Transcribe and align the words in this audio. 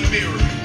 the 0.00 0.10
mirror. 0.10 0.57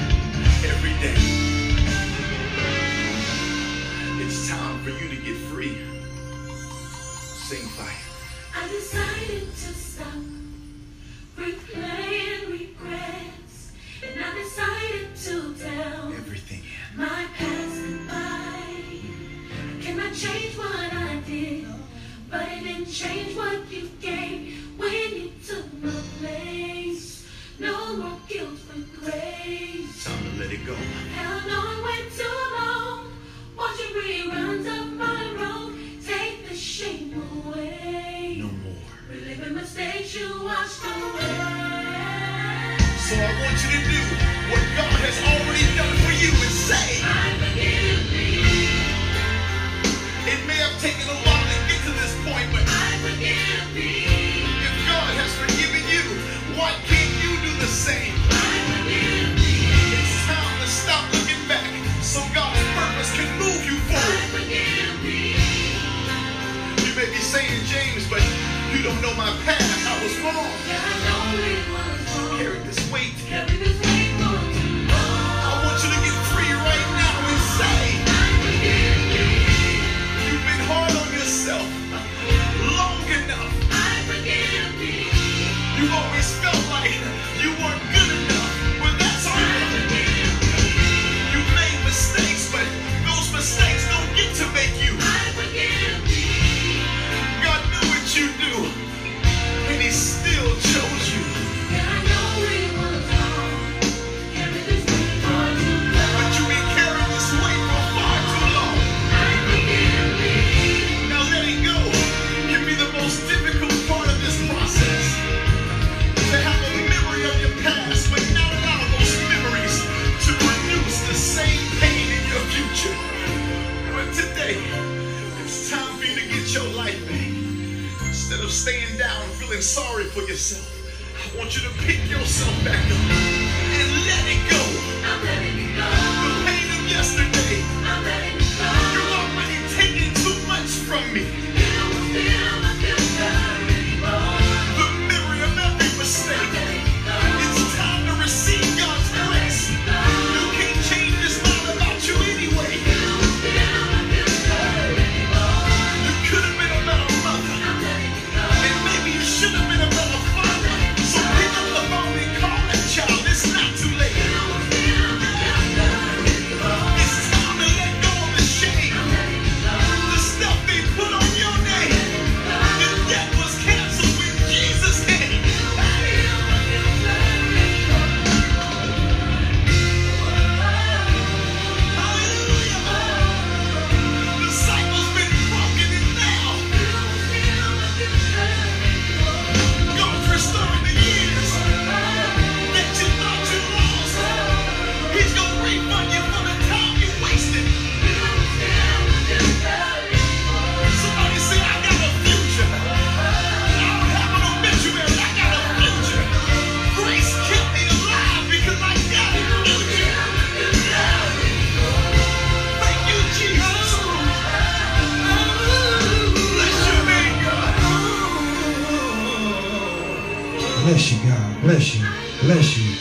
Bless 220.84 221.12
you, 221.12 221.30
God. 221.30 221.60
Bless 221.62 221.96
you. 221.96 222.06
Bless 222.42 222.76
you. 222.76 222.92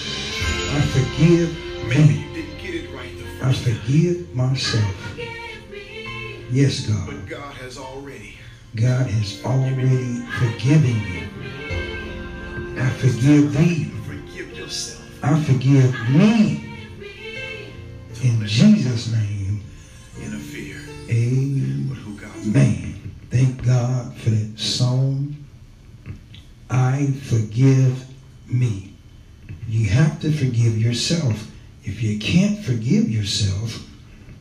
I 0.71 0.81
forgive 0.95 1.51
me. 1.89 2.25
I 3.41 3.51
forgive 3.51 4.33
myself. 4.33 4.95
Yes, 6.49 6.87
God. 6.87 7.07
But 7.07 7.27
God 7.27 7.53
has 7.55 7.77
already. 7.77 8.37
God 8.77 9.07
has 9.07 9.43
already 9.43 10.21
forgiven 10.39 10.95
you. 11.11 11.27
I 12.81 12.89
forgive 12.91 13.51
thee. 13.51 13.91
I 15.21 15.43
forgive 15.43 16.09
me. 16.11 16.87
In 18.23 18.47
Jesus. 18.47 18.82
forgive 27.53 28.05
me. 28.47 28.93
You 29.67 29.87
have 29.89 30.19
to 30.21 30.31
forgive 30.31 30.75
yourself. 30.75 31.51
If 31.83 32.01
you 32.01 32.17
can't 32.17 32.57
forgive 32.57 33.09
yourself, 33.09 33.87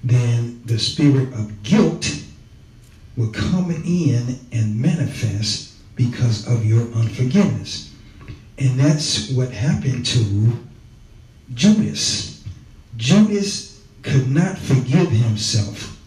then 0.03 0.62
the 0.64 0.79
spirit 0.79 1.31
of 1.35 1.62
guilt 1.62 2.11
will 3.19 3.31
come 3.31 3.70
in 3.70 4.38
and 4.50 4.81
manifest 4.81 5.75
because 5.94 6.49
of 6.49 6.64
your 6.64 6.91
unforgiveness. 6.94 7.94
And 8.56 8.81
that's 8.81 9.31
what 9.31 9.50
happened 9.50 10.06
to 10.06 10.59
Judas. 11.53 12.43
Judas 12.97 13.85
could 14.00 14.31
not 14.31 14.56
forgive 14.56 15.11
himself. 15.11 16.00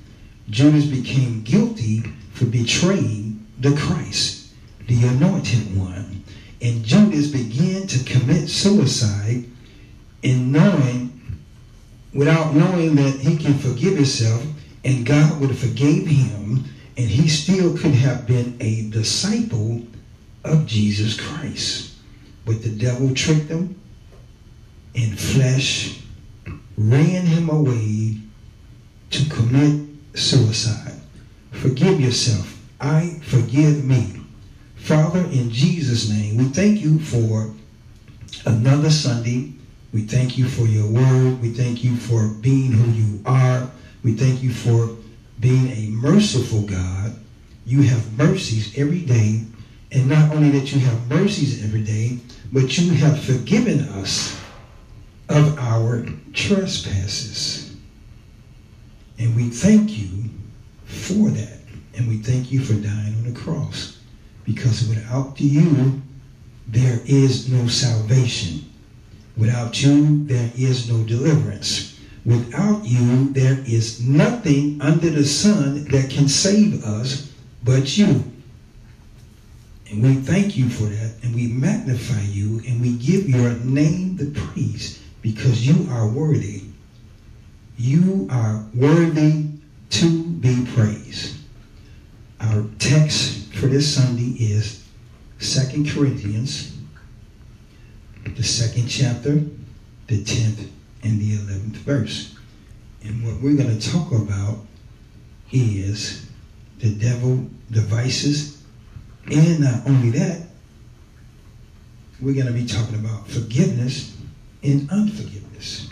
Judas 0.50 0.86
became 0.86 1.44
guilty 1.44 2.00
for 2.34 2.46
betraying 2.46 3.46
the 3.60 3.76
Christ, 3.76 4.48
the 4.88 5.06
anointed 5.06 5.78
one. 5.78 6.15
And 6.66 6.84
Judas 6.84 7.28
began 7.28 7.86
to 7.86 8.04
commit 8.06 8.50
suicide 8.50 9.46
in 10.24 10.52
knowing, 10.52 11.38
without 12.12 12.56
knowing 12.56 12.96
that 12.96 13.20
he 13.20 13.38
can 13.38 13.54
forgive 13.60 13.94
himself 13.98 14.44
and 14.84 15.06
God 15.06 15.40
would 15.40 15.52
have 15.52 15.60
forgave 15.60 16.08
him 16.08 16.64
and 16.98 17.08
he 17.08 17.28
still 17.28 17.78
could 17.78 17.94
have 17.94 18.26
been 18.26 18.58
a 18.60 18.90
disciple 18.90 19.86
of 20.44 20.66
Jesus 20.66 21.22
Christ. 21.22 21.94
But 22.48 22.64
the 22.64 22.72
devil 22.72 23.14
tricked 23.14 23.50
him 23.50 23.80
and 24.96 25.20
flesh 25.20 26.00
ran 26.78 27.28
him 27.28 27.48
away 27.52 28.18
to 29.12 29.30
commit 29.30 29.88
suicide. 30.16 31.00
Forgive 31.52 32.02
yourself. 32.02 32.60
I 32.82 33.20
forgive 33.22 33.86
me. 33.86 34.15
Father, 34.86 35.22
in 35.32 35.50
Jesus' 35.50 36.08
name, 36.12 36.38
we 36.38 36.44
thank 36.44 36.80
you 36.80 37.00
for 37.00 37.52
another 38.46 38.92
Sunday. 38.92 39.52
We 39.92 40.04
thank 40.04 40.38
you 40.38 40.48
for 40.48 40.66
your 40.66 40.86
word. 40.86 41.42
We 41.42 41.50
thank 41.50 41.84
you 41.84 41.96
for 41.96 42.28
being 42.28 42.72
who 42.72 42.92
you 42.92 43.20
are. 43.26 43.68
We 44.04 44.14
thank 44.14 44.44
you 44.44 44.52
for 44.52 44.96
being 45.40 45.72
a 45.72 45.90
merciful 45.90 46.62
God. 46.62 47.16
You 47.66 47.82
have 47.82 48.16
mercies 48.16 48.78
every 48.78 49.02
day. 49.02 49.42
And 49.92 50.08
not 50.08 50.32
only 50.36 50.52
that 50.52 50.72
you 50.72 50.80
have 50.82 51.10
mercies 51.10 51.64
every 51.64 51.82
day, 51.82 52.20
but 52.54 52.78
you 52.78 52.94
have 52.94 53.20
forgiven 53.20 53.80
us 53.90 54.40
of 55.30 55.58
our 55.58 56.06
trespasses. 56.32 57.76
And 59.18 59.36
we 59.36 59.50
thank 59.50 59.98
you 59.98 60.30
for 60.84 61.32
that. 61.32 61.58
And 61.98 62.08
we 62.08 62.18
thank 62.18 62.52
you 62.52 62.60
for 62.64 62.74
dying 62.74 63.16
on 63.16 63.24
the 63.24 63.40
cross. 63.40 63.95
Because 64.46 64.88
without 64.88 65.40
you, 65.40 66.02
there 66.68 67.00
is 67.06 67.50
no 67.50 67.68
salvation. 67.68 68.72
Without 69.38 69.82
you, 69.82 70.24
there 70.26 70.52
is 70.56 70.90
no 70.90 71.04
deliverance. 71.04 72.00
Without 72.26 72.86
you, 72.86 73.30
there 73.34 73.60
is 73.68 74.02
nothing 74.02 74.82
under 74.82 75.10
the 75.10 75.26
sun 75.26 75.86
that 75.86 76.10
can 76.10 76.28
save 76.28 76.84
us 76.84 77.32
but 77.64 77.98
you. 77.98 78.24
And 79.92 80.02
we 80.02 80.16
thank 80.16 80.58
you 80.58 80.70
for 80.70 80.86
that, 80.86 81.14
and 81.22 81.36
we 81.36 81.48
magnify 81.48 82.22
you, 82.22 82.62
and 82.68 82.82
we 82.82 82.98
give 82.98 83.30
your 83.30 83.52
name 83.52 84.16
the 84.18 84.32
praise 84.32 85.02
because 85.22 85.68
you 85.68 85.88
are 85.92 86.08
worthy. 86.08 86.64
You 87.78 88.28
are 88.32 88.66
worthy 88.74 89.46
to 89.92 90.24
be 90.24 90.66
praised. 90.74 91.38
Our 92.40 92.66
text 92.80 93.45
for 93.56 93.68
this 93.68 93.96
Sunday 93.96 94.36
is 94.44 94.84
Second 95.40 95.90
Corinthians, 95.90 96.78
the 98.36 98.44
second 98.44 98.88
chapter, 98.88 99.42
the 100.08 100.24
10th 100.24 100.70
and 101.04 101.22
the 101.22 101.38
11th 101.38 101.78
verse. 101.78 102.36
And 103.04 103.24
what 103.24 103.42
we're 103.42 103.56
going 103.56 103.78
to 103.78 103.92
talk 103.92 104.12
about 104.12 104.58
is 105.52 106.30
the 106.80 106.94
devil 106.96 107.48
devices. 107.72 108.62
And 109.32 109.62
not 109.62 109.88
only 109.88 110.10
that, 110.12 110.42
we're 112.20 112.34
going 112.34 112.48
to 112.48 112.54
be 112.54 112.66
talking 112.66 112.96
about 112.96 113.28
forgiveness 113.28 114.18
and 114.64 114.90
unforgiveness. 114.92 115.90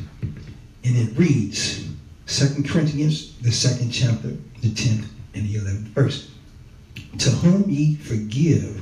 And 0.83 0.98
it 0.98 1.18
reads, 1.18 1.88
Second 2.25 2.68
Corinthians, 2.68 3.38
the 3.38 3.51
second 3.51 3.92
chapter, 3.92 4.36
the 4.62 4.69
10th 4.69 5.06
and 5.33 5.48
the 5.48 5.56
11th 5.56 5.88
verse. 5.89 6.32
To 7.19 7.30
whom 7.30 7.69
ye 7.69 7.95
forgive 7.95 8.81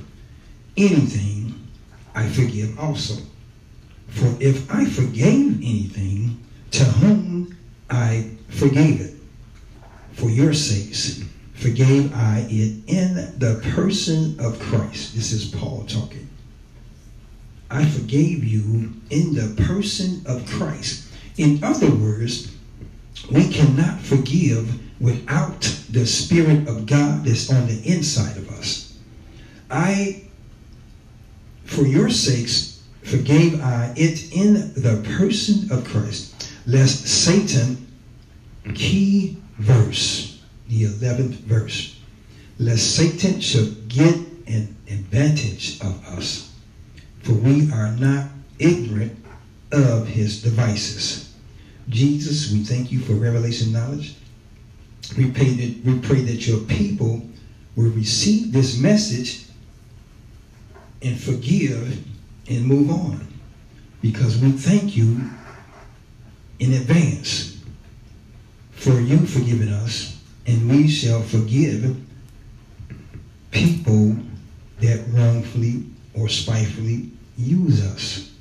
anything, 0.77 1.67
I 2.15 2.27
forgive 2.27 2.79
also. 2.79 3.15
For 4.07 4.35
if 4.39 4.69
I 4.73 4.85
forgave 4.85 5.57
anything, 5.57 6.39
to 6.71 6.83
whom 6.83 7.55
I 7.89 8.29
forgave 8.49 9.01
it, 9.01 9.15
for 10.13 10.29
your 10.29 10.53
sakes 10.53 11.23
forgave 11.61 12.11
I 12.15 12.47
it 12.49 12.81
in 12.87 13.37
the 13.37 13.61
person 13.73 14.35
of 14.39 14.59
Christ. 14.59 15.13
This 15.13 15.31
is 15.31 15.45
Paul 15.45 15.85
talking. 15.87 16.27
I 17.69 17.85
forgave 17.85 18.43
you 18.43 18.93
in 19.11 19.35
the 19.35 19.63
person 19.63 20.23
of 20.25 20.45
Christ. 20.47 21.07
In 21.37 21.63
other 21.63 21.89
words, 21.91 22.53
we 23.29 23.47
cannot 23.47 23.99
forgive 24.01 24.67
without 25.01 25.61
the 25.89 26.05
Spirit 26.05 26.67
of 26.69 26.85
God 26.85 27.25
that's 27.25 27.51
on 27.51 27.67
the 27.67 27.81
inside 27.85 28.37
of 28.37 28.49
us. 28.51 28.97
I, 29.69 30.23
for 31.65 31.81
your 31.81 32.09
sakes, 32.09 32.83
forgave 33.01 33.59
I 33.61 33.93
it 33.97 34.31
in 34.31 34.73
the 34.75 35.03
person 35.17 35.71
of 35.71 35.85
Christ, 35.85 36.51
lest 36.67 37.07
Satan, 37.07 37.87
key 38.75 39.37
verse, 39.57 40.39
the 40.69 40.83
11th 40.85 41.33
verse, 41.45 41.99
lest 42.59 42.95
Satan 42.95 43.41
should 43.41 43.87
get 43.87 44.15
an 44.47 44.75
advantage 44.87 45.81
of 45.81 46.05
us, 46.09 46.53
for 47.23 47.33
we 47.33 47.71
are 47.71 47.91
not 47.93 48.27
ignorant 48.59 49.17
of 49.71 50.07
his 50.07 50.43
devices. 50.43 51.33
Jesus, 51.89 52.51
we 52.51 52.63
thank 52.63 52.91
you 52.91 52.99
for 52.99 53.13
revelation 53.13 53.71
knowledge. 53.71 54.15
We 55.17 55.31
pray 55.31 55.49
that, 55.49 55.85
we 55.85 55.99
pray 55.99 56.21
that 56.21 56.47
your 56.47 56.59
people 56.61 57.21
will 57.75 57.89
receive 57.91 58.51
this 58.53 58.77
message 58.77 59.45
and 61.01 61.19
forgive 61.19 62.05
and 62.49 62.65
move 62.65 62.89
on. 62.89 63.27
Because 64.01 64.37
we 64.37 64.51
thank 64.51 64.95
you 64.95 65.29
in 66.59 66.73
advance 66.73 67.61
for 68.71 68.99
you 68.99 69.25
forgiving 69.25 69.69
us, 69.69 70.19
and 70.47 70.69
we 70.69 70.87
shall 70.87 71.21
forgive 71.21 71.95
people 73.51 74.15
that 74.79 75.03
wrongfully 75.09 75.85
or 76.15 76.27
spitefully 76.27 77.11
use 77.37 77.85
us. 77.85 78.31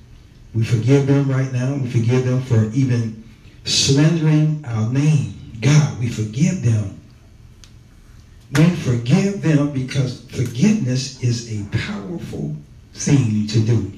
We 0.54 0.64
forgive 0.64 1.06
them 1.06 1.30
right 1.30 1.52
now. 1.52 1.74
We 1.74 1.90
forgive 1.90 2.24
them 2.24 2.42
for 2.42 2.70
even 2.72 3.22
slandering 3.64 4.64
our 4.66 4.90
name. 4.90 5.39
God, 5.60 5.98
we 6.00 6.08
forgive 6.08 6.62
them. 6.62 7.00
We 8.52 8.70
forgive 8.76 9.42
them 9.42 9.72
because 9.72 10.22
forgiveness 10.22 11.22
is 11.22 11.60
a 11.60 11.64
powerful 11.76 12.56
thing 12.94 13.46
to 13.48 13.60
do. 13.60 13.92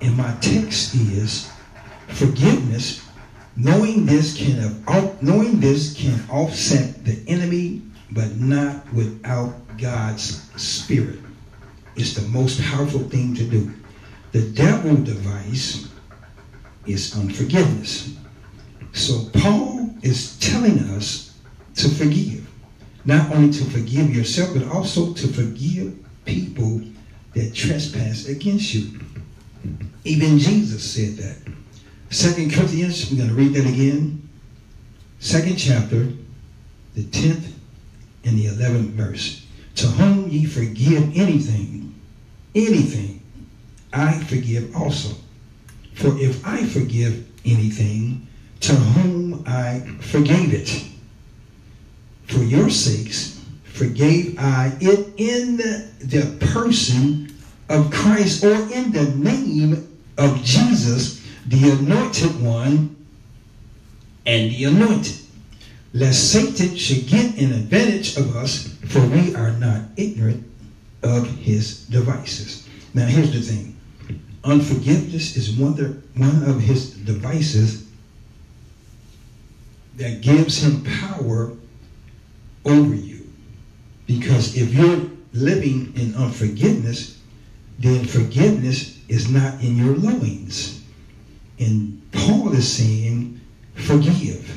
And 0.00 0.16
my 0.16 0.34
text 0.40 0.94
is 0.94 1.50
forgiveness. 2.08 3.02
Knowing 3.56 4.06
this 4.06 4.36
can 4.36 4.84
knowing 5.22 5.60
this 5.60 5.94
can 5.94 6.20
offset 6.30 7.04
the 7.04 7.18
enemy, 7.26 7.82
but 8.10 8.36
not 8.36 8.92
without 8.92 9.54
God's 9.78 10.42
spirit. 10.60 11.18
It's 11.96 12.14
the 12.14 12.28
most 12.28 12.60
powerful 12.62 13.00
thing 13.00 13.34
to 13.34 13.44
do. 13.44 13.72
The 14.32 14.42
devil 14.50 14.94
device 14.96 15.88
is 16.86 17.16
unforgiveness. 17.16 18.14
So 18.92 19.30
Paul 19.32 19.85
is 20.06 20.38
telling 20.38 20.78
us 20.96 21.36
to 21.74 21.88
forgive. 21.88 22.46
Not 23.04 23.32
only 23.34 23.52
to 23.52 23.64
forgive 23.64 24.14
yourself, 24.14 24.54
but 24.54 24.66
also 24.68 25.12
to 25.12 25.28
forgive 25.28 25.96
people 26.24 26.80
that 27.34 27.54
trespass 27.54 28.26
against 28.26 28.74
you. 28.74 28.98
Even 30.04 30.38
Jesus 30.38 30.88
said 30.88 31.16
that. 31.16 31.52
Second 32.10 32.52
Corinthians, 32.52 33.10
we're 33.10 33.18
going 33.18 33.28
to 33.28 33.34
read 33.34 33.54
that 33.54 33.66
again. 33.66 34.28
Second 35.18 35.56
chapter, 35.56 36.08
the 36.94 37.02
10th 37.02 37.52
and 38.24 38.38
the 38.38 38.46
11th 38.46 38.90
verse. 38.90 39.44
To 39.76 39.86
whom 39.86 40.28
ye 40.28 40.46
forgive 40.46 41.16
anything, 41.16 41.94
anything, 42.54 43.22
I 43.92 44.18
forgive 44.24 44.74
also. 44.74 45.14
For 45.94 46.16
if 46.18 46.46
I 46.46 46.64
forgive 46.64 47.26
anything, 47.44 48.25
to 48.60 48.74
whom 48.74 49.44
I 49.46 49.80
forgave 50.00 50.52
it. 50.52 50.84
For 52.26 52.42
your 52.42 52.70
sakes, 52.70 53.40
forgave 53.64 54.38
I 54.38 54.76
it 54.80 55.14
in 55.16 55.56
the, 55.56 56.36
person 56.40 57.34
of 57.68 57.90
Christ 57.90 58.44
or 58.44 58.54
in 58.72 58.92
the 58.92 59.12
name 59.16 59.98
of 60.18 60.42
Jesus, 60.42 61.24
the 61.46 61.70
anointed 61.70 62.40
one 62.42 62.96
and 64.24 64.50
the 64.50 64.64
anointed. 64.64 65.16
Lest 65.92 66.32
Satan 66.32 66.76
should 66.76 67.06
get 67.06 67.38
an 67.38 67.52
advantage 67.52 68.16
of 68.16 68.36
us, 68.36 68.76
for 68.86 69.00
we 69.06 69.34
are 69.34 69.52
not 69.52 69.82
ignorant 69.96 70.44
of 71.02 71.28
his 71.38 71.86
devices. 71.86 72.68
Now, 72.92 73.06
here's 73.06 73.32
the 73.32 73.40
thing 73.40 73.76
unforgiveness 74.44 75.36
is 75.36 75.52
one 75.52 76.42
of 76.44 76.60
his 76.60 76.90
devices 76.90 77.85
that 79.96 80.20
gives 80.20 80.62
him 80.62 80.84
power 80.84 81.52
over 82.64 82.94
you. 82.94 83.26
Because 84.06 84.56
if 84.56 84.72
you're 84.72 85.10
living 85.32 85.92
in 85.96 86.14
unforgiveness, 86.14 87.20
then 87.78 88.04
forgiveness 88.04 88.98
is 89.08 89.28
not 89.30 89.60
in 89.62 89.76
your 89.76 89.96
loins. 89.96 90.82
And 91.58 92.00
Paul 92.12 92.52
is 92.52 92.70
saying, 92.70 93.40
forgive. 93.74 94.50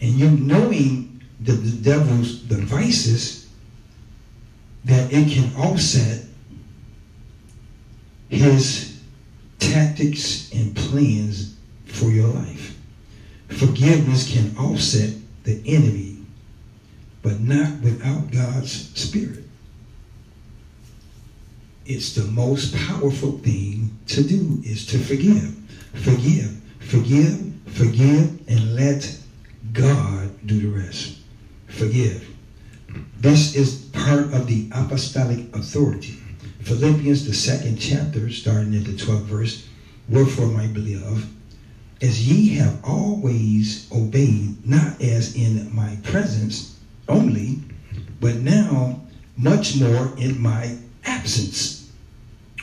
And 0.00 0.12
you 0.12 0.30
knowing 0.30 1.22
the, 1.40 1.52
the 1.52 1.82
devil's 1.82 2.40
devices, 2.40 3.48
that 4.84 5.12
it 5.12 5.30
can 5.30 5.54
offset 5.56 6.24
his 8.30 8.98
tactics 9.58 10.50
and 10.52 10.74
plans 10.74 11.56
for 11.84 12.06
your 12.06 12.28
life. 12.28 12.69
Forgiveness 13.50 14.32
can 14.32 14.56
offset 14.56 15.14
the 15.44 15.60
enemy, 15.66 16.18
but 17.22 17.40
not 17.40 17.80
without 17.80 18.30
God's 18.30 18.90
Spirit. 18.98 19.44
It's 21.84 22.14
the 22.14 22.24
most 22.24 22.74
powerful 22.74 23.38
thing 23.38 23.98
to 24.08 24.22
do 24.22 24.62
is 24.64 24.86
to 24.86 24.98
forgive. 24.98 25.56
Forgive, 25.94 26.60
forgive, 26.78 27.52
forgive, 27.66 28.48
and 28.48 28.76
let 28.76 29.18
God 29.72 30.30
do 30.46 30.60
the 30.60 30.78
rest. 30.78 31.18
Forgive. 31.68 32.28
This 33.18 33.54
is 33.54 33.86
part 33.92 34.32
of 34.32 34.46
the 34.46 34.68
apostolic 34.72 35.54
authority. 35.54 36.16
Philippians, 36.60 37.26
the 37.26 37.34
second 37.34 37.78
chapter, 37.78 38.30
starting 38.30 38.74
at 38.76 38.84
the 38.84 38.92
12th 38.92 39.24
verse, 39.24 39.66
Wherefore, 40.08 40.46
my 40.46 40.66
beloved, 40.66 41.28
as 42.02 42.26
ye 42.26 42.54
have 42.56 42.78
always 42.82 43.90
obeyed, 43.92 44.66
not 44.66 45.00
as 45.02 45.34
in 45.34 45.74
my 45.74 45.98
presence 46.02 46.78
only, 47.08 47.58
but 48.20 48.36
now 48.36 49.00
much 49.36 49.76
more 49.76 50.12
in 50.16 50.40
my 50.40 50.76
absence. 51.04 51.90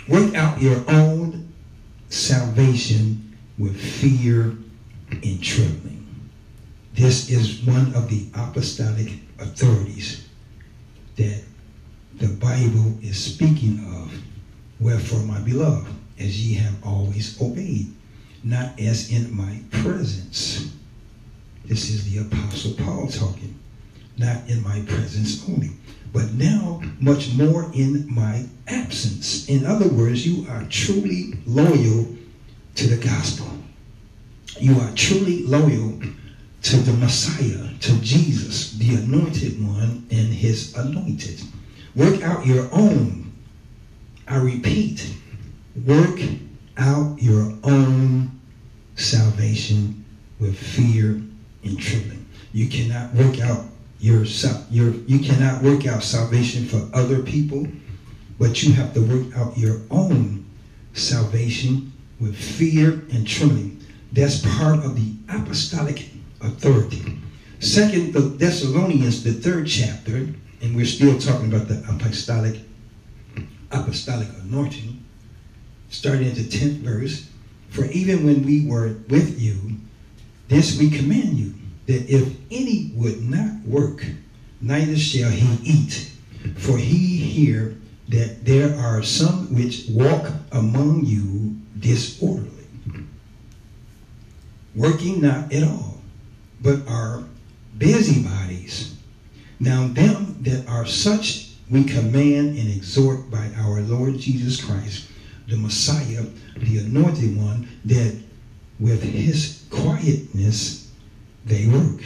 Work 0.07 0.33
out 0.35 0.61
your 0.61 0.83
own 0.87 1.53
salvation 2.09 3.37
with 3.57 3.79
fear 3.79 4.55
and 5.11 5.43
trembling. 5.43 6.05
This 6.93 7.29
is 7.29 7.61
one 7.61 7.93
of 7.93 8.09
the 8.09 8.27
apostolic 8.33 9.19
authorities 9.39 10.25
that 11.15 11.43
the 12.15 12.29
Bible 12.29 12.97
is 13.01 13.23
speaking 13.23 13.85
of. 13.95 14.11
Wherefore, 14.79 15.21
my 15.21 15.39
beloved, 15.39 15.93
as 16.19 16.43
ye 16.43 16.55
have 16.55 16.75
always 16.83 17.39
obeyed, 17.41 17.93
not 18.43 18.79
as 18.79 19.11
in 19.11 19.35
my 19.35 19.59
presence. 19.71 20.71
This 21.65 21.89
is 21.89 22.09
the 22.09 22.19
Apostle 22.21 22.73
Paul 22.73 23.07
talking. 23.07 23.57
Not 24.17 24.49
in 24.49 24.63
my 24.63 24.81
presence 24.87 25.47
only, 25.47 25.71
but 26.11 26.33
now 26.33 26.81
much 26.99 27.33
more 27.33 27.69
in 27.73 28.11
my 28.11 28.45
absence. 28.67 29.47
In 29.47 29.65
other 29.65 29.87
words, 29.87 30.25
you 30.25 30.47
are 30.49 30.63
truly 30.69 31.33
loyal 31.45 32.07
to 32.75 32.87
the 32.87 32.97
gospel. 32.97 33.47
You 34.59 34.79
are 34.79 34.91
truly 34.95 35.43
loyal 35.43 35.99
to 36.63 36.77
the 36.77 36.93
Messiah, 36.93 37.69
to 37.79 38.01
Jesus, 38.01 38.73
the 38.73 38.95
anointed 38.95 39.63
one, 39.63 40.07
and 40.09 40.33
his 40.33 40.75
anointed. 40.75 41.41
Work 41.95 42.23
out 42.23 42.45
your 42.45 42.67
own. 42.71 43.33
I 44.27 44.37
repeat, 44.37 45.13
work 45.85 46.19
out 46.77 47.21
your 47.21 47.53
own 47.63 48.39
salvation 48.95 50.05
with 50.39 50.57
fear 50.57 51.21
and 51.63 51.79
trembling. 51.79 52.25
You 52.53 52.67
cannot 52.67 53.13
work 53.13 53.39
out 53.39 53.65
your, 53.99 54.23
your 54.69 54.91
you 54.91 55.19
cannot 55.19 55.63
work 55.63 55.87
out 55.87 56.03
salvation 56.03 56.65
for 56.65 56.87
other 56.93 57.21
people, 57.23 57.67
but 58.39 58.61
you 58.61 58.73
have 58.73 58.93
to 58.93 59.01
work 59.01 59.35
out 59.35 59.57
your 59.57 59.81
own 59.89 60.45
salvation 60.93 61.91
with 62.19 62.35
fear 62.35 62.91
and 63.11 63.27
trembling. 63.27 63.83
That's 64.11 64.45
part 64.57 64.85
of 64.85 64.95
the 64.95 65.13
apostolic 65.29 66.09
authority. 66.41 67.19
Second 67.59 68.13
the 68.13 68.21
Thessalonians, 68.21 69.23
the 69.23 69.33
third 69.33 69.67
chapter, 69.67 70.27
and 70.61 70.75
we're 70.75 70.85
still 70.85 71.19
talking 71.19 71.53
about 71.53 71.67
the 71.67 71.83
apostolic 71.89 72.59
apostolic 73.71 74.29
anointing, 74.43 74.96
starting 75.89 76.27
at 76.27 76.35
the 76.35 76.43
10th 76.43 76.79
verse. 76.79 77.29
For 77.69 77.85
even 77.85 78.25
when 78.25 78.43
we 78.43 78.65
were 78.65 78.95
with 79.09 79.39
you, 79.39 79.55
this 80.47 80.79
we 80.79 80.89
command 80.89 81.37
you, 81.37 81.53
that 81.87 82.09
if 82.09 82.35
any 82.51 82.91
would 82.95 83.21
not 83.21 83.61
work, 83.65 84.05
neither 84.61 84.97
shall 84.97 85.29
he 85.29 85.57
eat. 85.63 86.11
For 86.55 86.77
he 86.77 87.17
hear 87.17 87.75
that 88.09 88.45
there 88.45 88.73
are 88.77 89.03
some 89.03 89.53
which 89.53 89.85
walk 89.89 90.31
among 90.51 91.05
you 91.05 91.55
disorderly, 91.79 92.65
working 94.73 95.21
not 95.21 95.51
at 95.51 95.63
all, 95.63 96.01
but 96.61 96.87
are 96.87 97.23
busybodies. 97.77 98.95
Now 99.59 99.87
them 99.87 100.37
that 100.41 100.65
are 100.67 100.85
such 100.85 101.49
we 101.69 101.83
command 101.83 102.57
and 102.57 102.69
exhort 102.69 103.29
by 103.29 103.51
our 103.57 103.81
Lord 103.81 104.17
Jesus 104.17 104.63
Christ, 104.63 105.05
the 105.47 105.57
Messiah, 105.57 106.25
the 106.57 106.79
anointed 106.79 107.37
one, 107.37 107.67
that 107.85 108.15
with 108.79 109.01
his 109.01 109.65
quietness 109.69 110.91
they 111.45 111.67
work 111.67 112.03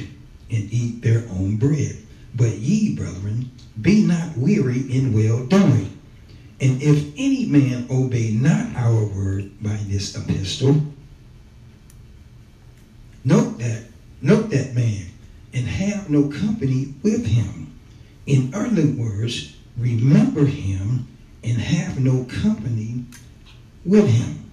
and 0.51 0.71
eat 0.71 1.01
their 1.01 1.23
own 1.31 1.57
bread. 1.57 1.97
But 2.35 2.57
ye, 2.57 2.95
brethren, 2.95 3.51
be 3.81 4.03
not 4.03 4.37
weary 4.37 4.81
in 4.91 5.13
well 5.13 5.45
doing. 5.45 5.97
And 6.59 6.81
if 6.81 7.11
any 7.17 7.45
man 7.47 7.87
obey 7.89 8.31
not 8.31 8.75
our 8.75 9.03
word 9.05 9.51
by 9.61 9.77
this 9.87 10.15
epistle, 10.15 10.79
note 13.23 13.57
that, 13.57 13.85
note 14.21 14.51
that 14.51 14.75
man, 14.75 15.07
and 15.53 15.65
have 15.65 16.09
no 16.09 16.29
company 16.29 16.93
with 17.01 17.25
him. 17.25 17.73
In 18.27 18.53
other 18.53 18.85
words, 18.85 19.55
remember 19.75 20.45
him 20.45 21.07
and 21.43 21.57
have 21.57 21.99
no 21.99 22.25
company 22.25 23.05
with 23.85 24.07
him, 24.07 24.51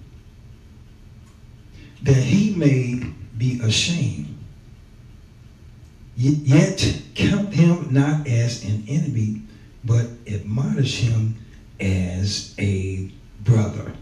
that 2.03 2.15
he 2.15 2.53
may 2.55 3.11
be 3.37 3.59
ashamed. 3.61 4.37
Yet 6.15 7.01
count 7.15 7.53
him 7.53 7.93
not 7.93 8.27
as 8.27 8.63
an 8.65 8.83
enemy, 8.89 9.43
but 9.85 10.07
admonish 10.27 10.99
him 10.99 11.35
as 11.79 12.53
a 12.59 13.09
brother. 13.45 13.93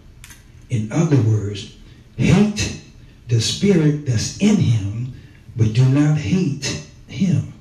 In 0.70 0.92
other 0.92 1.22
words, 1.22 1.78
hate 2.18 2.82
the 3.28 3.40
spirit 3.40 4.06
that's 4.06 4.38
in 4.40 4.56
him, 4.56 5.14
but 5.56 5.74
do 5.74 5.86
not 5.86 6.18
hate 6.18 6.88
him. 7.08 7.54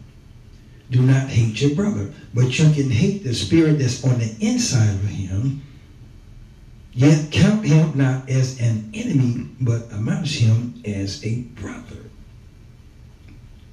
Do 0.90 1.02
not 1.02 1.28
hate 1.28 1.61
your 1.61 1.75
brother, 1.75 2.12
but 2.32 2.58
you 2.58 2.70
can 2.73 2.90
hate 2.90 3.25
the 3.25 3.35
spirit 3.35 3.78
that's 3.78 4.04
on 4.04 4.18
the 4.18 4.35
inside 4.40 4.88
of 4.88 5.02
him. 5.02 5.62
Yet 6.97 7.31
count 7.31 7.67
him 7.67 7.99
not 7.99 8.31
as 8.31 8.59
an 8.59 8.91
enemy, 8.95 9.49
but 9.61 9.93
admonish 9.93 10.38
him 10.38 10.81
as 10.87 11.23
a 11.25 11.37
brother, 11.55 12.07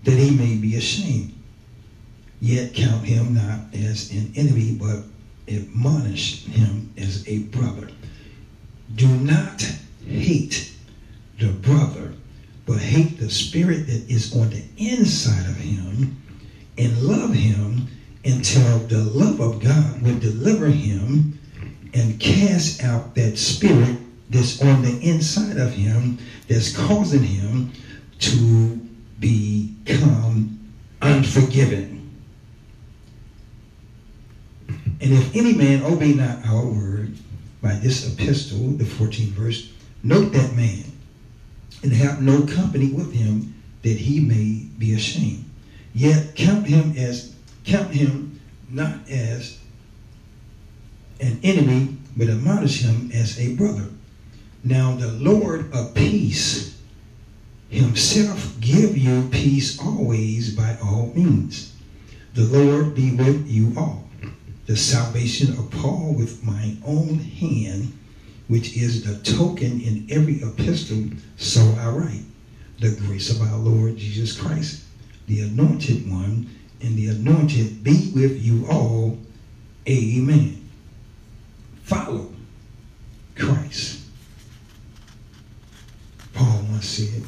that 0.03 0.19
he 0.19 0.31
may 0.31 0.57
be 0.57 0.75
ashamed. 0.75 1.31
Yet 2.41 2.73
count 2.73 3.05
him 3.05 3.33
not 3.35 3.61
as 3.73 4.11
an 4.11 4.33
enemy, 4.35 4.73
but 4.73 5.03
admonish 5.49 6.41
him 6.43 6.89
as 6.97 7.23
a 7.27 7.39
brother. 7.39 7.87
Do 8.95 9.07
not 9.07 9.73
hate 10.05 10.65
the 11.39 11.51
brother, 11.53 12.11
but 12.67 12.79
hate 12.81 13.17
the 13.19 13.31
spirit 13.31 13.87
that 13.87 14.01
is 14.09 14.33
on 14.33 14.49
the 14.49 14.65
inside 14.77 15.47
of 15.47 15.57
him 15.57 16.07
and 16.77 17.03
love 17.03 17.33
him 17.33 17.81
until 18.25 18.79
the 18.79 19.01
love 19.03 19.39
of 19.39 19.59
God 19.61 20.01
will 20.01 20.15
deliver 20.19 20.69
him 20.69 21.23
and 21.93 22.19
cast 22.19 22.83
out 22.83 23.15
that 23.15 23.37
spirit 23.37 23.97
that's 24.29 24.61
on 24.61 24.81
the 24.81 24.99
inside 25.01 25.57
of 25.57 25.73
him 25.73 26.17
that's 26.47 26.75
causing 26.75 27.23
him 27.23 27.71
to 28.19 28.79
become 29.19 30.59
unforgiven. 31.01 32.09
And 34.67 35.13
if 35.13 35.35
any 35.35 35.53
man 35.53 35.83
obey 35.83 36.13
not 36.13 36.45
our 36.45 36.65
word 36.65 37.15
by 37.61 37.73
this 37.75 38.11
epistle, 38.11 38.69
the 38.71 38.85
14th 38.85 39.31
verse, 39.31 39.71
note 40.01 40.31
that 40.31 40.55
man 40.55 40.83
and 41.83 41.91
have 41.91 42.21
no 42.21 42.41
company 42.45 42.91
with 42.91 43.13
him 43.13 43.53
that 43.83 43.97
he 43.97 44.19
may 44.19 44.65
be 44.77 44.93
ashamed. 44.93 45.43
Yet 45.93 46.35
count 46.35 46.65
him 46.65 46.95
as 46.97 47.35
count 47.65 47.91
him 47.91 48.39
not 48.69 49.07
as 49.09 49.59
an 51.19 51.39
enemy, 51.43 51.97
but 52.15 52.29
admonish 52.29 52.81
him 52.81 53.11
as 53.13 53.39
a 53.39 53.55
brother. 53.55 53.89
Now 54.63 54.95
the 54.95 55.11
Lord 55.11 55.73
of 55.73 55.93
peace 55.93 56.79
himself 57.69 58.55
give 58.59 58.97
you 58.97 59.27
peace 59.31 59.79
always 59.79 60.55
by 60.55 60.77
all 60.83 61.11
means. 61.15 61.75
The 62.33 62.43
Lord 62.43 62.95
be 62.95 63.11
with 63.11 63.47
you 63.47 63.73
all. 63.77 64.07
The 64.65 64.77
salvation 64.77 65.57
of 65.57 65.71
Paul 65.71 66.15
with 66.17 66.43
my 66.43 66.75
own 66.85 67.19
hand, 67.19 67.97
which 68.47 68.77
is 68.77 69.03
the 69.03 69.17
token 69.29 69.81
in 69.81 70.07
every 70.09 70.41
epistle, 70.41 71.09
so 71.37 71.61
I 71.79 71.89
write. 71.89 72.23
The 72.79 72.95
grace 72.95 73.29
of 73.29 73.41
our 73.41 73.57
Lord 73.57 73.97
Jesus 73.97 74.39
Christ 74.39 74.83
the 75.27 75.41
anointed 75.41 76.09
one, 76.09 76.49
and 76.81 76.97
the 76.97 77.07
anointed 77.07 77.83
be 77.83 78.11
with 78.13 78.43
you 78.43 78.67
all. 78.69 79.17
Amen. 79.87 80.62
Follow 81.83 82.33
Christ. 83.35 84.01
Paul 86.33 86.65
once 86.69 86.87
said, 86.87 87.23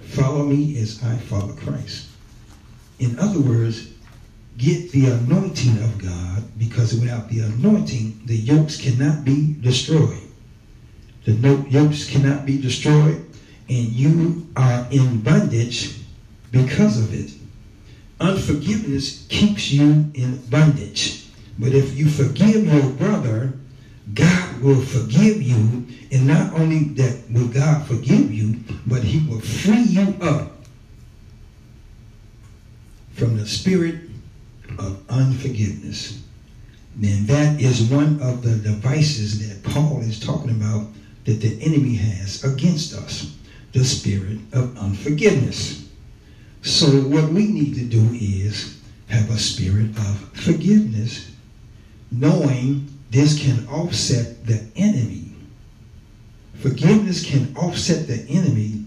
Follow 0.00 0.44
me 0.44 0.78
as 0.80 1.02
I 1.02 1.16
follow 1.16 1.54
Christ. 1.54 2.08
In 2.98 3.18
other 3.18 3.40
words, 3.40 3.88
get 4.56 4.90
the 4.92 5.10
anointing 5.10 5.82
of 5.82 5.98
God 5.98 6.44
because 6.58 6.94
without 6.94 7.28
the 7.28 7.40
anointing, 7.40 8.22
the 8.24 8.36
yokes 8.36 8.80
cannot 8.80 9.24
be 9.24 9.54
destroyed. 9.60 10.22
The 11.24 11.32
yokes 11.68 12.08
cannot 12.08 12.46
be 12.46 12.60
destroyed, 12.60 13.26
and 13.68 13.88
you 13.88 14.48
are 14.56 14.86
in 14.90 15.20
bondage 15.22 15.98
because 16.50 16.98
of 16.98 17.12
it. 17.12 17.32
Unforgiveness 18.20 19.26
keeps 19.28 19.70
you 19.70 20.10
in 20.14 20.40
bondage. 20.48 21.26
But 21.58 21.72
if 21.72 21.98
you 21.98 22.08
forgive 22.08 22.72
your 22.72 22.90
brother, 22.92 23.54
God 24.14 24.62
will 24.62 24.80
forgive 24.80 25.42
you. 25.42 25.86
And 26.12 26.26
not 26.26 26.52
only 26.54 26.84
that 26.94 27.24
will 27.30 27.48
God 27.48 27.86
forgive 27.86 28.32
you, 28.32 28.60
but 28.86 29.02
he 29.02 29.26
will 29.28 29.40
free 29.40 29.82
you 29.82 30.14
up 30.20 30.52
from 33.14 33.36
the 33.36 33.46
spirit 33.46 33.96
of 34.78 35.02
unforgiveness. 35.08 36.22
Then 36.96 37.26
that 37.26 37.60
is 37.60 37.90
one 37.90 38.20
of 38.22 38.42
the 38.42 38.56
devices 38.56 39.46
that 39.46 39.70
Paul 39.70 40.00
is 40.00 40.20
talking 40.20 40.50
about 40.50 40.86
that 41.24 41.40
the 41.40 41.60
enemy 41.62 41.94
has 41.96 42.44
against 42.44 42.94
us 42.94 43.36
the 43.72 43.84
spirit 43.84 44.38
of 44.52 44.76
unforgiveness. 44.78 45.88
So, 46.62 46.86
what 46.86 47.30
we 47.30 47.46
need 47.46 47.74
to 47.74 47.84
do 47.84 48.02
is 48.14 48.80
have 49.08 49.30
a 49.30 49.38
spirit 49.38 49.90
of 49.98 50.30
forgiveness, 50.32 51.30
knowing 52.10 52.88
this 53.16 53.40
can 53.42 53.66
offset 53.68 54.44
the 54.44 54.62
enemy. 54.76 55.32
Forgiveness 56.56 57.24
can 57.24 57.56
offset 57.56 58.06
the 58.06 58.26
enemy 58.28 58.84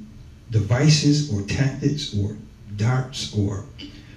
devices 0.52 1.34
or 1.34 1.42
tactics 1.48 2.16
or 2.16 2.38
darts 2.76 3.36
or 3.36 3.66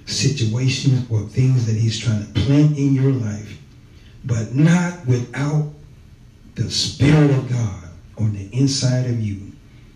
situations 0.04 1.10
or 1.10 1.20
things 1.20 1.64
that 1.64 1.76
he's 1.76 1.98
trying 1.98 2.26
to 2.26 2.40
plant 2.40 2.76
in 2.76 2.94
your 2.94 3.10
life, 3.10 3.58
but 4.26 4.54
not 4.54 5.06
without 5.06 5.72
the 6.56 6.70
Spirit 6.70 7.30
of 7.30 7.48
God 7.48 7.88
on 8.18 8.34
the 8.34 8.50
inside 8.52 9.06
of 9.06 9.18
you. 9.18 9.50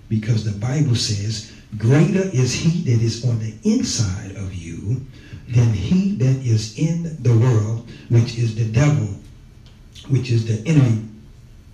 Because 0.09 0.45
the 0.45 0.59
Bible 0.59 0.95
says, 0.95 1.53
Greater 1.77 2.31
is 2.33 2.55
he 2.55 2.91
that 2.91 3.03
is 3.03 3.23
on 3.29 3.39
the 3.39 3.53
inside 3.65 4.35
of 4.37 4.55
you 4.55 5.05
than 5.49 5.75
he 5.75 6.13
that 6.17 6.47
is 6.47 6.79
in 6.79 7.23
the 7.23 7.37
world, 7.37 7.87
which 8.09 8.39
is 8.39 8.55
the 8.55 8.65
devil, 8.65 9.09
which 10.09 10.31
is 10.31 10.47
the 10.47 10.69
enemy, 10.69 11.05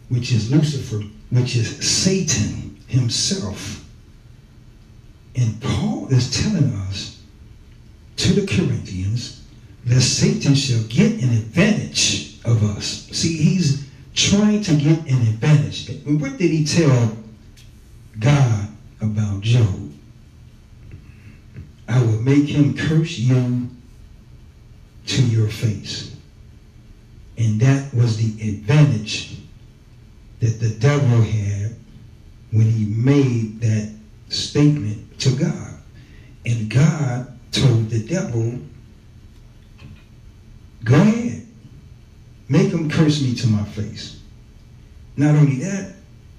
which 0.09 0.33
is 0.33 0.51
Lucifer, 0.51 1.03
which 1.31 1.57
is 1.57 1.79
Satan 1.87 2.77
himself. 2.87 3.85
And 5.35 5.61
Paul 5.61 6.09
is 6.09 6.43
telling 6.43 6.75
us 6.75 7.21
to 8.19 8.33
the 8.33 8.47
Corinthians 8.47 9.43
that 9.85 10.01
Satan 10.01 10.55
shall 10.55 10.83
get 10.85 11.13
an 11.23 11.31
advantage 11.31 12.39
of 12.45 12.63
us. 12.77 13.09
See, 13.13 13.37
he's 13.37 13.89
trying 14.15 14.63
to 14.63 14.75
get 14.75 14.99
an 15.01 15.23
advantage. 15.23 15.89
What 16.05 16.37
did 16.37 16.51
he 16.51 16.65
tell 16.65 17.17
God 18.19 18.69
about 19.01 19.41
Job? 19.41 19.93
I 21.89 22.01
will 22.01 22.21
make 22.21 22.47
him 22.47 22.77
curse 22.77 23.19
you 23.19 23.69
to 25.07 25.23
your 25.23 25.49
face. 25.49 26.12
And 27.39 27.61
that 27.61 27.93
was 27.95 28.17
the 28.17 28.49
advantage 28.49 29.39
that 30.41 30.61
the 30.61 30.71
devil 30.71 31.23
had 31.23 31.75
when 32.51 32.71
he 32.71 32.85
made 32.85 33.61
that 33.61 33.95
statement 34.29 35.19
to 35.21 35.31
God. 35.37 35.79
And 36.45 36.69
God 36.69 37.39
told 37.53 37.89
the 37.91 38.05
devil, 38.05 38.59
go 40.85 40.95
ahead, 40.95 41.47
make 42.49 42.71
him 42.71 42.91
curse 42.91 43.23
me 43.23 43.35
to 43.37 43.47
my 43.47 43.65
face. 43.65 44.21
Not 45.17 45.35
only 45.35 45.57
that, 45.57 45.95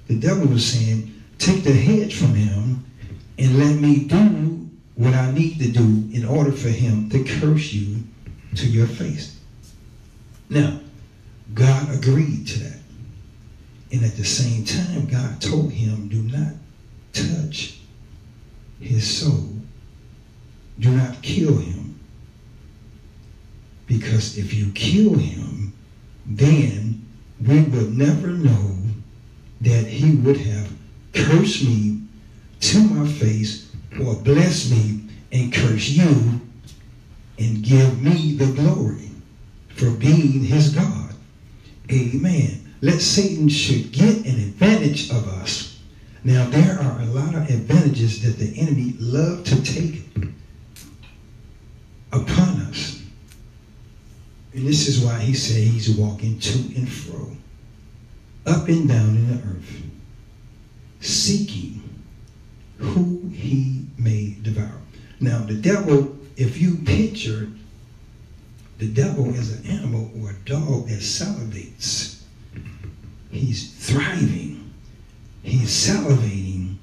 the 0.08 0.19
devil 0.19 0.47
was 0.47 0.65
saying, 0.65 1.23
take 1.38 1.63
the 1.63 1.73
head 1.73 2.13
from 2.13 2.36
him 2.36 2.86
and 3.38 3.58
let 3.58 3.75
me 3.75 4.06
do 4.06 4.69
what 4.95 5.13
I 5.13 5.32
need 5.32 5.60
to 5.60 5.71
do 5.71 6.10
in 6.13 6.25
order 6.25 6.51
for 6.51 6.69
him 6.69 7.10
to 7.10 7.23
curse 7.23 7.73
you 7.73 8.03
to 8.56 8.67
your 8.67 8.88
face. 8.88 9.39
Now, 10.49 10.79
God 11.53 11.93
agreed 11.93 12.47
to 12.47 12.59
that. 12.59 12.79
And 13.91 14.03
at 14.03 14.15
the 14.15 14.25
same 14.25 14.65
time, 14.65 15.05
God 15.05 15.39
told 15.39 15.71
him, 15.71 16.07
do 16.07 16.21
not 16.23 16.53
touch 17.13 17.77
his 18.79 19.19
soul. 19.19 19.49
Do 20.79 20.89
not 20.89 21.21
kill 21.21 21.57
him. 21.57 21.99
Because 23.85 24.37
if 24.37 24.53
you 24.53 24.71
kill 24.71 25.13
him, 25.13 25.73
then 26.25 27.05
we 27.39 27.61
would 27.61 27.95
never 27.95 28.27
know 28.27 28.77
that 29.61 29.85
he 29.85 30.15
would 30.15 30.37
have 30.37 30.71
cursed 31.13 31.63
me 31.63 32.01
to 32.61 32.79
my 32.79 33.07
face 33.07 33.71
or 34.01 34.15
blessed 34.15 34.71
me 34.71 35.01
and 35.31 35.53
curse 35.53 35.89
you 35.89 36.41
and 37.37 37.63
give 37.63 38.01
me 38.01 38.35
the 38.35 38.51
glory 38.53 39.09
for 39.69 39.91
being 39.91 40.43
his 40.43 40.73
God. 40.73 41.02
Amen. 41.93 42.73
Let 42.82 43.01
Satan 43.01 43.49
should 43.49 43.91
get 43.91 44.25
an 44.25 44.39
advantage 44.39 45.10
of 45.12 45.27
us. 45.27 45.79
Now 46.23 46.49
there 46.49 46.79
are 46.79 47.01
a 47.01 47.06
lot 47.06 47.36
of 47.36 47.49
advantages 47.49 48.21
that 48.23 48.43
the 48.43 48.60
enemy 48.60 48.95
love 48.99 49.43
to 49.45 49.62
take 49.63 50.01
upon 52.12 52.62
us. 52.62 53.01
And 54.53 54.67
this 54.67 54.88
is 54.88 55.03
why 55.03 55.19
he 55.19 55.34
said 55.34 55.63
he's 55.63 55.95
walking 55.95 56.39
to 56.39 56.58
and 56.75 56.91
fro, 56.91 57.32
up 58.45 58.67
and 58.67 58.88
down 58.88 59.10
in 59.10 59.27
the 59.27 59.43
earth, 59.47 59.82
seeking 60.99 61.82
who 62.77 63.29
he 63.34 63.86
may 63.97 64.36
devour. 64.41 64.82
Now, 65.19 65.39
the 65.39 65.56
devil, 65.56 66.17
if 66.38 66.58
you 66.58 66.75
picture 66.77 67.49
the 68.77 68.88
devil 68.88 69.33
is 69.33 69.59
an 69.59 69.65
animal 69.67 70.12
or 70.19 70.31
a 70.31 70.45
dog 70.45 70.88
that 70.88 70.99
salivates, 70.99 72.21
he's 73.31 73.73
thriving, 73.73 74.73
he's 75.43 75.69
salivating 75.69 76.77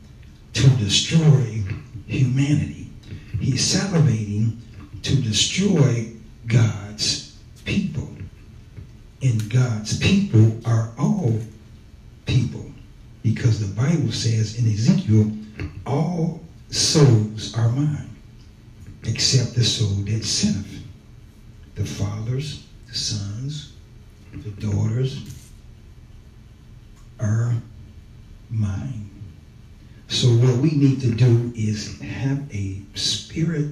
to 0.53 0.68
destroy 0.76 1.62
humanity. 2.07 2.90
He's 3.38 3.74
salivating 3.74 4.59
to 5.03 5.16
destroy 5.16 6.12
God's 6.46 7.37
people. 7.64 8.09
And 9.22 9.50
God's 9.50 9.98
people 9.98 10.61
are 10.64 10.92
all 10.98 11.38
people. 12.26 12.66
Because 13.22 13.61
the 13.61 13.74
Bible 13.74 14.12
says 14.12 14.59
in 14.59 14.70
Ezekiel, 14.70 15.31
all 15.87 16.40
souls 16.70 17.55
are 17.57 17.68
mine, 17.70 18.11
except 19.05 19.55
the 19.55 19.64
soul 19.64 20.05
that 20.05 20.24
sinneth. 20.24 20.80
The 21.81 21.87
fathers, 21.87 22.66
the 22.88 22.95
sons, 22.95 23.73
the 24.35 24.51
daughters 24.51 25.19
are 27.19 27.55
mine. 28.51 29.09
So 30.07 30.29
what 30.29 30.59
we 30.59 30.73
need 30.73 31.01
to 31.01 31.11
do 31.11 31.51
is 31.57 31.99
have 32.03 32.55
a 32.55 32.83
spirit 32.93 33.71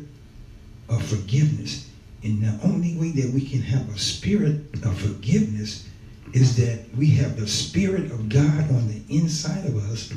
of 0.88 1.04
forgiveness. 1.04 1.90
And 2.22 2.42
the 2.42 2.58
only 2.66 2.96
way 2.96 3.10
that 3.10 3.30
we 3.34 3.46
can 3.46 3.60
have 3.60 3.86
a 3.94 3.98
spirit 3.98 4.62
of 4.86 4.98
forgiveness 4.98 5.86
is 6.32 6.56
that 6.56 6.86
we 6.96 7.10
have 7.10 7.38
the 7.38 7.46
spirit 7.46 8.10
of 8.10 8.30
God 8.30 8.70
on 8.70 8.88
the 8.88 9.02
inside 9.14 9.66
of 9.66 9.76
us 9.90 10.14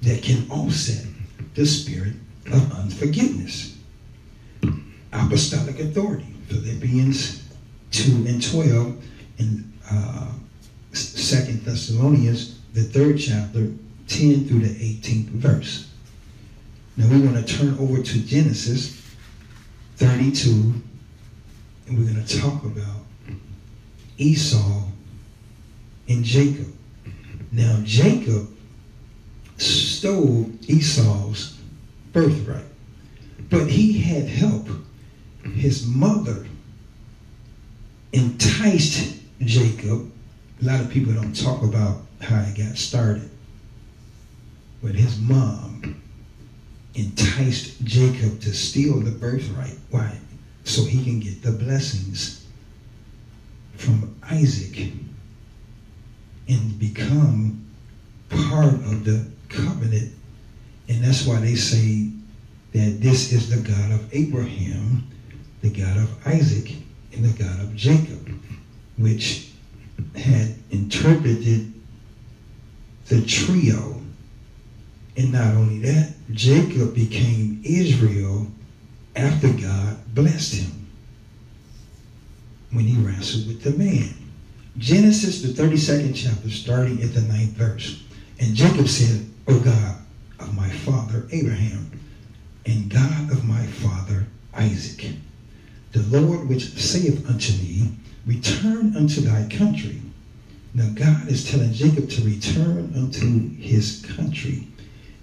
that 0.00 0.22
can 0.22 0.50
offset 0.50 1.04
the 1.52 1.66
spirit 1.66 2.14
of 2.46 2.72
unforgiveness. 2.72 3.76
Apostolic 5.12 5.78
authority, 5.80 6.35
Philippians 6.48 7.42
2 7.92 8.26
and 8.26 8.42
12, 8.42 9.04
and 9.38 9.72
uh, 9.90 10.32
2 10.92 11.52
Thessalonians, 11.64 12.58
the 12.72 12.82
third 12.82 13.18
chapter, 13.18 13.72
10 14.08 14.46
through 14.46 14.60
the 14.60 14.74
18th 15.00 15.26
verse. 15.28 15.90
Now 16.96 17.08
we 17.08 17.20
want 17.20 17.46
to 17.46 17.56
turn 17.56 17.76
over 17.78 18.02
to 18.02 18.20
Genesis 18.20 19.02
32, 19.96 20.50
and 21.86 21.98
we're 21.98 22.10
going 22.12 22.24
to 22.24 22.40
talk 22.40 22.64
about 22.64 23.02
Esau 24.18 24.82
and 26.08 26.24
Jacob. 26.24 26.72
Now, 27.52 27.80
Jacob 27.84 28.48
stole 29.56 30.50
Esau's 30.68 31.58
birthright, 32.12 32.64
but 33.50 33.68
he 33.68 33.98
had 33.98 34.26
help. 34.28 34.68
His 35.54 35.86
mother 35.86 36.46
enticed 38.12 39.16
Jacob. 39.40 40.10
A 40.62 40.64
lot 40.64 40.80
of 40.80 40.90
people 40.90 41.12
don't 41.12 41.34
talk 41.34 41.62
about 41.62 42.02
how 42.20 42.40
it 42.40 42.56
got 42.56 42.76
started, 42.76 43.30
but 44.82 44.94
his 44.94 45.18
mom 45.18 46.00
enticed 46.94 47.84
Jacob 47.84 48.40
to 48.40 48.54
steal 48.54 49.00
the 49.00 49.10
birthright. 49.10 49.76
Why? 49.90 50.18
So 50.64 50.84
he 50.84 51.04
can 51.04 51.20
get 51.20 51.42
the 51.42 51.52
blessings 51.52 52.46
from 53.76 54.16
Isaac 54.30 54.92
and 56.48 56.78
become 56.78 57.66
part 58.30 58.74
of 58.74 59.04
the 59.04 59.26
covenant. 59.48 60.14
And 60.88 61.04
that's 61.04 61.26
why 61.26 61.40
they 61.40 61.54
say 61.54 62.10
that 62.72 63.00
this 63.00 63.32
is 63.32 63.50
the 63.50 63.60
God 63.68 63.92
of 63.92 64.14
Abraham, 64.14 65.08
the 65.62 65.70
God 65.70 65.96
of 65.96 66.26
Isaac, 66.26 66.76
and 67.12 67.24
the 67.24 67.42
God 67.42 67.60
of 67.60 67.74
Jacob, 67.74 68.30
which 68.96 69.48
had 70.14 70.54
interpreted 70.70 71.72
the 73.06 73.24
trio. 73.24 74.00
And 75.16 75.32
not 75.32 75.54
only 75.54 75.78
that, 75.80 76.14
Jacob 76.30 76.94
became 76.94 77.62
Israel 77.64 78.48
after 79.14 79.48
God 79.48 80.14
blessed 80.14 80.54
him 80.54 80.86
when 82.70 82.84
he 82.84 83.00
wrestled 83.00 83.46
with 83.46 83.62
the 83.62 83.70
man. 83.70 84.14
Genesis, 84.76 85.40
the 85.40 85.48
32nd 85.48 86.14
chapter, 86.14 86.50
starting 86.50 87.02
at 87.02 87.14
the 87.14 87.22
ninth 87.22 87.52
verse. 87.52 88.02
And 88.38 88.54
Jacob 88.54 88.88
said, 88.88 89.26
O 89.48 89.58
God 89.58 89.96
of 90.38 90.54
my 90.54 90.68
father 90.68 91.26
Abraham, 91.32 91.98
and 92.66 92.90
God 92.90 93.30
of 93.30 93.44
my 93.44 93.64
father 93.66 94.26
Isaac, 94.52 95.14
the 95.96 96.20
Lord 96.20 96.48
which 96.48 96.72
saith 96.74 97.28
unto 97.28 97.52
me, 97.54 97.92
Return 98.26 98.96
unto 98.96 99.20
thy 99.22 99.48
country. 99.48 100.02
Now 100.74 100.90
God 100.94 101.28
is 101.28 101.50
telling 101.50 101.72
Jacob 101.72 102.10
to 102.10 102.22
return 102.22 102.92
unto 102.94 103.56
his 103.56 104.04
country 104.16 104.68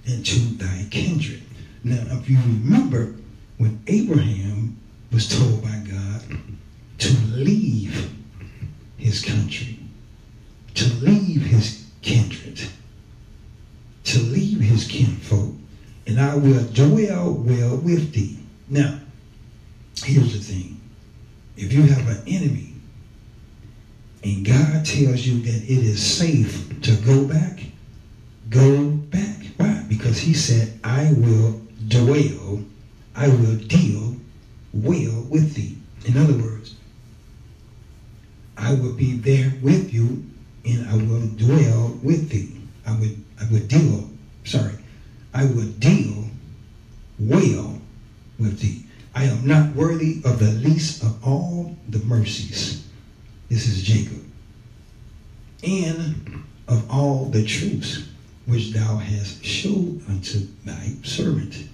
and 0.06 0.26
to 0.26 0.40
thy 0.56 0.88
kindred. 0.90 1.44
Now, 1.84 2.04
if 2.12 2.30
you 2.30 2.38
remember, 2.38 3.14
when 3.58 3.84
Abraham 3.88 4.78
was 5.12 5.28
told 5.28 5.62
by 5.62 5.84
God 5.90 6.38
to 7.00 7.14
leave 7.34 8.10
his 8.98 9.24
country, 9.24 9.78
to 10.76 10.86
leave 10.96 11.44
his 11.44 11.86
kindred, 12.02 12.62
to 14.06 14.20
leave 14.20 14.60
his 14.60 14.88
kinfolk, 14.88 15.54
and 16.08 16.20
I 16.20 16.36
will 16.36 16.64
dwell 16.64 17.34
well 17.34 17.78
with 17.78 18.14
thee. 18.14 18.40
Now, 18.70 19.00
here's 20.04 20.34
the 20.34 20.40
thing. 20.40 20.80
If 21.56 21.72
you 21.74 21.84
have 21.84 22.08
an 22.08 22.24
enemy 22.28 22.74
and 24.24 24.46
God 24.46 24.86
tells 24.86 25.26
you 25.26 25.40
that 25.40 25.64
it 25.64 25.84
is 25.84 26.02
safe 26.02 26.82
to 26.82 26.96
go 26.98 27.26
back, 27.26 27.60
go 28.50 28.88
back. 28.88 29.46
Why? 29.58 29.84
Because 29.88 30.20
he 30.20 30.34
said, 30.34 30.80
I 30.84 31.12
will 31.16 31.62
dwell, 31.88 32.62
I 33.16 33.28
will 33.28 33.56
deal 33.56 34.16
well 34.74 35.26
with 35.30 35.54
thee. 35.54 35.78
In 36.06 36.18
other 36.18 36.34
words, 36.34 36.76
I 38.58 38.74
will 38.74 38.94
be 38.94 39.14
there 39.14 39.54
with 39.62 39.94
you 39.94 40.24
and 40.66 40.88
I 40.88 40.96
will 40.96 41.28
dwell 41.28 41.98
with 42.02 42.30
thee. 42.30 42.62
I 42.86 42.98
would 42.98 43.24
I 43.40 43.46
would 43.52 43.68
deal, 43.68 44.10
sorry, 44.46 44.76
I 45.34 45.46
would 45.46 45.80
deal 45.80 46.30
well 47.20 47.80
with 48.40 48.60
thee. 48.60 48.86
I 49.16 49.26
am 49.26 49.46
not 49.46 49.76
worthy 49.76 50.22
of 50.26 50.40
the 50.40 50.52
least 50.52 51.04
of 51.04 51.24
all 51.26 51.78
the 51.88 52.00
mercies. 52.00 52.84
This 53.50 53.68
is 53.68 53.84
Jacob. 53.84 54.26
And 55.64 56.44
of 56.68 56.90
all 56.90 57.26
the 57.26 57.46
truths 57.46 58.04
which 58.46 58.72
thou 58.72 58.98
hast 58.98 59.46
showed 59.46 60.02
unto 60.08 60.48
thy 60.66 60.94
servant. 61.04 61.66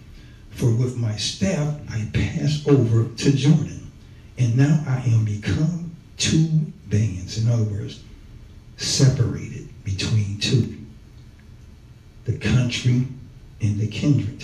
For 0.52 0.72
with 0.72 0.98
my 0.98 1.16
staff 1.16 1.80
I 1.90 2.10
pass 2.14 2.62
over 2.68 3.06
to 3.08 3.32
Jordan, 3.32 3.92
and 4.38 4.58
now 4.58 4.84
I 4.86 5.00
am 5.08 5.26
become 5.26 5.96
two 6.18 6.74
bands. 6.88 7.38
In 7.38 7.50
other 7.50 7.64
words, 7.64 8.02
separated 8.78 9.70
between 9.84 10.40
two 10.40 10.76
the 12.26 12.38
country 12.38 13.08
and 13.62 13.80
the 13.80 13.88
kindred. 13.88 14.44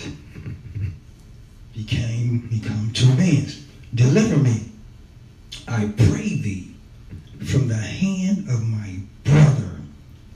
Became 1.76 2.48
become 2.48 2.90
two 2.94 3.14
bands. 3.16 3.62
Deliver 3.94 4.38
me, 4.38 4.70
I 5.68 5.92
pray 5.94 6.36
thee, 6.36 6.74
from 7.44 7.68
the 7.68 7.76
hand 7.76 8.48
of 8.48 8.66
my 8.66 9.00
brother, 9.24 9.80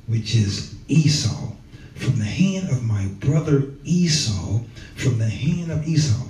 which 0.07 0.35
is 0.35 0.75
Esau, 0.89 1.53
from 1.95 2.19
the 2.19 2.25
hand 2.25 2.69
of 2.69 2.83
my 2.83 3.07
brother 3.21 3.71
Esau, 3.85 4.61
from 4.97 5.19
the 5.19 5.31
hand 5.31 5.73
of 5.73 5.89
Esau. 5.89 6.27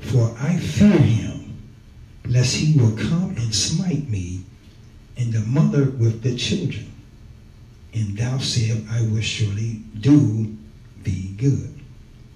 For 0.00 0.34
I 0.40 0.56
fear 0.56 0.98
him, 0.98 1.56
lest 2.26 2.56
he 2.56 2.78
will 2.78 2.96
come 2.96 3.36
and 3.36 3.54
smite 3.54 4.08
me, 4.08 4.40
and 5.16 5.32
the 5.32 5.40
mother 5.40 5.90
with 5.90 6.22
the 6.22 6.34
children. 6.34 6.92
And 7.94 8.18
thou 8.18 8.38
said, 8.38 8.84
I 8.90 9.02
will 9.02 9.20
surely 9.20 9.82
do 10.00 10.56
thee 11.04 11.34
good, 11.36 11.77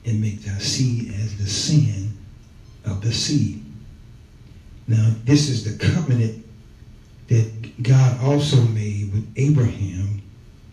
and 0.04 0.20
make 0.20 0.42
thy 0.42 0.58
seed 0.58 1.12
as 1.14 1.36
the 1.38 1.46
sin 1.46 2.16
of 2.84 3.02
the 3.02 3.12
sea. 3.12 3.62
Now, 4.88 5.14
this 5.24 5.48
is 5.48 5.64
the 5.64 5.84
covenant 5.84 6.44
that 7.28 7.82
God 7.82 8.20
also 8.22 8.60
made 8.62 9.12
with 9.12 9.32
Abraham 9.36 10.22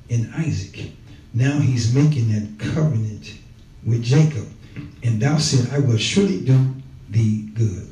and 0.09 0.33
Isaac. 0.35 0.91
Now 1.33 1.59
he's 1.59 1.93
making 1.93 2.31
that 2.33 2.73
covenant 2.73 3.37
with 3.85 4.03
Jacob. 4.03 4.47
And 5.03 5.21
thou 5.21 5.37
said, 5.37 5.71
I 5.73 5.79
will 5.79 5.97
surely 5.97 6.41
do 6.41 6.73
thee 7.09 7.49
good, 7.53 7.91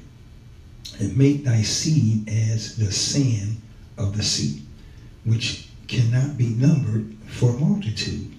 and 1.00 1.18
make 1.18 1.44
thy 1.44 1.62
seed 1.62 2.28
as 2.30 2.76
the 2.78 2.92
sand 2.92 3.62
of 3.98 4.16
the 4.16 4.24
sea, 4.24 4.64
which 5.26 5.68
cannot 5.88 6.38
be 6.38 6.48
numbered 6.48 7.16
for 7.28 7.54
multitude. 7.54 8.34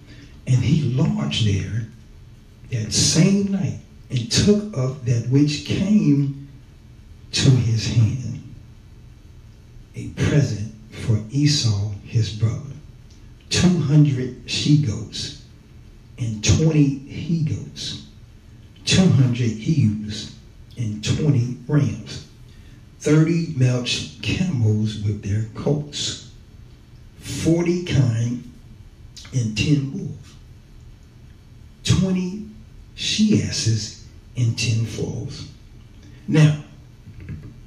And 0.47 0.57
he 0.57 0.95
lodged 0.95 1.47
there 1.47 1.89
that 2.71 2.93
same 2.93 3.53
night 3.53 3.81
and 4.11 4.31
took 4.31 4.77
up 4.77 5.05
that 5.05 5.29
which 5.31 5.65
came 5.65 6.49
to 7.33 7.51
his 7.51 7.87
hand 7.87 8.55
a 9.95 10.09
present 10.11 10.73
for 10.91 11.21
Esau 11.31 11.91
his 12.05 12.31
brother. 12.31 12.63
200 13.51 14.43
she 14.47 14.83
goats 14.83 15.43
and 16.19 16.45
20 16.45 16.83
he 16.83 17.43
goats, 17.43 18.07
200 18.85 19.39
ewes 19.39 20.35
and 20.77 21.05
20 21.05 21.59
rams, 21.67 22.27
30 23.01 23.55
milch 23.57 24.21
camels 24.23 25.01
with 25.03 25.23
their 25.23 25.45
coats, 25.61 26.31
40 27.21 27.85
kine 27.85 28.53
and 29.33 29.57
10 29.57 29.91
bulls, 29.91 30.35
20 31.85 32.48
she 32.99 33.41
asses 33.45 34.05
10 34.35 34.57
foals. 34.85 35.47
Now, 36.27 36.65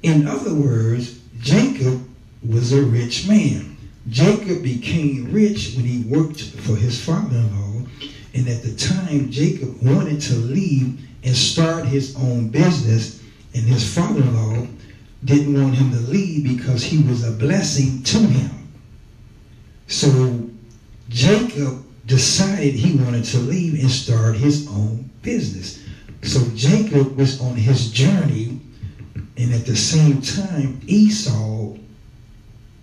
in 0.02 0.26
other 0.28 0.52
words, 0.52 1.20
Jacob 1.40 2.06
was 2.46 2.74
a 2.74 2.82
rich 2.82 3.26
man. 3.26 3.78
Jacob 4.10 4.62
became 4.62 5.32
rich 5.32 5.74
when 5.74 5.86
he 5.86 6.02
worked 6.02 6.42
for 6.42 6.76
his 6.76 7.02
father-in-law. 7.02 7.86
And 8.34 8.46
at 8.46 8.62
the 8.62 8.74
time, 8.76 9.30
Jacob 9.30 9.82
wanted 9.82 10.20
to 10.22 10.34
leave 10.34 11.00
and 11.24 11.34
start 11.34 11.86
his 11.86 12.14
own 12.16 12.50
business. 12.50 13.22
And 13.54 13.64
his 13.64 13.94
father-in-law 13.94 14.66
didn't 15.24 15.62
want 15.62 15.76
him 15.76 15.92
to 15.92 16.00
leave 16.10 16.44
because 16.44 16.84
he 16.84 17.02
was 17.04 17.26
a 17.26 17.32
blessing 17.32 18.02
to 18.02 18.18
him. 18.18 18.68
So 19.86 20.50
Jacob 21.08 21.86
decided 22.04 22.74
he 22.74 22.98
wanted 22.98 23.24
to 23.24 23.38
leave 23.38 23.80
and 23.80 23.90
start 23.90 24.36
his 24.36 24.68
own 24.68 25.08
business. 25.22 25.82
So 26.22 26.40
Jacob 26.54 27.16
was 27.16 27.40
on 27.40 27.54
his 27.54 27.90
journey, 27.90 28.60
and 29.36 29.52
at 29.54 29.66
the 29.66 29.76
same 29.76 30.20
time, 30.20 30.80
Esau 30.86 31.76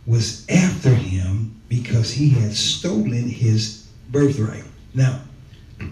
was 0.05 0.45
after 0.49 0.89
him 0.89 1.55
because 1.69 2.11
he 2.11 2.29
had 2.29 2.53
stolen 2.53 3.29
his 3.29 3.87
birthright. 4.09 4.63
Now, 4.93 5.21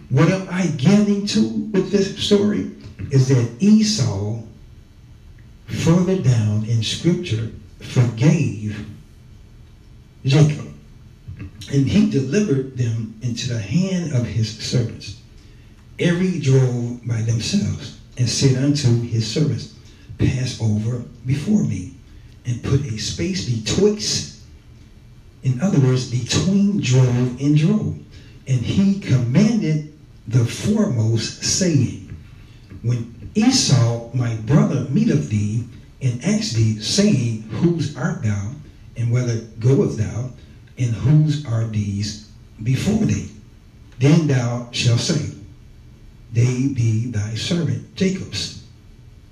what 0.10 0.30
am 0.30 0.48
I 0.50 0.68
getting 0.68 1.26
to 1.28 1.48
with 1.72 1.92
this 1.92 2.18
story 2.18 2.72
is 3.12 3.30
that 3.30 3.50
Esau, 3.60 4.42
further 5.68 6.20
down 6.20 6.66
in 6.66 6.82
scripture, 6.84 7.52
forgave 7.80 8.86
Jacob. 10.26 10.74
And 11.72 11.88
he 11.88 12.10
delivered 12.10 12.78
them 12.78 13.16
into 13.22 13.50
the 13.50 13.60
hand 13.60 14.14
of 14.14 14.26
his 14.26 14.58
servants. 14.58 15.22
Every 16.00 16.40
drove 16.40 17.06
by 17.08 17.22
themselves 17.22 17.98
and 18.18 18.30
said 18.30 18.64
unto 18.64 19.02
his 19.02 19.26
servants, 19.30 19.74
Pass 20.20 20.62
over 20.62 21.04
before 21.26 21.64
me 21.64 21.96
and 22.46 22.64
put 22.64 22.82
a 22.86 22.98
space 22.98 23.50
betwixt, 23.50 24.42
in 25.44 25.60
other 25.62 25.80
words, 25.80 26.10
between 26.10 26.82
drove 26.82 27.42
and 27.42 27.58
drove. 27.58 27.98
And 28.48 28.62
he 28.62 29.00
commanded 29.00 29.94
the 30.28 30.46
foremost, 30.46 31.44
saying, 31.44 32.16
When 32.82 33.32
Esau, 33.34 34.12
my 34.14 34.36
brother, 34.36 34.88
meeteth 34.90 35.30
thee, 35.30 35.66
and 36.02 36.24
ask 36.24 36.54
thee, 36.54 36.80
saying, 36.80 37.42
Whose 37.44 37.96
art 37.98 38.24
thou, 38.24 38.52
and 38.96 39.12
whither 39.12 39.42
goest 39.60 39.98
thou, 39.98 40.32
and 40.78 40.94
whose 40.94 41.46
are 41.46 41.66
these 41.68 42.30
before 42.64 43.06
thee? 43.06 43.32
Then 44.00 44.28
thou 44.28 44.70
shalt 44.72 45.00
say, 45.00 45.37
They 46.34 46.68
be 46.68 47.10
thy 47.12 47.36
servant 47.36 47.96
Jacob's. 47.96 48.64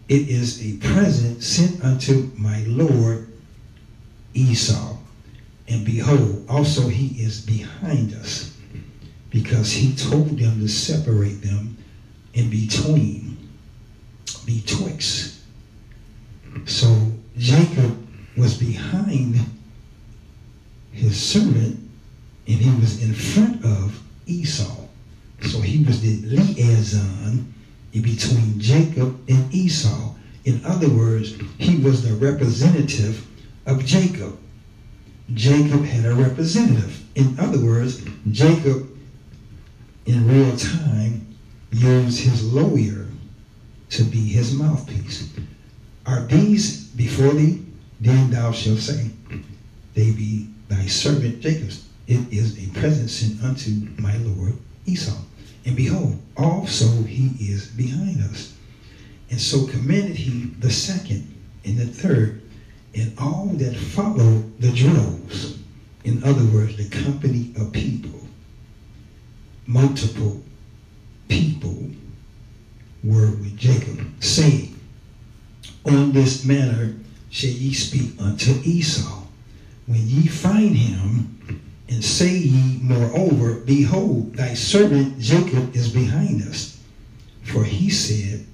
It 0.07 0.29
is 0.29 0.63
a 0.63 0.77
present 0.77 1.43
sent 1.43 1.83
unto 1.83 2.31
my 2.37 2.63
Lord 2.67 3.27
Esau. 4.33 4.97
And 5.67 5.83
behold, 5.83 6.45
also 6.47 6.87
he 6.87 7.21
is 7.21 7.41
behind 7.41 8.13
us, 8.13 8.55
because 9.31 9.71
he 9.71 9.95
told 9.95 10.37
them 10.37 10.59
to 10.59 10.67
separate 10.67 11.41
them 11.41 11.77
in 12.35 12.49
between, 12.49 13.49
betwixt. 14.45 15.41
So 16.65 17.11
Jacob 17.37 17.97
was 18.37 18.57
behind 18.57 19.39
his 20.91 21.21
servant, 21.21 21.79
and 22.47 22.57
he 22.57 22.79
was 22.79 23.01
in 23.01 23.13
front 23.13 23.65
of 23.65 23.99
Esau. 24.27 24.84
So 25.45 25.61
he 25.61 25.83
was 25.83 26.01
the 26.01 26.21
liaison 26.25 27.01
um, 27.01 27.53
in 27.93 28.01
between 28.01 28.59
Jacob 28.59 29.19
and 29.29 29.53
Esau. 29.53 30.15
In 30.43 30.65
other 30.65 30.89
words, 30.89 31.35
he 31.59 31.77
was 31.77 32.01
the 32.01 32.15
representative 32.15 33.25
of 33.67 33.85
Jacob. 33.85 34.39
Jacob 35.33 35.83
had 35.83 36.05
a 36.05 36.15
representative. 36.15 37.03
In 37.15 37.39
other 37.39 37.63
words, 37.63 38.03
Jacob, 38.31 38.89
in 40.07 40.27
real 40.27 40.57
time, 40.57 41.35
used 41.71 42.21
his 42.21 42.51
lawyer 42.51 43.07
to 43.89 44.03
be 44.03 44.19
his 44.19 44.53
mouthpiece. 44.53 45.31
Are 46.07 46.25
these 46.25 46.87
before 46.87 47.33
thee? 47.33 47.63
Then 48.01 48.31
thou 48.31 48.51
shalt 48.51 48.79
say, 48.79 49.11
They 49.93 50.11
be 50.11 50.49
thy 50.69 50.85
servant 50.87 51.39
Jacob's. 51.41 51.87
It 52.07 52.31
is 52.31 52.57
a 52.63 52.79
present 52.79 53.09
sent 53.09 53.43
unto 53.43 53.69
my 54.01 54.15
Lord 54.17 54.57
Esau. 54.85 55.17
And 55.65 55.75
behold, 55.75 56.19
also 56.37 56.87
he 57.03 57.31
is 57.39 57.67
behind 57.67 58.23
us. 58.23 58.53
And 59.29 59.41
so 59.41 59.65
commanded 59.65 60.15
he 60.15 60.45
the 60.59 60.71
second 60.71 61.33
and 61.65 61.77
the 61.77 61.87
third 61.87 62.41
and 62.93 63.17
all 63.17 63.47
that 63.55 63.75
follow 63.75 64.43
the 64.59 64.71
droves. 64.71 65.57
In 66.03 66.23
other 66.23 66.45
words, 66.45 66.77
the 66.77 66.87
company 66.87 67.51
of 67.57 67.73
people, 67.73 68.21
multiple 69.65 70.41
people 71.27 71.89
were 73.03 73.31
with 73.31 73.57
Jacob, 73.57 74.05
saying, 74.19 74.79
On 75.85 76.11
this 76.11 76.45
manner 76.45 76.95
shall 77.31 77.49
ye 77.49 77.73
speak 77.73 78.11
unto 78.19 78.51
Esau. 78.63 79.23
When 79.87 80.07
ye 80.07 80.27
find 80.27 80.75
him, 80.75 81.63
and 81.87 82.03
say 82.03 82.35
ye, 82.37 82.79
moreover, 82.81 83.55
Behold, 83.55 84.33
thy 84.33 84.53
servant 84.53 85.19
Jacob 85.19 85.75
is 85.75 85.91
behind 85.91 86.41
us. 86.43 86.77
For 87.43 87.63
he 87.63 87.89
said, 87.89 88.45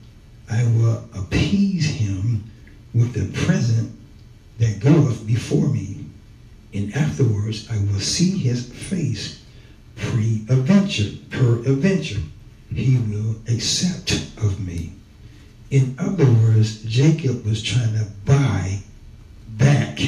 I 0.49 0.63
will 0.65 1.05
appease 1.15 1.85
him 1.85 2.51
with 2.93 3.13
the 3.13 3.45
present 3.45 3.97
that 4.57 4.79
goeth 4.81 5.25
before 5.25 5.69
me, 5.69 6.05
and 6.73 6.93
afterwards 6.93 7.69
I 7.71 7.77
will 7.77 7.99
see 7.99 8.37
his 8.37 8.65
face 8.69 9.41
pre-adventure, 9.95 11.17
per 11.29 11.59
adventure. 11.59 12.19
He 12.73 12.97
will 12.97 13.35
accept 13.47 14.11
of 14.37 14.59
me. 14.65 14.93
In 15.69 15.95
other 15.99 16.25
words, 16.25 16.83
Jacob 16.83 17.45
was 17.45 17.61
trying 17.61 17.93
to 17.93 18.07
buy 18.25 18.79
back 19.47 19.99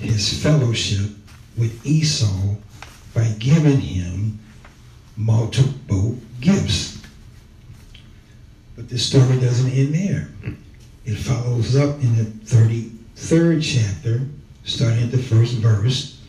his 0.00 0.42
fellowship 0.42 1.10
with 1.56 1.84
Esau 1.84 2.54
by 3.14 3.28
giving 3.38 3.80
him 3.80 4.38
multiple 5.16 6.16
gifts. 6.40 7.00
But 8.76 8.88
the 8.88 8.98
story 8.98 9.38
doesn't 9.38 9.70
end 9.70 9.94
there. 9.94 10.28
It 11.04 11.16
follows 11.16 11.76
up 11.76 12.00
in 12.00 12.16
the 12.16 12.24
33rd 12.24 13.62
chapter, 13.62 14.26
starting 14.64 15.04
at 15.04 15.10
the 15.10 15.18
first 15.18 15.54
verse. 15.54 16.20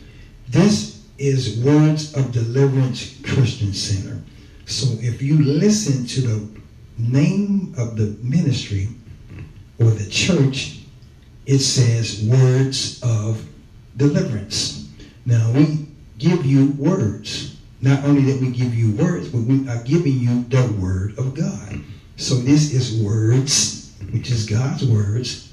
This 0.48 1.02
is 1.18 1.58
Words 1.64 2.14
of 2.14 2.32
Deliverance 2.32 3.18
Christian 3.22 3.72
Center. 3.72 4.20
So 4.66 4.86
if 5.00 5.22
you 5.22 5.42
listen 5.42 6.06
to 6.06 6.20
the 6.20 6.60
name 6.98 7.74
of 7.78 7.96
the 7.96 8.16
ministry 8.22 8.88
or 9.78 9.90
the 9.90 10.08
church, 10.10 10.80
it 11.46 11.60
says 11.60 12.24
Words 12.24 13.00
of 13.02 13.46
Deliverance. 13.96 14.83
Now 15.26 15.50
we 15.52 15.86
give 16.18 16.44
you 16.44 16.72
words. 16.72 17.56
Not 17.80 18.04
only 18.04 18.32
that 18.32 18.40
we 18.40 18.50
give 18.50 18.74
you 18.74 18.92
words, 18.92 19.28
but 19.28 19.42
we 19.42 19.68
are 19.68 19.82
giving 19.84 20.18
you 20.18 20.44
the 20.44 20.72
word 20.80 21.18
of 21.18 21.34
God. 21.34 21.80
So 22.16 22.36
this 22.36 22.72
is 22.72 23.02
words, 23.02 23.92
which 24.10 24.30
is 24.30 24.46
God's 24.46 24.86
words 24.86 25.52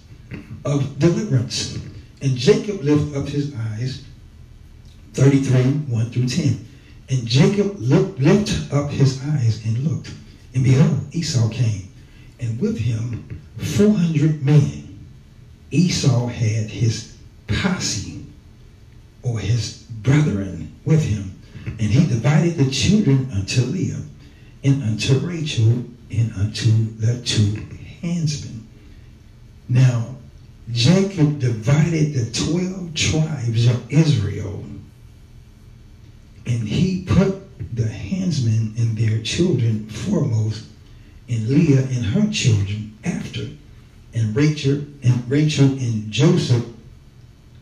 of 0.66 1.00
deliverance. 1.00 1.78
And 2.22 2.38
Jacob 2.38 2.84
lifted 2.84 3.18
up 3.18 3.28
his 3.28 3.54
eyes, 3.56 4.04
33, 5.14 5.64
1 5.64 6.12
through 6.12 6.28
10. 6.28 6.68
And 7.10 7.28
Jacob 7.28 7.76
looked, 7.80 8.20
lifted 8.20 8.72
up 8.74 8.90
his 8.90 9.22
eyes 9.24 9.66
and 9.66 9.80
looked, 9.80 10.14
and 10.54 10.64
behold, 10.64 11.00
Esau 11.12 11.50
came, 11.50 11.92
and 12.40 12.60
with 12.60 12.78
him 12.78 13.42
400 13.58 14.46
men. 14.46 15.00
Esau 15.72 16.28
had 16.28 16.70
his 16.70 17.18
posse, 17.48 18.21
or 19.24 19.40
his 19.40 19.84
brethren, 20.02 20.76
with 20.86 21.04
him, 21.04 21.40
and 21.66 21.80
he 21.80 22.08
divided 22.08 22.56
the 22.58 22.72
children 22.72 23.30
unto 23.34 23.62
Leah, 23.62 24.02
and 24.64 24.84
unto 24.84 25.20
Rachel, 25.20 25.86
and 26.10 26.34
unto 26.36 26.72
the 26.98 27.22
two 27.22 27.66
handsmen. 28.02 28.68
Now, 29.70 30.16
Jacob 30.72 31.40
divided 31.40 32.14
the 32.14 32.32
12 32.32 32.94
tribes 32.94 33.68
of 33.68 33.92
Israel, 33.92 34.64
and 36.46 36.68
he 36.68 37.04
put 37.04 37.76
the 37.76 37.88
handsmen 37.88 38.74
and 38.78 38.98
their 38.98 39.22
children 39.22 39.88
foremost, 39.88 40.66
and 41.30 41.48
Leah 41.48 41.82
and 41.82 42.06
her 42.06 42.32
children 42.32 42.98
after, 43.04 43.48
and 44.14 44.36
Rachel 44.36 44.84
and 45.04 45.30
Rachel 45.30 45.66
and 45.66 46.12
Joseph 46.12 46.66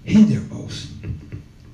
hindermost. 0.04 0.89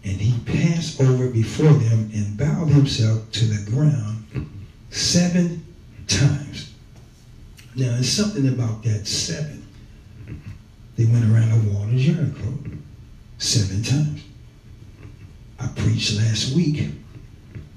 And 0.06 0.22
he 0.22 0.40
passed 0.46 1.02
over 1.02 1.30
before 1.30 1.74
them 1.74 2.12
and 2.14 2.38
bowed 2.38 2.70
himself 2.70 3.32
to 3.32 3.46
the 3.46 3.72
ground 3.72 4.50
seven 4.92 5.66
times. 6.08 6.72
Now, 7.76 7.94
there's 7.94 8.12
something 8.12 8.48
about 8.48 8.84
that 8.84 9.08
seven. 9.08 9.66
They 10.96 11.06
went 11.06 11.26
around 11.26 11.50
the 11.50 11.72
wall 11.72 11.84
of 11.84 11.96
Jericho 11.98 12.54
seven 13.40 13.84
times. 13.84 14.22
I 15.60 15.68
preached 15.76 16.18
last 16.18 16.56
week 16.56 16.88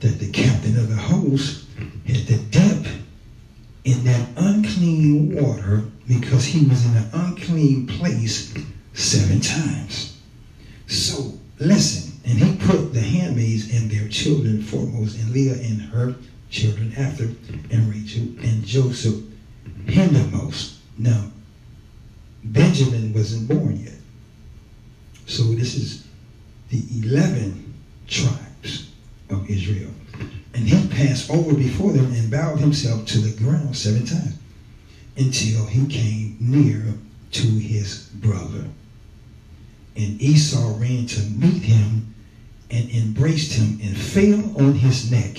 that 0.01 0.21
the 0.21 0.31
captain 0.31 0.79
of 0.79 0.89
the 0.91 0.97
host 0.97 1.67
had 2.07 2.27
to 2.27 2.37
dip 2.37 2.87
in 3.85 4.05
that 4.05 4.29
unclean 4.37 5.35
water 5.35 5.83
because 6.07 6.45
he 6.45 6.67
was 6.67 6.85
in 6.85 6.97
an 6.97 7.09
unclean 7.13 7.87
place 7.87 8.55
seven 8.93 9.41
times. 9.41 10.21
So, 10.87 11.33
listen. 11.59 12.08
And 12.29 12.39
he 12.39 12.67
put 12.67 12.93
the 12.93 13.01
handmaids 13.01 13.73
and 13.73 13.91
their 13.91 14.07
children 14.09 14.63
foremost, 14.63 15.19
and 15.19 15.31
Leah 15.31 15.55
and 15.55 15.81
her 15.81 16.15
children 16.51 16.93
after, 16.99 17.25
and 17.25 17.91
Rachel 17.91 18.23
and 18.43 18.63
Joseph 18.67 19.25
hindermost. 19.87 20.75
Now, 20.99 21.31
Benjamin 22.45 23.15
wasn't 23.15 23.49
born 23.49 23.79
yet. 23.83 23.95
So 25.25 25.43
this 25.43 25.75
is 25.75 26.07
the 26.69 26.83
11 27.03 27.75
tribes 28.07 28.91
of 29.31 29.49
Israel. 29.49 29.91
And 30.53 30.69
he 30.69 30.87
passed 30.89 31.31
over 31.31 31.55
before 31.55 31.93
them 31.93 32.13
and 32.13 32.31
bowed 32.31 32.59
himself 32.59 33.07
to 33.07 33.19
the 33.19 33.43
ground 33.43 33.75
seven 33.75 34.05
times 34.05 34.37
until 35.17 35.65
he 35.65 35.87
came 35.87 36.37
near 36.41 36.95
to 37.33 37.47
his 37.47 38.11
brother. 38.15 38.67
And 39.97 40.21
Esau 40.21 40.79
ran 40.79 41.07
to 41.07 41.21
meet 41.23 41.63
him 41.63 42.15
and 42.71 42.91
embraced 42.91 43.53
him 43.53 43.79
and 43.83 43.97
fell 43.97 44.67
on 44.67 44.75
his 44.75 45.11
neck 45.11 45.39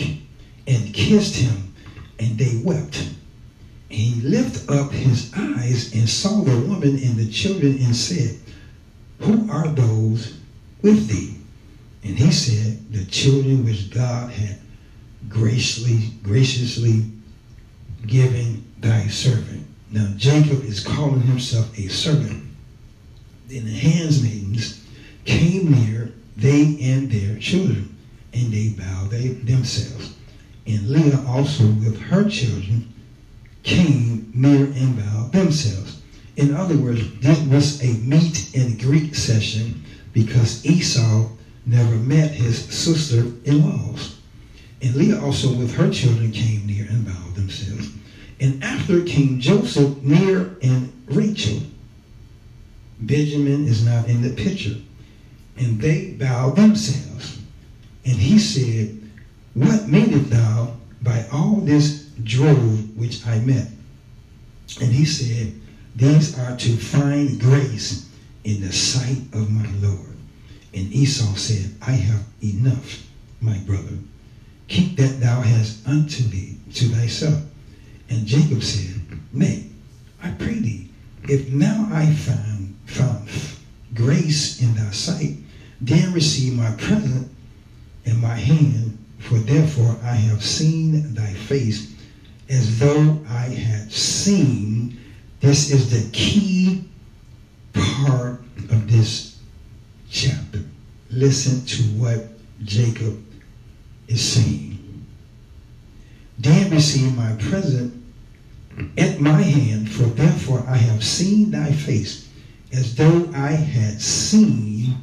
and 0.68 0.94
kissed 0.94 1.36
him, 1.36 1.74
and 2.20 2.38
they 2.38 2.62
wept. 2.64 2.98
And 3.90 3.98
he 3.98 4.22
lifted 4.22 4.70
up 4.70 4.92
his 4.92 5.34
eyes 5.36 5.94
and 5.94 6.08
saw 6.08 6.42
the 6.42 6.60
woman 6.60 6.98
and 7.04 7.16
the 7.16 7.30
children 7.32 7.78
and 7.80 7.96
said, 7.96 8.38
Who 9.20 9.52
are 9.52 9.68
those 9.68 10.38
with 10.82 11.08
thee? 11.08 11.36
And 12.04 12.18
he 12.18 12.32
said, 12.32 12.92
The 12.92 13.06
children 13.06 13.66
which 13.66 13.92
God 13.92 14.32
had 14.32 14.60
graciously, 15.28 16.12
graciously 16.24 17.06
given 18.06 18.64
thy 18.80 19.08
servant. 19.08 19.66
Now 19.92 20.14
Jacob 20.16 20.64
is 20.64 20.84
calling 20.84 21.22
himself 21.22 21.78
a 21.78 21.88
servant. 21.88 22.46
Then 23.48 23.66
the 23.66 23.72
handmaidens 23.72 24.86
came 25.26 25.72
near, 25.72 25.99
they 26.40 26.78
and 26.82 27.12
their 27.12 27.38
children, 27.40 27.96
and 28.34 28.52
they 28.52 28.70
bowed 28.70 29.12
they, 29.12 29.30
themselves. 29.30 30.16
And 30.66 30.90
Leah 30.90 31.24
also 31.28 31.66
with 31.66 32.00
her 32.00 32.30
children 32.30 32.94
came 33.64 34.32
near 34.34 34.66
and 34.66 34.98
bowed 34.98 35.32
themselves. 35.32 36.02
In 36.38 36.56
other 36.56 36.78
words, 36.78 37.02
this 37.20 37.40
was 37.42 37.84
a 37.84 37.94
meet 38.00 38.56
and 38.56 38.80
greet 38.80 39.16
session 39.16 39.84
because 40.14 40.66
Esau 40.66 41.30
never 41.66 41.96
met 41.96 42.32
his 42.32 42.66
sister-in-laws. 42.66 44.18
And 44.82 44.96
Leah 44.96 45.22
also 45.22 45.54
with 45.54 45.76
her 45.76 45.92
children 45.92 46.32
came 46.32 46.66
near 46.66 46.86
and 46.90 47.06
bowed 47.06 47.36
themselves. 47.36 47.90
And 48.40 48.64
after 48.64 49.04
came 49.04 49.40
Joseph 49.40 50.02
near 50.02 50.56
and 50.62 50.94
Rachel. 51.08 51.60
Benjamin 53.02 53.68
is 53.68 53.84
not 53.84 54.08
in 54.08 54.22
the 54.22 54.30
picture. 54.30 54.76
And 55.60 55.80
they 55.80 56.12
bowed 56.12 56.56
themselves. 56.56 57.40
And 58.06 58.16
he 58.16 58.40
said, 58.40 58.98
What 59.54 59.88
meanest 59.88 60.30
thou 60.30 60.76
by 61.02 61.26
all 61.32 61.58
this 61.58 62.10
drove 62.24 62.98
which 62.98 63.26
I 63.28 63.40
met? 63.40 63.68
And 64.82 64.92
he 64.92 65.06
said, 65.06 65.54
These 65.96 66.38
are 66.40 66.56
to 66.56 66.78
find 66.78 67.40
grace 67.40 68.10
in 68.44 68.62
the 68.62 68.72
sight 68.72 69.22
of 69.34 69.52
my 69.52 69.68
Lord. 69.82 70.16
And 70.74 70.94
Esau 70.94 71.36
said, 71.36 71.76
I 71.82 71.92
have 71.92 72.24
enough, 72.44 73.04
my 73.42 73.58
brother. 73.60 73.98
Keep 74.68 74.98
that 74.98 75.20
thou 75.20 75.42
hast 75.42 75.86
unto 75.88 76.24
thee 76.24 76.58
to 76.76 76.86
thyself. 76.86 77.42
And 78.10 78.26
Jacob 78.26 78.64
said, 78.64 79.02
Nay, 79.34 79.66
I 80.24 80.32
pray 80.32 80.60
thee, 80.60 80.90
if 81.24 81.50
now 81.52 81.90
I 81.92 82.06
find 82.14 82.76
found 82.86 83.30
grace 83.94 84.62
in 84.62 84.74
thy 84.76 84.92
sight, 84.92 85.38
then 85.82 86.14
receive 86.14 86.54
my 86.54 86.72
present 86.72 87.32
in 88.06 88.20
my 88.20 88.36
hand, 88.36 88.98
for 89.20 89.36
therefore 89.36 89.96
I 90.04 90.14
have 90.14 90.44
seen 90.44 91.14
thy 91.14 91.34
face 91.34 91.94
as 92.50 92.80
though 92.80 93.20
I 93.30 93.46
had 93.46 93.92
seen. 93.92 95.00
This 95.40 95.72
is 95.72 95.92
the 95.92 96.10
key 96.12 96.86
part 97.74 98.42
of 98.70 98.92
this 98.92 99.40
chapter. 100.10 100.64
Listen 101.12 101.66
to 101.66 101.84
what 102.00 102.28
Jacob 102.64 103.24
is 104.08 104.22
saying. 104.22 105.06
Then 106.38 106.72
receive 106.72 107.16
my 107.16 107.34
present 107.34 107.94
at 108.98 109.20
my 109.20 109.42
hand, 109.42 109.92
for 109.92 110.04
therefore 110.04 110.64
I 110.68 110.78
have 110.78 111.04
seen 111.04 111.52
thy 111.52 111.72
face 111.72 112.28
as 112.72 112.96
though 112.96 113.30
I 113.34 113.52
had 113.52 114.02
seen 114.02 114.96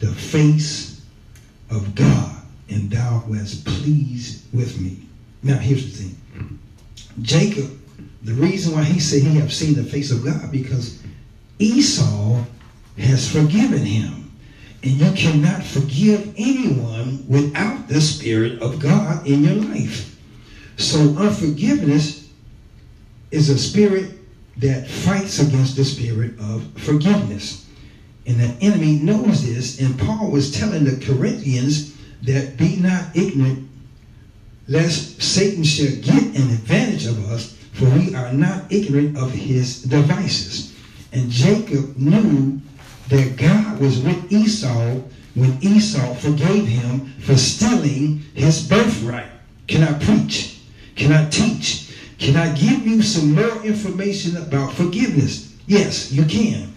the 0.00 0.12
face 0.12 1.02
of 1.70 1.94
God, 1.94 2.36
and 2.68 2.90
thou 2.90 3.22
wast 3.28 3.64
pleased 3.64 4.52
with 4.52 4.80
me. 4.80 5.02
Now 5.42 5.56
here's 5.56 5.84
the 5.84 6.04
thing. 6.04 6.58
Jacob, 7.22 7.70
the 8.22 8.34
reason 8.34 8.74
why 8.74 8.82
he 8.82 8.98
said 8.98 9.22
he 9.22 9.38
have 9.38 9.52
seen 9.52 9.74
the 9.74 9.84
face 9.84 10.10
of 10.10 10.24
God, 10.24 10.50
because 10.50 11.00
Esau 11.58 12.42
has 12.98 13.30
forgiven 13.30 13.84
him. 13.84 14.30
And 14.82 14.92
you 14.92 15.12
cannot 15.12 15.62
forgive 15.62 16.34
anyone 16.38 17.24
without 17.28 17.86
the 17.86 18.00
Spirit 18.00 18.62
of 18.62 18.80
God 18.80 19.26
in 19.26 19.44
your 19.44 19.54
life. 19.54 20.18
So 20.78 20.98
unforgiveness 21.18 22.30
is 23.30 23.50
a 23.50 23.58
spirit 23.58 24.12
that 24.56 24.88
fights 24.88 25.38
against 25.38 25.76
the 25.76 25.84
spirit 25.84 26.38
of 26.40 26.66
forgiveness. 26.78 27.66
And 28.30 28.38
the 28.38 28.64
enemy 28.64 29.00
knows 29.00 29.44
this, 29.44 29.80
and 29.80 29.98
Paul 29.98 30.30
was 30.30 30.52
telling 30.52 30.84
the 30.84 31.04
Corinthians 31.04 31.96
that 32.22 32.56
be 32.56 32.76
not 32.76 33.06
ignorant, 33.16 33.68
lest 34.68 35.20
Satan 35.20 35.64
shall 35.64 35.90
get 35.96 36.22
an 36.36 36.50
advantage 36.50 37.06
of 37.06 37.28
us, 37.28 37.56
for 37.72 37.86
we 37.86 38.14
are 38.14 38.32
not 38.32 38.70
ignorant 38.70 39.18
of 39.18 39.32
his 39.32 39.82
devices. 39.82 40.76
And 41.12 41.28
Jacob 41.28 41.96
knew 41.96 42.60
that 43.08 43.36
God 43.36 43.80
was 43.80 44.00
with 44.00 44.32
Esau 44.32 45.00
when 45.34 45.58
Esau 45.60 46.14
forgave 46.14 46.68
him 46.68 47.12
for 47.18 47.36
stealing 47.36 48.22
his 48.34 48.68
birthright. 48.68 49.32
Can 49.66 49.82
I 49.82 49.98
preach? 50.04 50.60
Can 50.94 51.10
I 51.10 51.28
teach? 51.30 51.92
Can 52.18 52.36
I 52.36 52.54
give 52.54 52.86
you 52.86 53.02
some 53.02 53.34
more 53.34 53.64
information 53.64 54.36
about 54.36 54.72
forgiveness? 54.74 55.52
Yes, 55.66 56.12
you 56.12 56.24
can. 56.26 56.69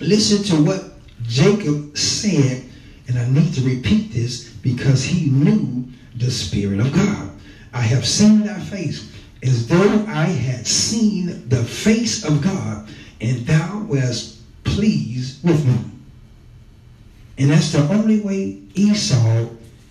Listen 0.00 0.42
to 0.44 0.62
what 0.64 0.92
Jacob 1.22 1.96
said, 1.96 2.64
and 3.08 3.18
I 3.18 3.28
need 3.28 3.54
to 3.54 3.60
repeat 3.62 4.12
this 4.12 4.48
because 4.48 5.04
he 5.04 5.30
knew 5.30 5.86
the 6.16 6.30
Spirit 6.30 6.80
of 6.80 6.92
God. 6.92 7.30
I 7.72 7.80
have 7.80 8.06
seen 8.06 8.44
thy 8.44 8.60
face 8.60 9.12
as 9.42 9.66
though 9.66 10.04
I 10.08 10.24
had 10.24 10.66
seen 10.66 11.48
the 11.48 11.62
face 11.62 12.24
of 12.24 12.42
God, 12.42 12.88
and 13.20 13.46
thou 13.46 13.84
wast 13.88 14.38
pleased 14.64 15.44
with 15.44 15.64
me. 15.66 15.78
And 17.38 17.50
that's 17.50 17.72
the 17.72 17.86
only 17.88 18.20
way 18.20 18.60
Esau 18.74 19.46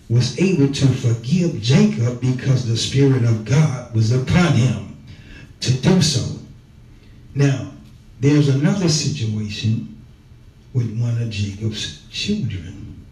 was 0.08 0.38
able 0.38 0.72
to 0.72 0.86
forgive 0.86 1.60
Jacob 1.60 2.20
because 2.20 2.66
the 2.66 2.76
Spirit 2.76 3.24
of 3.24 3.44
God 3.44 3.94
was 3.94 4.12
upon 4.12 4.52
him 4.52 4.96
to 5.60 5.72
do 5.72 6.02
so. 6.02 6.38
Now, 7.34 7.70
there's 8.20 8.48
another 8.48 8.88
situation 8.88 9.93
with 10.74 11.00
one 11.00 11.22
of 11.22 11.30
Jacob's 11.30 12.02
children. 12.10 13.06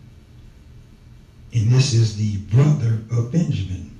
And 1.55 1.71
this 1.71 1.95
is 1.95 2.17
the 2.17 2.37
brother 2.55 2.99
of 3.13 3.33
Benjamin. 3.33 3.91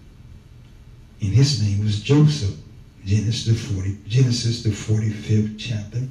And 1.21 1.31
his 1.31 1.63
name 1.63 1.85
was 1.85 2.03
Joseph. 2.03 2.57
Genesis 3.05 3.47
the 3.47 3.55
40, 3.55 3.99
Genesis 4.07 4.63
the 4.63 4.71
45th 4.71 5.57
chapter, 5.59 6.03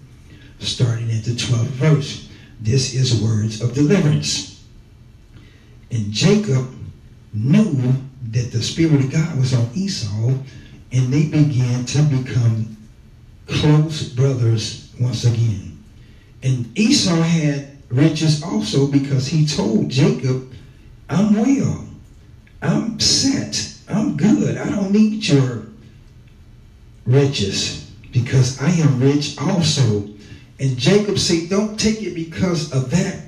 starting 0.60 1.10
at 1.12 1.24
the 1.24 1.32
12th 1.32 1.68
verse. 1.80 2.30
This 2.60 2.94
is 2.94 3.22
words 3.22 3.62
of 3.62 3.74
deliverance. 3.74 4.64
And 5.90 6.12
Jacob 6.12 6.68
knew 7.34 7.94
that 8.32 8.52
the 8.52 8.62
Spirit 8.62 9.06
of 9.06 9.12
God 9.12 9.38
was 9.38 9.54
on 9.54 9.70
Esau, 9.74 10.34
and 10.92 11.14
they 11.14 11.28
began 11.28 11.86
to 11.86 12.02
become 12.04 12.78
close 13.48 14.10
brothers 14.10 14.94
once 15.00 15.24
again. 15.24 15.71
And 16.44 16.78
Esau 16.78 17.22
had 17.22 17.78
riches 17.90 18.44
also 18.44 18.88
because 18.88 19.28
he 19.28 19.46
told 19.46 19.90
Jacob, 19.90 20.52
I'm 21.10 21.36
well. 21.36 21.88
I'm 22.62 23.00
set. 23.00 23.76
I'm 23.90 24.18
good. 24.18 24.58
I 24.58 24.70
don't 24.70 24.92
need 24.92 25.28
your 25.28 25.64
riches 27.06 27.92
because 28.12 28.62
I 28.62 28.70
am 28.70 29.00
rich 29.00 29.38
also. 29.40 30.08
And 30.60 30.78
Jacob 30.78 31.18
said, 31.18 31.50
Don't 31.50 31.80
take 31.80 32.02
it 32.04 32.14
because 32.14 32.72
of 32.72 32.92
that. 32.92 33.24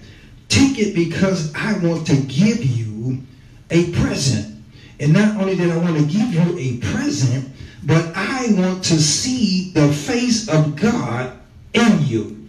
Take 0.49 0.77
it 0.77 0.93
because 0.93 1.53
I 1.55 1.77
want 1.79 2.05
to 2.07 2.15
give 2.15 2.63
you 2.63 3.23
a 3.71 3.91
present. 3.93 4.63
And 4.99 5.13
not 5.13 5.41
only 5.41 5.55
did 5.55 5.71
I 5.71 5.77
want 5.77 5.97
to 5.97 6.05
give 6.05 6.33
you 6.33 6.57
a 6.57 6.77
present, 6.93 7.49
but 7.83 8.15
I 8.15 8.53
want 8.53 8.83
to 8.85 9.01
see 9.01 9.71
the 9.71 9.91
face 9.91 10.47
of 10.47 10.75
God 10.75 11.37
in 11.73 12.05
you, 12.05 12.42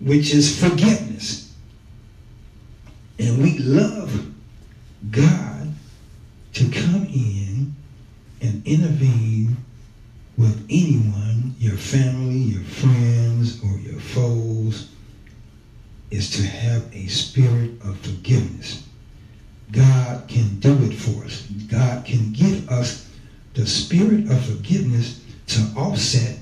which 0.00 0.32
is 0.32 0.60
forgiveness. 0.60 1.52
And 3.18 3.42
we 3.42 3.58
love 3.58 4.32
God 5.10 5.72
to 6.54 6.70
come 6.70 7.06
in 7.06 7.74
and 8.40 8.66
intervene 8.66 9.56
with 10.36 10.64
anyone, 10.70 11.54
your 11.58 11.76
family, 11.76 12.36
your 12.36 12.62
friends, 12.62 13.62
or 13.64 13.76
your 13.78 13.98
foes, 13.98 14.88
is 16.10 16.30
to 16.30 16.42
have 16.42 16.84
a 16.94 17.06
spirit 17.08 17.70
of 17.82 17.98
forgiveness. 18.00 18.86
God 19.72 20.26
can 20.28 20.60
do 20.60 20.72
it 20.84 20.94
for 20.94 21.24
us. 21.24 21.42
God 21.70 22.04
can 22.04 22.32
give 22.32 22.68
us 22.70 23.10
the 23.54 23.66
spirit 23.66 24.30
of 24.30 24.44
forgiveness 24.44 25.20
to 25.48 25.60
offset 25.76 26.38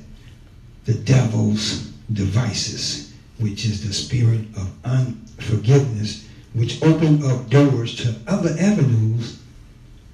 the 0.84 0.94
devil's 0.94 1.90
devices, 2.12 3.05
which 3.38 3.64
is 3.64 3.86
the 3.86 3.92
spirit 3.92 4.46
of 4.56 4.72
unforgiveness, 4.84 6.26
which 6.54 6.82
opened 6.82 7.24
up 7.24 7.48
doors 7.50 7.96
to 7.96 8.14
other 8.26 8.56
avenues 8.58 9.38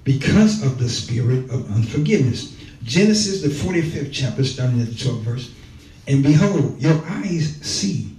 because 0.03 0.63
of 0.63 0.77
the 0.77 0.89
spirit 0.89 1.49
of 1.49 1.71
unforgiveness. 1.71 2.55
Genesis, 2.83 3.41
the 3.41 3.47
45th 3.47 4.09
chapter, 4.11 4.43
starting 4.43 4.81
at 4.81 4.87
the 4.87 4.93
12th 4.93 5.21
verse. 5.21 5.51
And 6.07 6.21
behold, 6.21 6.79
your 6.81 7.01
eyes 7.05 7.57
see, 7.61 8.15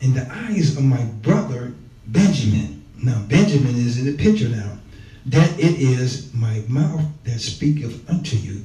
and 0.00 0.14
the 0.14 0.26
eyes 0.32 0.76
of 0.76 0.82
my 0.82 1.04
brother 1.04 1.72
Benjamin. 2.06 2.84
Now, 3.02 3.20
Benjamin 3.28 3.76
is 3.76 3.98
in 3.98 4.06
the 4.06 4.22
picture 4.22 4.48
now. 4.48 4.78
That 5.26 5.58
it 5.58 5.78
is 5.78 6.32
my 6.34 6.64
mouth 6.66 7.04
that 7.24 7.40
speaketh 7.40 8.08
unto 8.10 8.36
you. 8.36 8.64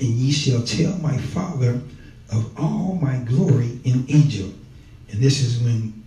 and 0.00 0.08
ye 0.08 0.30
shall 0.30 0.62
tell 0.62 0.96
my 0.98 1.16
father 1.16 1.80
of 2.30 2.58
all 2.58 2.98
my 3.00 3.18
glory 3.18 3.78
in 3.84 4.04
Egypt. 4.08 4.54
And 5.10 5.20
this 5.20 5.40
is 5.40 5.60
when 5.60 6.04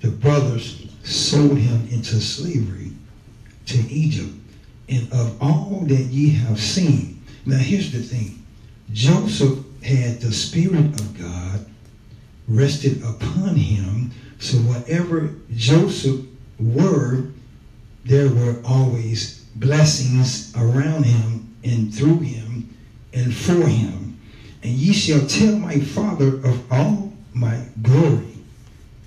the 0.00 0.10
brothers 0.10 0.86
sold 1.02 1.58
him 1.58 1.88
into 1.90 2.20
slavery 2.20 2.92
to 3.66 3.78
Egypt. 3.90 4.32
And 4.88 5.10
of 5.12 5.42
all 5.42 5.80
that 5.86 5.94
ye 5.94 6.30
have 6.30 6.60
seen. 6.60 7.22
Now 7.46 7.58
here's 7.58 7.92
the 7.92 8.02
thing. 8.02 8.44
Joseph 8.92 9.58
had 9.82 10.20
the 10.20 10.32
Spirit 10.32 11.00
of 11.00 11.18
God 11.18 11.66
rested 12.48 13.02
upon 13.02 13.56
him. 13.56 14.10
So 14.38 14.58
whatever 14.58 15.34
Joseph 15.54 16.20
were, 16.58 17.24
there 18.04 18.28
were 18.28 18.60
always 18.64 19.44
blessings 19.56 20.54
around 20.56 21.04
him 21.04 21.56
and 21.64 21.94
through 21.94 22.18
him 22.18 22.76
and 23.12 23.34
for 23.34 23.66
him. 23.66 24.03
And 24.64 24.72
ye 24.72 24.94
shall 24.94 25.26
tell 25.26 25.56
my 25.56 25.78
father 25.78 26.38
of 26.38 26.72
all 26.72 27.12
my 27.34 27.60
glory 27.82 28.38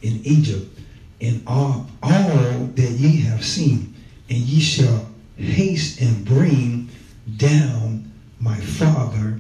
in 0.04 0.22
Egypt 0.24 0.80
and 1.20 1.42
all, 1.48 1.90
all 2.04 2.70
that 2.76 2.92
ye 2.92 3.22
have 3.22 3.44
seen. 3.44 3.96
And 4.30 4.38
ye 4.38 4.62
shall 4.62 5.10
haste 5.36 6.00
and 6.00 6.24
bring 6.24 6.90
down 7.38 8.12
my 8.40 8.60
father 8.60 9.40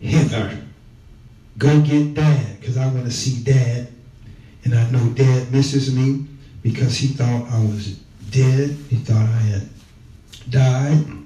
hither. 0.00 0.64
Go 1.58 1.80
get 1.80 2.14
dad, 2.14 2.58
because 2.58 2.76
I 2.76 2.88
want 2.88 3.04
to 3.04 3.12
see 3.12 3.44
dad. 3.44 3.86
And 4.64 4.74
I 4.74 4.90
know 4.90 5.10
dad 5.10 5.52
misses 5.52 5.94
me 5.94 6.26
because 6.60 6.96
he 6.96 7.06
thought 7.06 7.48
I 7.52 7.60
was 7.60 7.98
dead. 8.30 8.76
He 8.90 8.96
thought 8.96 9.28
I 9.28 9.42
had 9.42 9.68
died. 10.50 11.25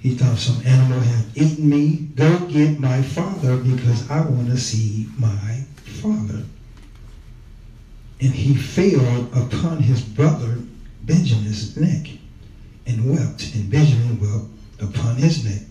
He 0.00 0.14
thought 0.14 0.38
some 0.38 0.66
animal 0.66 0.98
had 0.98 1.26
eaten 1.34 1.68
me. 1.68 2.08
Go 2.14 2.46
get 2.46 2.80
my 2.80 3.02
father 3.02 3.58
because 3.58 4.10
I 4.10 4.22
want 4.22 4.46
to 4.46 4.56
see 4.56 5.06
my 5.18 5.64
father. 5.84 6.42
And 8.18 8.32
he 8.32 8.54
fell 8.54 9.28
upon 9.34 9.82
his 9.82 10.00
brother 10.00 10.58
Benjamin's 11.02 11.76
neck 11.76 12.08
and 12.86 13.10
wept, 13.10 13.54
and 13.54 13.70
Benjamin 13.70 14.18
wept 14.20 14.46
upon 14.80 15.16
his 15.16 15.44
neck. 15.44 15.68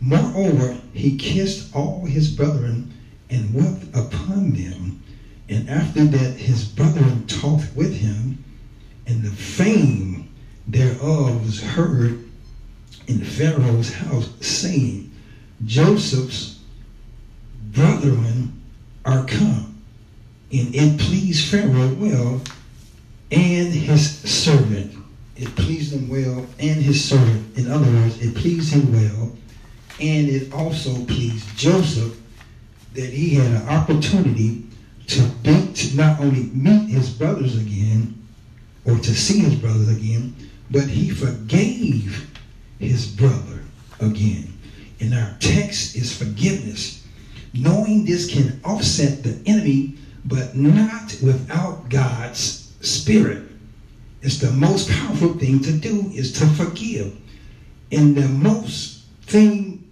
Moreover, 0.00 0.80
he 0.94 1.18
kissed 1.18 1.74
all 1.74 2.06
his 2.06 2.30
brethren 2.30 2.94
and 3.28 3.52
wept 3.52 3.84
upon 3.94 4.52
them. 4.52 5.02
And 5.50 5.68
after 5.68 6.04
that, 6.04 6.36
his 6.36 6.64
brethren 6.64 7.26
talked 7.26 7.76
with 7.76 7.94
him, 7.94 8.42
and 9.06 9.22
the 9.22 9.30
fame 9.30 10.30
thereof 10.66 11.44
was 11.44 11.62
heard 11.62 12.29
in 13.10 13.20
Pharaoh's 13.20 13.92
house, 13.92 14.30
saying, 14.40 15.10
Joseph's 15.66 16.60
brethren 17.72 18.62
are 19.04 19.24
come. 19.24 19.82
And 20.52 20.74
it 20.74 20.98
pleased 21.00 21.50
Pharaoh 21.50 21.94
well 21.94 22.40
and 23.30 23.72
his 23.72 24.18
servant. 24.18 24.94
It 25.36 25.54
pleased 25.56 25.92
him 25.92 26.08
well 26.08 26.46
and 26.58 26.82
his 26.82 27.04
servant. 27.04 27.58
In 27.58 27.70
other 27.70 27.90
words, 27.90 28.20
it 28.20 28.34
pleased 28.34 28.72
him 28.72 28.92
well 28.92 29.32
and 30.00 30.28
it 30.28 30.52
also 30.52 31.04
pleased 31.04 31.56
Joseph 31.56 32.16
that 32.94 33.10
he 33.10 33.34
had 33.34 33.50
an 33.52 33.68
opportunity 33.68 34.64
to, 35.08 35.22
be, 35.42 35.72
to 35.72 35.96
not 35.96 36.20
only 36.20 36.44
meet 36.54 36.88
his 36.88 37.10
brothers 37.10 37.56
again 37.56 38.16
or 38.84 38.96
to 38.96 39.14
see 39.14 39.40
his 39.40 39.54
brothers 39.56 39.88
again, 39.88 40.34
but 40.70 40.84
he 40.84 41.10
forgave 41.10 42.29
his 42.80 43.06
brother 43.06 43.62
again. 44.00 44.52
And 45.00 45.14
our 45.14 45.36
text 45.38 45.96
is 45.96 46.16
forgiveness. 46.16 47.06
Knowing 47.54 48.04
this 48.04 48.32
can 48.32 48.60
offset 48.64 49.22
the 49.22 49.40
enemy, 49.46 49.94
but 50.24 50.56
not 50.56 51.16
without 51.22 51.88
God's 51.88 52.72
spirit. 52.80 53.44
It's 54.22 54.38
the 54.38 54.52
most 54.52 54.90
powerful 54.90 55.34
thing 55.34 55.60
to 55.60 55.72
do 55.72 56.10
is 56.14 56.32
to 56.38 56.46
forgive. 56.46 57.16
And 57.92 58.16
the 58.16 58.28
most 58.28 59.04
thing, 59.22 59.88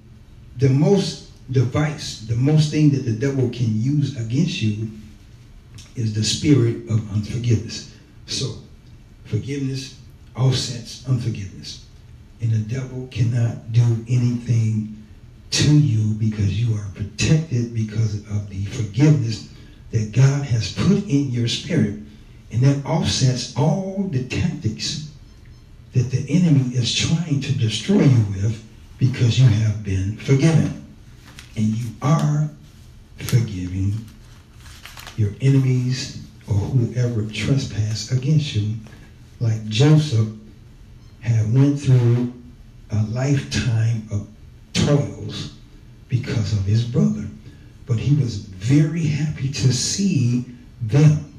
the 0.58 0.68
most 0.68 1.30
device, 1.50 2.20
the 2.20 2.36
most 2.36 2.70
thing 2.70 2.90
that 2.90 3.04
the 3.04 3.12
devil 3.12 3.48
can 3.48 3.80
use 3.80 4.16
against 4.20 4.60
you 4.60 4.90
is 5.96 6.14
the 6.14 6.24
spirit 6.24 6.88
of 6.88 7.10
unforgiveness. 7.12 7.94
So, 8.26 8.58
forgiveness 9.24 9.98
offsets 10.36 11.08
unforgiveness. 11.08 11.86
And 12.40 12.50
the 12.52 12.74
devil 12.74 13.08
cannot 13.10 13.72
do 13.72 14.04
anything 14.08 15.06
to 15.50 15.76
you 15.76 16.14
because 16.14 16.60
you 16.60 16.74
are 16.76 16.86
protected 16.94 17.74
because 17.74 18.16
of 18.30 18.48
the 18.50 18.64
forgiveness 18.66 19.48
that 19.90 20.12
God 20.12 20.44
has 20.44 20.72
put 20.72 21.04
in 21.08 21.30
your 21.30 21.48
spirit. 21.48 21.98
And 22.52 22.62
that 22.62 22.84
offsets 22.86 23.56
all 23.56 24.08
the 24.10 24.24
tactics 24.24 25.10
that 25.94 26.10
the 26.10 26.24
enemy 26.28 26.74
is 26.74 26.94
trying 26.94 27.40
to 27.40 27.58
destroy 27.58 28.02
you 28.02 28.24
with 28.34 28.64
because 28.98 29.38
you 29.38 29.46
have 29.46 29.82
been 29.82 30.16
forgiven. 30.18 30.84
And 31.56 31.66
you 31.66 31.90
are 32.02 32.48
forgiving 33.16 33.94
your 35.16 35.30
enemies 35.40 36.22
or 36.46 36.54
whoever 36.54 37.26
trespass 37.26 38.12
against 38.12 38.54
you. 38.54 38.76
Like 39.40 39.66
Joseph 39.66 40.28
had 41.20 41.52
went 41.52 41.80
through 41.80 42.32
a 42.90 43.02
lifetime 43.04 44.08
of 44.10 44.28
toils 44.72 45.52
because 46.08 46.52
of 46.52 46.64
his 46.64 46.84
brother. 46.84 47.24
But 47.86 47.98
he 47.98 48.14
was 48.16 48.36
very 48.36 49.04
happy 49.04 49.50
to 49.50 49.72
see 49.72 50.44
them 50.82 51.32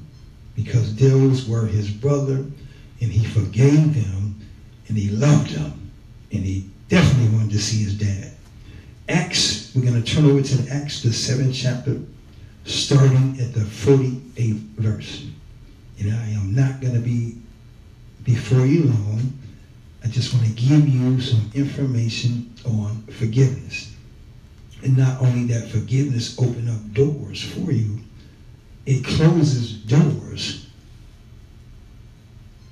because 0.56 0.96
those 0.96 1.48
were 1.48 1.66
his 1.66 1.90
brother 1.90 2.46
and 3.02 3.12
he 3.12 3.26
forgave 3.26 3.94
them 3.94 4.40
and 4.88 4.98
he 4.98 5.10
loved 5.10 5.52
them 5.52 5.92
and 6.32 6.44
he 6.44 6.70
definitely 6.90 7.36
wanted 7.38 7.52
to 7.52 7.60
see 7.60 7.84
his 7.84 7.98
dad. 7.98 8.34
Acts, 9.08 9.74
we're 9.74 9.82
going 9.82 10.02
to 10.02 10.14
turn 10.16 10.26
over 10.26 10.42
to 10.42 10.70
Acts, 10.72 11.02
the 11.02 11.14
seventh 11.14 11.56
chapter, 11.56 12.00
starting 12.66 13.38
at 13.40 13.54
the 13.54 13.62
48th 13.62 14.60
verse. 14.78 15.26
And 16.00 16.14
I 16.14 16.30
am 16.30 16.54
not 16.54 16.82
going 16.82 16.94
to 16.94 17.00
be 17.00 17.38
before 18.24 18.66
you 18.66 18.84
long. 18.84 19.34
I 20.04 20.08
just 20.08 20.34
want 20.34 20.45
to 20.45 20.54
give 20.54 20.88
you 20.88 21.20
some 21.20 21.52
information 21.54 22.54
on 22.66 23.04
forgiveness. 23.08 23.93
And 24.84 24.97
not 24.97 25.22
only 25.22 25.45
that 25.54 25.70
forgiveness 25.70 26.39
open 26.39 26.70
up 26.70 26.93
doors 26.93 27.43
for 27.43 27.72
you, 27.72 28.00
it 28.86 29.04
closes 29.04 29.74
doors 29.74 30.68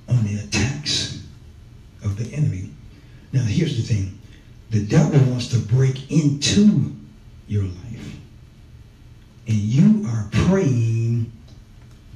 on 0.08 0.24
the 0.24 0.40
attacks 0.40 1.24
of 2.04 2.18
the 2.18 2.34
enemy. 2.34 2.70
Now 3.34 3.44
here's 3.44 3.76
the 3.76 3.94
thing. 3.94 4.18
The 4.70 4.86
devil 4.86 5.20
wants 5.30 5.48
to 5.50 5.60
break 5.60 6.10
into 6.10 6.96
your 7.48 7.64
life. 7.64 8.18
And 9.48 9.56
you 9.56 10.08
are 10.08 10.30
praying 10.32 11.32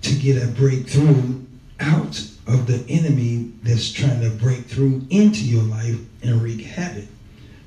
to 0.02 0.16
get 0.16 0.42
a 0.42 0.48
breakthrough 0.48 1.42
out 1.80 2.31
of 2.54 2.68
the 2.68 2.84
enemy 2.90 3.52
that's 3.64 3.92
trying 3.92 4.22
to 4.22 4.30
break 4.30 4.66
through 4.66 5.06
into 5.10 5.44
your 5.44 5.64
life 5.64 5.98
and 6.24 6.42
wreak 6.42 6.62
havoc. 6.62 7.06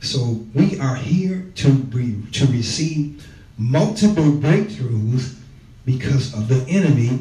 So 0.01 0.45
we 0.55 0.79
are 0.79 0.97
here 0.97 1.51
to 1.57 1.73
be, 1.73 2.21
to 2.33 2.47
receive 2.47 3.27
multiple 3.57 4.25
breakthroughs 4.25 5.37
because 5.87 6.35
of 6.35 6.49
the 6.49 6.65
enemy 6.69 7.21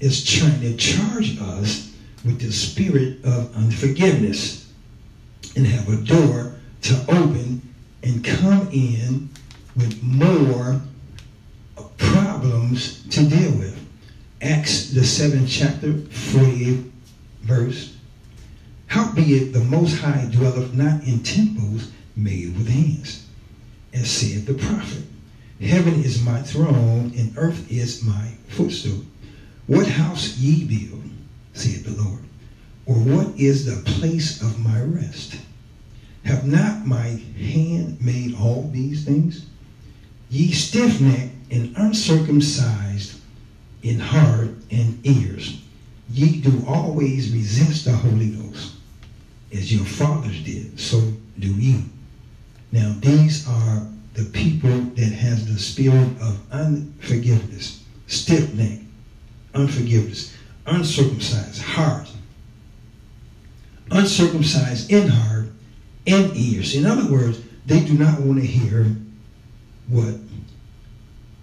is 0.00 0.24
trying 0.24 0.60
to 0.60 0.76
charge 0.76 1.38
us 1.40 1.92
with 2.24 2.40
the 2.40 2.52
spirit 2.52 3.24
of 3.24 3.54
unforgiveness 3.56 4.72
and 5.56 5.66
have 5.66 5.88
a 5.88 5.96
door 5.96 6.54
to 6.82 7.00
open 7.08 7.60
and 8.04 8.24
come 8.24 8.68
in 8.72 9.28
with 9.76 10.00
more 10.02 10.80
problems 11.96 13.02
to 13.08 13.24
deal 13.28 13.52
with. 13.52 13.78
Acts, 14.40 14.90
the 14.90 15.04
seventh 15.04 15.48
chapter, 15.48 15.92
48th 15.92 16.91
verse. 17.42 17.96
Howbeit 18.86 19.52
the 19.52 19.64
Most 19.64 19.98
High 20.00 20.28
dwelleth 20.30 20.74
not 20.74 21.04
in 21.04 21.22
temples 21.22 21.90
made 22.14 22.56
with 22.56 22.68
hands, 22.68 23.26
as 23.92 24.10
saith 24.10 24.46
the 24.46 24.54
prophet. 24.54 25.04
Heaven 25.60 26.02
is 26.02 26.22
my 26.22 26.42
throne, 26.42 27.12
and 27.16 27.32
earth 27.36 27.70
is 27.70 28.02
my 28.02 28.34
footstool. 28.48 29.04
What 29.66 29.86
house 29.86 30.36
ye 30.36 30.64
build, 30.64 31.04
saith 31.54 31.84
the 31.84 32.02
Lord, 32.02 32.20
or 32.84 32.96
what 32.96 33.38
is 33.38 33.64
the 33.64 33.82
place 33.90 34.42
of 34.42 34.58
my 34.64 34.80
rest? 34.82 35.36
Have 36.24 36.44
not 36.46 36.86
my 36.86 37.22
hand 37.38 38.00
made 38.00 38.34
all 38.34 38.68
these 38.72 39.04
things? 39.04 39.46
Ye 40.28 40.50
stiff-necked 40.52 41.52
and 41.52 41.76
uncircumcised 41.76 43.20
in 43.82 43.98
heart 43.98 44.50
and 44.70 44.98
ears, 45.06 45.61
ye 46.12 46.40
do 46.40 46.64
always 46.66 47.32
resist 47.32 47.86
the 47.86 47.92
Holy 47.92 48.30
Ghost, 48.30 48.74
as 49.52 49.72
your 49.72 49.84
fathers 49.84 50.42
did, 50.44 50.78
so 50.78 51.00
do 51.38 51.48
ye. 51.48 51.84
Now, 52.70 52.94
these 53.00 53.48
are 53.48 53.86
the 54.14 54.24
people 54.24 54.70
that 54.70 55.12
has 55.12 55.46
the 55.46 55.58
spirit 55.58 56.08
of 56.20 56.38
unforgiveness, 56.52 57.82
stiff 58.06 58.52
neck, 58.54 58.80
unforgiveness, 59.54 60.34
uncircumcised 60.66 61.62
heart, 61.62 62.10
uncircumcised 63.90 64.90
in 64.90 65.08
heart 65.08 65.48
and 66.06 66.36
ears. 66.36 66.74
In 66.74 66.86
other 66.86 67.10
words, 67.10 67.40
they 67.66 67.80
do 67.80 67.94
not 67.94 68.20
want 68.20 68.40
to 68.40 68.46
hear 68.46 68.86
what 69.88 70.14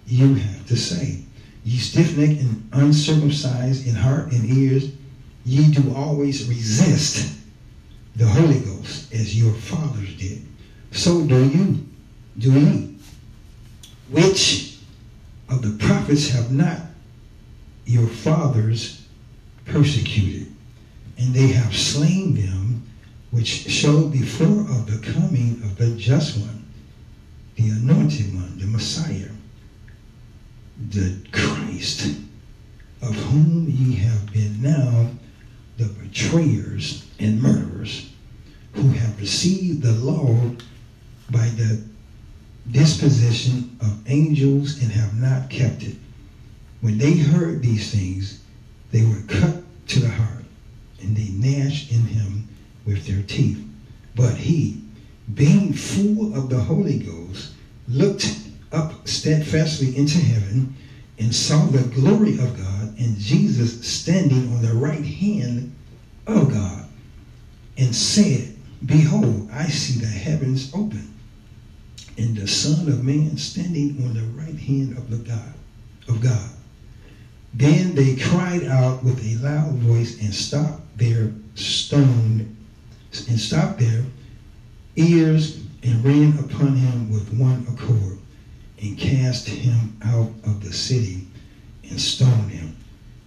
you 0.06 0.34
have 0.34 0.66
to 0.66 0.76
say. 0.76 1.24
Ye 1.64 1.78
stiff 1.78 2.16
necked 2.16 2.40
and 2.40 2.68
uncircumcised 2.72 3.86
in 3.86 3.94
heart 3.94 4.32
and 4.32 4.44
ears, 4.50 4.90
ye 5.44 5.70
do 5.70 5.94
always 5.94 6.48
resist 6.48 7.36
the 8.16 8.26
Holy 8.26 8.60
Ghost 8.60 9.12
as 9.12 9.38
your 9.38 9.52
fathers 9.52 10.16
did. 10.16 10.46
So 10.92 11.24
do 11.26 11.48
you. 11.48 11.86
Do 12.38 12.52
ye. 12.52 12.96
Which 14.08 14.78
of 15.48 15.62
the 15.62 15.84
prophets 15.84 16.28
have 16.30 16.50
not 16.50 16.80
your 17.84 18.06
fathers 18.06 19.06
persecuted? 19.66 20.52
And 21.18 21.34
they 21.34 21.48
have 21.48 21.76
slain 21.76 22.34
them 22.34 22.86
which 23.30 23.68
showed 23.68 24.12
before 24.12 24.62
of 24.70 24.86
the 24.86 25.12
coming 25.12 25.60
of 25.62 25.76
the 25.76 25.94
just 25.96 26.38
one, 26.38 26.64
the 27.56 27.68
anointed 27.68 28.34
one, 28.34 28.58
the 28.58 28.66
Messiah 28.66 29.28
the 30.88 31.16
Christ, 31.30 32.16
of 33.02 33.14
whom 33.14 33.68
ye 33.68 33.96
have 33.96 34.32
been 34.32 34.62
now 34.62 35.10
the 35.76 35.86
betrayers 35.86 37.04
and 37.18 37.40
murderers, 37.40 38.10
who 38.72 38.88
have 38.88 39.20
received 39.20 39.82
the 39.82 39.92
law 39.92 40.38
by 41.30 41.46
the 41.48 41.82
disposition 42.70 43.76
of 43.80 44.10
angels 44.10 44.80
and 44.82 44.90
have 44.90 45.14
not 45.20 45.50
kept 45.50 45.82
it. 45.82 45.96
When 46.80 46.98
they 46.98 47.16
heard 47.16 47.62
these 47.62 47.90
things, 47.90 48.40
they 48.90 49.04
were 49.04 49.22
cut 49.28 49.62
to 49.88 50.00
the 50.00 50.08
heart, 50.08 50.44
and 51.00 51.16
they 51.16 51.28
gnashed 51.28 51.92
in 51.92 52.02
him 52.02 52.48
with 52.86 53.06
their 53.06 53.22
teeth. 53.22 53.62
But 54.14 54.36
he, 54.36 54.82
being 55.34 55.72
full 55.72 56.34
of 56.34 56.48
the 56.48 56.60
Holy 56.60 56.98
Ghost, 56.98 57.52
looked 57.86 58.49
up 58.72 59.06
steadfastly 59.08 59.96
into 59.96 60.18
heaven 60.18 60.76
and 61.18 61.34
saw 61.34 61.66
the 61.66 61.88
glory 61.88 62.38
of 62.38 62.56
God 62.56 62.98
and 62.98 63.16
Jesus 63.16 63.86
standing 63.86 64.52
on 64.54 64.62
the 64.62 64.74
right 64.74 65.04
hand 65.04 65.76
of 66.26 66.52
God 66.52 66.88
and 67.76 67.94
said, 67.94 68.56
Behold, 68.84 69.48
I 69.52 69.66
see 69.66 70.00
the 70.00 70.06
heavens 70.06 70.72
open 70.74 71.14
and 72.16 72.36
the 72.36 72.46
Son 72.46 72.88
of 72.88 73.02
Man 73.02 73.36
standing 73.36 74.04
on 74.04 74.14
the 74.14 74.24
right 74.40 74.58
hand 74.58 74.96
of 74.96 75.10
the 75.10 75.18
God 75.18 75.54
of 76.08 76.20
God. 76.20 76.50
Then 77.52 77.94
they 77.94 78.16
cried 78.16 78.64
out 78.64 79.02
with 79.02 79.20
a 79.24 79.36
loud 79.44 79.74
voice 79.74 80.20
and 80.20 80.32
stopped 80.32 80.96
their 80.96 81.30
stone 81.54 82.56
and 83.28 83.38
stopped 83.40 83.80
their 83.80 84.04
ears 84.96 85.56
and 85.82 86.04
ran 86.04 86.38
upon 86.38 86.76
him 86.76 87.10
with 87.10 87.32
one 87.32 87.66
accord 87.68 88.19
and 88.80 88.98
cast 88.98 89.46
him 89.46 89.96
out 90.04 90.30
of 90.44 90.62
the 90.62 90.72
city 90.72 91.26
and 91.88 92.00
stoned 92.00 92.50
him. 92.50 92.76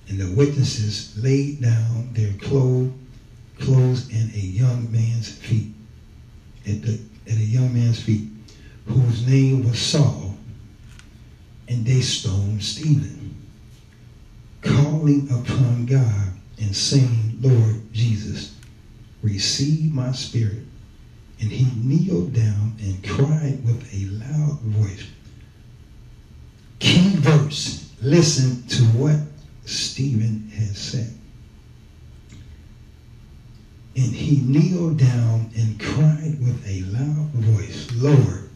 And 0.08 0.20
the 0.20 0.36
witnesses 0.36 1.18
laid 1.22 1.62
down 1.62 2.10
their 2.14 2.34
clothes, 2.34 2.92
clothes 3.60 4.10
at 4.10 4.34
a 4.36 4.40
young 4.40 4.92
man's 4.92 5.32
feet, 5.32 5.74
at, 6.68 6.82
the, 6.82 7.00
at 7.28 7.38
a 7.38 7.46
young 7.46 7.74
man's 7.74 8.02
feet, 8.02 8.28
whose 8.86 9.26
name 9.28 9.68
was 9.68 9.80
Saul, 9.80 10.36
and 11.68 11.86
they 11.86 12.02
stoned 12.02 12.64
Stephen, 12.64 13.36
calling 14.62 15.30
upon 15.32 15.86
God 15.86 16.34
and 16.60 16.76
saying, 16.76 17.38
Lord 17.42 17.94
Jesus, 17.94 18.56
receive 19.22 19.94
my 19.94 20.12
spirit. 20.12 20.64
And 21.40 21.52
he 21.52 21.66
kneeled 21.82 22.34
down 22.34 22.76
and 22.80 23.04
cried 23.04 23.64
with 23.66 23.94
a 23.94 24.06
loud 24.24 24.60
voice, 24.62 25.08
key 26.84 27.16
verse. 27.16 27.90
Listen 28.02 28.68
to 28.68 28.84
what 28.98 29.18
Stephen 29.66 30.50
has 30.56 30.78
said. 30.78 31.14
And 33.96 34.14
he 34.14 34.42
kneeled 34.42 34.98
down 34.98 35.50
and 35.56 35.80
cried 35.80 36.38
with 36.40 36.68
a 36.68 36.82
loud 36.92 37.30
voice, 37.32 37.90
Lord, 37.96 38.50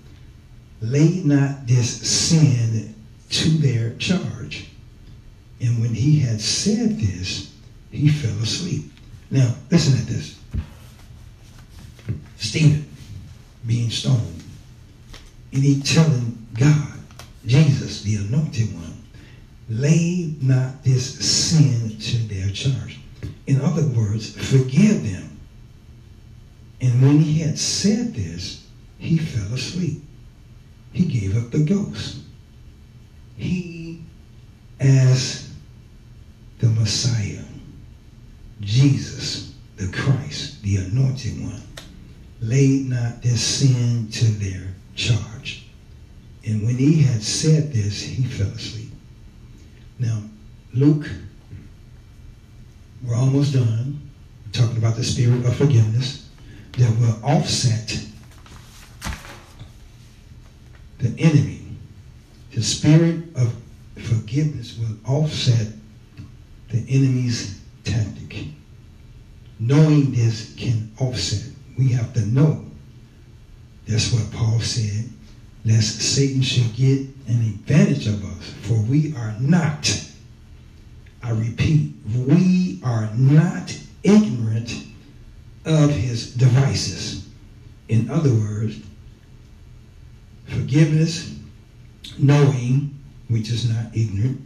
lay 0.81 1.21
not 1.23 1.65
this 1.65 1.89
sin 2.07 2.93
to 3.29 3.49
their 3.49 3.95
charge. 3.95 4.67
And 5.61 5.79
when 5.79 5.93
he 5.93 6.19
had 6.19 6.41
said 6.41 6.99
this, 6.99 7.53
he 7.91 8.09
fell 8.09 8.37
asleep. 8.39 8.91
Now, 9.31 9.55
listen 9.71 9.97
at 9.99 10.07
this. 10.07 10.37
Stephen 12.37 12.87
being 13.65 13.89
stoned. 13.89 14.43
And 15.53 15.63
he 15.63 15.81
telling 15.81 16.45
God, 16.53 16.96
Jesus, 17.47 18.03
the 18.03 18.15
anointed 18.15 18.73
one, 18.75 19.01
lay 19.69 20.35
not 20.41 20.83
this 20.83 21.17
sin 21.25 21.97
to 21.97 22.17
their 22.27 22.49
charge. 22.49 22.99
In 23.47 23.61
other 23.61 23.87
words, 23.87 24.35
forgive 24.49 25.09
them. 25.09 25.39
And 26.81 27.01
when 27.01 27.19
he 27.19 27.39
had 27.39 27.57
said 27.57 28.13
this, 28.13 28.67
he 28.97 29.17
fell 29.17 29.53
asleep. 29.53 30.03
He 30.91 31.05
gave 31.05 31.37
up 31.37 31.51
the 31.51 31.63
ghost. 31.63 32.19
He, 33.37 34.01
as 34.79 35.51
the 36.59 36.67
Messiah, 36.67 37.43
Jesus, 38.59 39.53
the 39.77 39.87
Christ, 39.91 40.61
the 40.63 40.77
anointed 40.77 41.41
one, 41.41 41.61
laid 42.41 42.89
not 42.89 43.21
this 43.21 43.41
sin 43.41 44.09
to 44.11 44.25
their 44.25 44.73
charge. 44.95 45.66
And 46.47 46.65
when 46.65 46.77
he 46.77 47.01
had 47.01 47.21
said 47.21 47.73
this, 47.73 48.01
he 48.01 48.23
fell 48.23 48.47
asleep. 48.47 48.89
Now, 49.99 50.21
Luke, 50.73 51.05
we're 53.03 53.15
almost 53.15 53.53
done. 53.53 54.09
We're 54.45 54.51
talking 54.53 54.77
about 54.77 54.95
the 54.95 55.03
spirit 55.03 55.45
of 55.45 55.57
forgiveness 55.57 56.29
that 56.77 56.89
will 56.99 57.19
offset 57.21 57.99
the 60.99 61.13
enemy. 61.19 61.65
The 62.51 62.63
spirit 62.63 63.25
of 63.35 63.53
forgiveness 63.97 64.77
will 64.79 64.95
offset 65.05 65.67
the 66.69 66.79
enemy's 66.87 67.59
tactic. 67.83 68.45
Knowing 69.59 70.11
this 70.11 70.55
can 70.55 70.93
offset. 70.97 71.51
We 71.77 71.89
have 71.89 72.13
to 72.13 72.25
know. 72.25 72.65
That's 73.85 74.13
what 74.13 74.31
Paul 74.31 74.61
said 74.61 75.09
lest 75.67 75.99
Satan 76.01 76.41
should 76.41 76.73
get 76.75 76.99
an 77.27 77.41
advantage 77.41 78.07
of 78.07 78.23
us. 78.23 78.53
For 78.61 78.75
we 78.75 79.13
are 79.15 79.35
not, 79.39 80.01
I 81.21 81.31
repeat, 81.31 81.93
we 82.15 82.79
are 82.83 83.09
not 83.13 83.77
ignorant 84.01 84.85
of 85.65 85.89
his 85.89 86.33
devices. 86.33 87.27
In 87.89 88.09
other 88.09 88.33
words, 88.33 88.79
forgiveness, 90.45 91.37
knowing, 92.17 92.97
which 93.27 93.49
is 93.49 93.69
not 93.69 93.87
ignorant, 93.93 94.41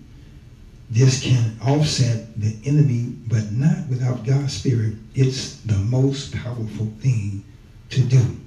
this 0.89 1.21
can 1.23 1.55
offset 1.63 2.39
the 2.41 2.57
enemy, 2.65 3.15
but 3.27 3.51
not 3.51 3.87
without 3.87 4.25
God's 4.25 4.53
Spirit. 4.53 4.95
It's 5.13 5.57
the 5.61 5.77
most 5.77 6.33
powerful 6.33 6.91
thing 6.99 7.45
to 7.91 8.01
do 8.01 8.37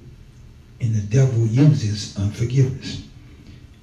and 0.85 0.95
the 0.95 1.01
devil 1.01 1.47
uses 1.47 2.15
unforgiveness. 2.17 3.07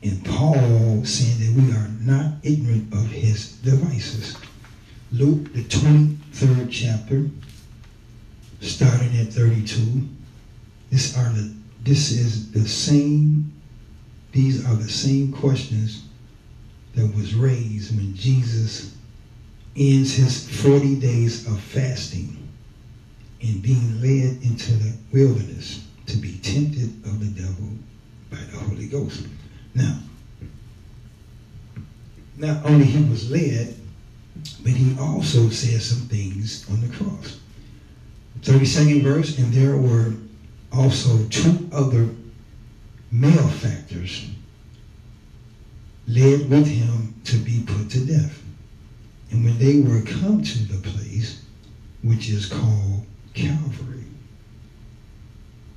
And 0.04 0.24
Paul 0.24 1.04
saying 1.04 1.38
that 1.40 1.60
we 1.60 1.72
are 1.72 1.88
not 2.00 2.34
ignorant 2.44 2.92
of 2.92 3.10
his 3.10 3.52
devices. 3.56 4.36
Luke, 5.10 5.52
the 5.52 5.64
23rd 5.64 6.68
chapter, 6.70 7.28
starting 8.60 9.16
at 9.18 9.32
32. 9.32 10.08
This 10.90 11.16
are 11.16 11.30
the 11.30 11.52
this 11.82 12.12
is 12.12 12.52
the 12.52 12.68
same, 12.68 13.52
these 14.30 14.64
are 14.64 14.76
the 14.76 14.88
same 14.88 15.32
questions 15.32 16.04
that 16.94 17.12
was 17.16 17.34
raised 17.34 17.96
when 17.96 18.14
Jesus 18.14 18.94
ends 19.76 20.14
his 20.14 20.48
40 20.62 21.00
days 21.00 21.44
of 21.48 21.60
fasting 21.60 22.36
and 23.42 23.60
being 23.60 24.00
led 24.00 24.40
into 24.44 24.72
the 24.74 24.96
wilderness 25.12 25.81
to 26.06 26.16
be 26.16 26.38
tempted 26.38 27.04
of 27.04 27.20
the 27.20 27.40
devil 27.40 27.68
by 28.30 28.38
the 28.38 28.58
Holy 28.58 28.86
Ghost. 28.86 29.26
Now, 29.74 29.98
not 32.36 32.64
only 32.64 32.84
he 32.84 33.08
was 33.08 33.30
led, 33.30 33.76
but 34.62 34.72
he 34.72 34.98
also 34.98 35.48
said 35.48 35.80
some 35.80 36.08
things 36.08 36.68
on 36.70 36.80
the 36.80 36.94
cross. 36.96 37.40
32nd 38.40 39.02
verse, 39.02 39.38
and 39.38 39.52
there 39.52 39.76
were 39.76 40.12
also 40.72 41.24
two 41.28 41.68
other 41.72 42.08
malefactors 43.10 44.26
led 46.08 46.50
with 46.50 46.66
him 46.66 47.14
to 47.24 47.36
be 47.36 47.62
put 47.64 47.90
to 47.90 48.04
death. 48.04 48.42
And 49.30 49.44
when 49.44 49.58
they 49.58 49.80
were 49.80 50.02
come 50.02 50.42
to 50.42 50.58
the 50.58 50.90
place 50.90 51.42
which 52.02 52.28
is 52.28 52.46
called 52.46 53.06
Calvary, 53.34 54.04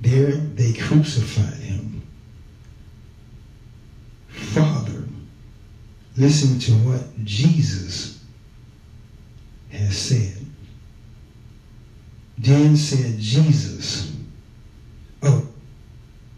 there 0.01 0.31
they 0.31 0.73
crucified 0.73 1.59
him. 1.59 2.01
Father, 4.29 5.03
listen 6.17 6.59
to 6.59 6.71
what 6.87 7.23
Jesus 7.23 8.23
has 9.69 9.97
said. 9.97 10.45
Then 12.37 12.75
said 12.75 13.19
Jesus, 13.19 14.13
oh, 15.23 15.47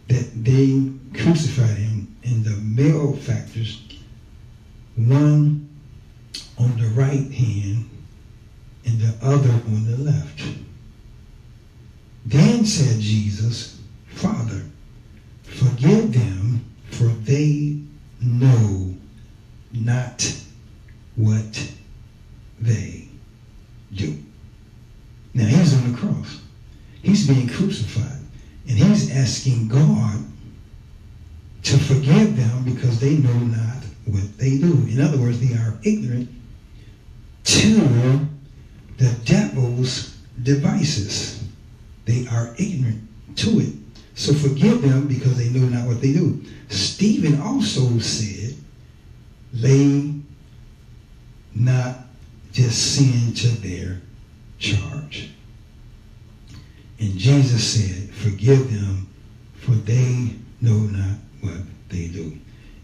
that 0.08 0.44
they 0.44 0.92
crucified 1.20 1.78
him 1.78 2.16
in 2.24 2.44
the 2.44 2.58
malefactors, 2.58 3.82
one 4.96 5.68
on 6.58 6.78
the 6.80 6.88
right 6.90 7.32
hand 7.32 7.90
and 8.86 9.00
the 9.00 9.14
other 9.22 9.50
on 9.50 9.86
the 9.86 9.98
left. 9.98 10.42
Then 12.28 12.66
said 12.66 13.00
Jesus, 13.00 13.80
Father, 14.08 14.62
forgive 15.44 16.12
them, 16.14 16.66
for 16.92 17.06
they 17.06 17.80
know 18.22 18.94
not 19.72 20.30
what 21.16 21.72
they 22.60 23.08
do. 23.94 24.22
Now 25.34 25.46
he's 25.46 25.74
on 25.74 25.90
the 25.90 25.98
cross. 25.98 26.42
He's 27.02 27.26
being 27.26 27.48
crucified. 27.48 28.20
And 28.68 28.78
he's 28.78 29.10
asking 29.16 29.70
God 29.70 30.26
to 31.64 31.78
forgive 31.78 32.36
them 32.36 32.66
because 32.66 33.00
they 33.00 33.16
know 33.16 33.40
not 33.40 33.84
what 34.04 34.38
they 34.38 34.58
do. 34.58 34.74
In 34.90 35.00
other 35.00 35.18
words, 35.18 35.40
they 35.40 35.56
are 35.56 35.80
ignorant 35.84 36.30
to 37.46 38.28
the 38.98 39.16
devil's 39.24 40.18
devices. 40.44 41.47
They 42.08 42.26
are 42.28 42.56
ignorant 42.58 43.04
to 43.38 43.60
it. 43.60 43.74
So 44.16 44.34
forgive 44.34 44.82
them 44.82 45.08
because 45.08 45.38
they 45.38 45.50
know 45.50 45.68
not 45.68 45.86
what 45.86 46.02
they 46.02 46.14
do. 46.14 46.44
Stephen 46.70 47.40
also 47.42 48.00
said, 48.00 48.56
lay 49.54 50.14
not 51.54 51.98
this 52.54 52.76
sin 52.76 53.34
to 53.36 53.48
their 53.62 54.02
charge. 54.58 55.30
And 57.00 57.18
Jesus 57.18 57.76
said, 57.76 58.10
forgive 58.10 58.72
them, 58.74 59.08
for 59.58 59.72
they 59.72 60.32
know 60.62 60.78
not 60.78 61.18
what 61.42 61.62
they 61.90 62.08
do. 62.08 62.38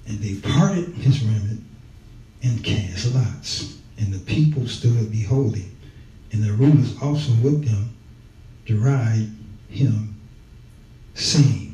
And 0.05 0.19
they 0.19 0.35
parted 0.35 0.89
his 0.95 1.23
raiment 1.23 1.63
and 2.43 2.63
cast 2.63 3.15
lots. 3.15 3.77
And 3.97 4.13
the 4.13 4.19
people 4.19 4.67
stood 4.67 5.11
beholding. 5.11 5.75
And 6.31 6.43
the 6.43 6.51
rulers 6.51 6.95
also 7.01 7.31
with 7.41 7.65
them 7.65 7.92
deride 8.65 9.29
him, 9.69 10.15
saying, 11.13 11.73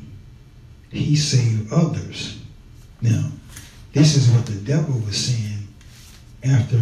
He 0.90 1.16
saved 1.16 1.72
others. 1.72 2.40
Now, 3.00 3.30
this 3.92 4.16
is 4.16 4.28
what 4.30 4.46
the 4.46 4.60
devil 4.60 4.98
was 5.00 5.16
saying 5.16 5.68
after 6.44 6.80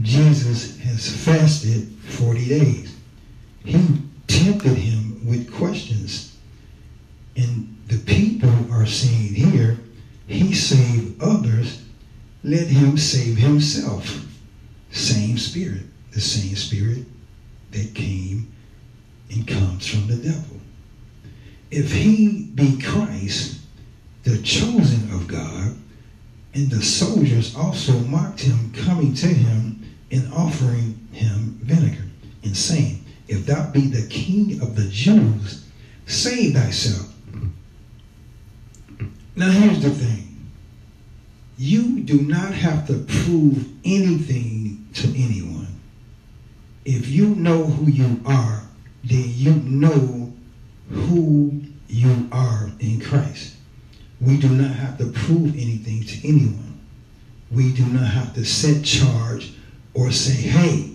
Jesus 0.00 0.78
has 0.80 1.24
fasted 1.24 1.88
40 2.08 2.48
days. 2.48 2.96
He 3.64 4.00
tempted 4.26 4.74
him 4.74 5.26
with 5.26 5.52
questions. 5.52 6.36
And 7.36 7.76
the 7.88 7.98
people 7.98 8.72
are 8.72 8.86
saying 8.86 9.34
here, 9.34 9.78
he 10.26 10.54
saved 10.54 11.20
others, 11.22 11.82
let 12.44 12.66
him 12.66 12.96
save 12.96 13.36
himself. 13.36 14.24
Same 14.90 15.36
spirit, 15.38 15.82
the 16.12 16.20
same 16.20 16.54
spirit 16.56 17.04
that 17.72 17.94
came 17.94 18.52
and 19.30 19.46
comes 19.46 19.86
from 19.86 20.06
the 20.06 20.16
devil. 20.16 20.56
If 21.70 21.92
he 21.92 22.44
be 22.54 22.80
Christ, 22.80 23.60
the 24.22 24.38
chosen 24.38 25.12
of 25.12 25.26
God, 25.26 25.76
and 26.54 26.70
the 26.70 26.82
soldiers 26.82 27.54
also 27.54 27.92
mocked 28.00 28.40
him, 28.40 28.72
coming 28.72 29.14
to 29.14 29.26
him 29.26 29.82
and 30.10 30.32
offering 30.32 31.06
him 31.12 31.58
vinegar, 31.62 32.04
and 32.42 32.56
saying, 32.56 33.04
If 33.28 33.46
thou 33.46 33.70
be 33.70 33.82
the 33.82 34.06
king 34.08 34.60
of 34.62 34.74
the 34.74 34.88
Jews, 34.88 35.66
save 36.06 36.54
thyself. 36.54 37.12
Now 39.36 39.50
here's 39.50 39.82
the 39.82 39.90
thing. 39.90 40.50
You 41.58 42.00
do 42.00 42.22
not 42.22 42.52
have 42.54 42.86
to 42.86 43.04
prove 43.04 43.68
anything 43.84 44.88
to 44.94 45.08
anyone. 45.08 45.57
If 46.90 47.08
you 47.08 47.34
know 47.34 47.64
who 47.66 47.90
you 47.90 48.18
are, 48.24 48.62
then 49.04 49.24
you 49.26 49.56
know 49.56 50.32
who 50.90 51.60
you 51.86 52.26
are 52.32 52.70
in 52.80 53.02
Christ. 53.02 53.56
We 54.22 54.38
do 54.38 54.48
not 54.48 54.70
have 54.70 54.96
to 54.96 55.10
prove 55.10 55.54
anything 55.54 56.02
to 56.04 56.26
anyone. 56.26 56.80
We 57.50 57.74
do 57.74 57.84
not 57.84 58.06
have 58.06 58.32
to 58.36 58.44
set 58.46 58.86
charge 58.86 59.52
or 59.92 60.10
say, 60.10 60.32
hey, 60.32 60.94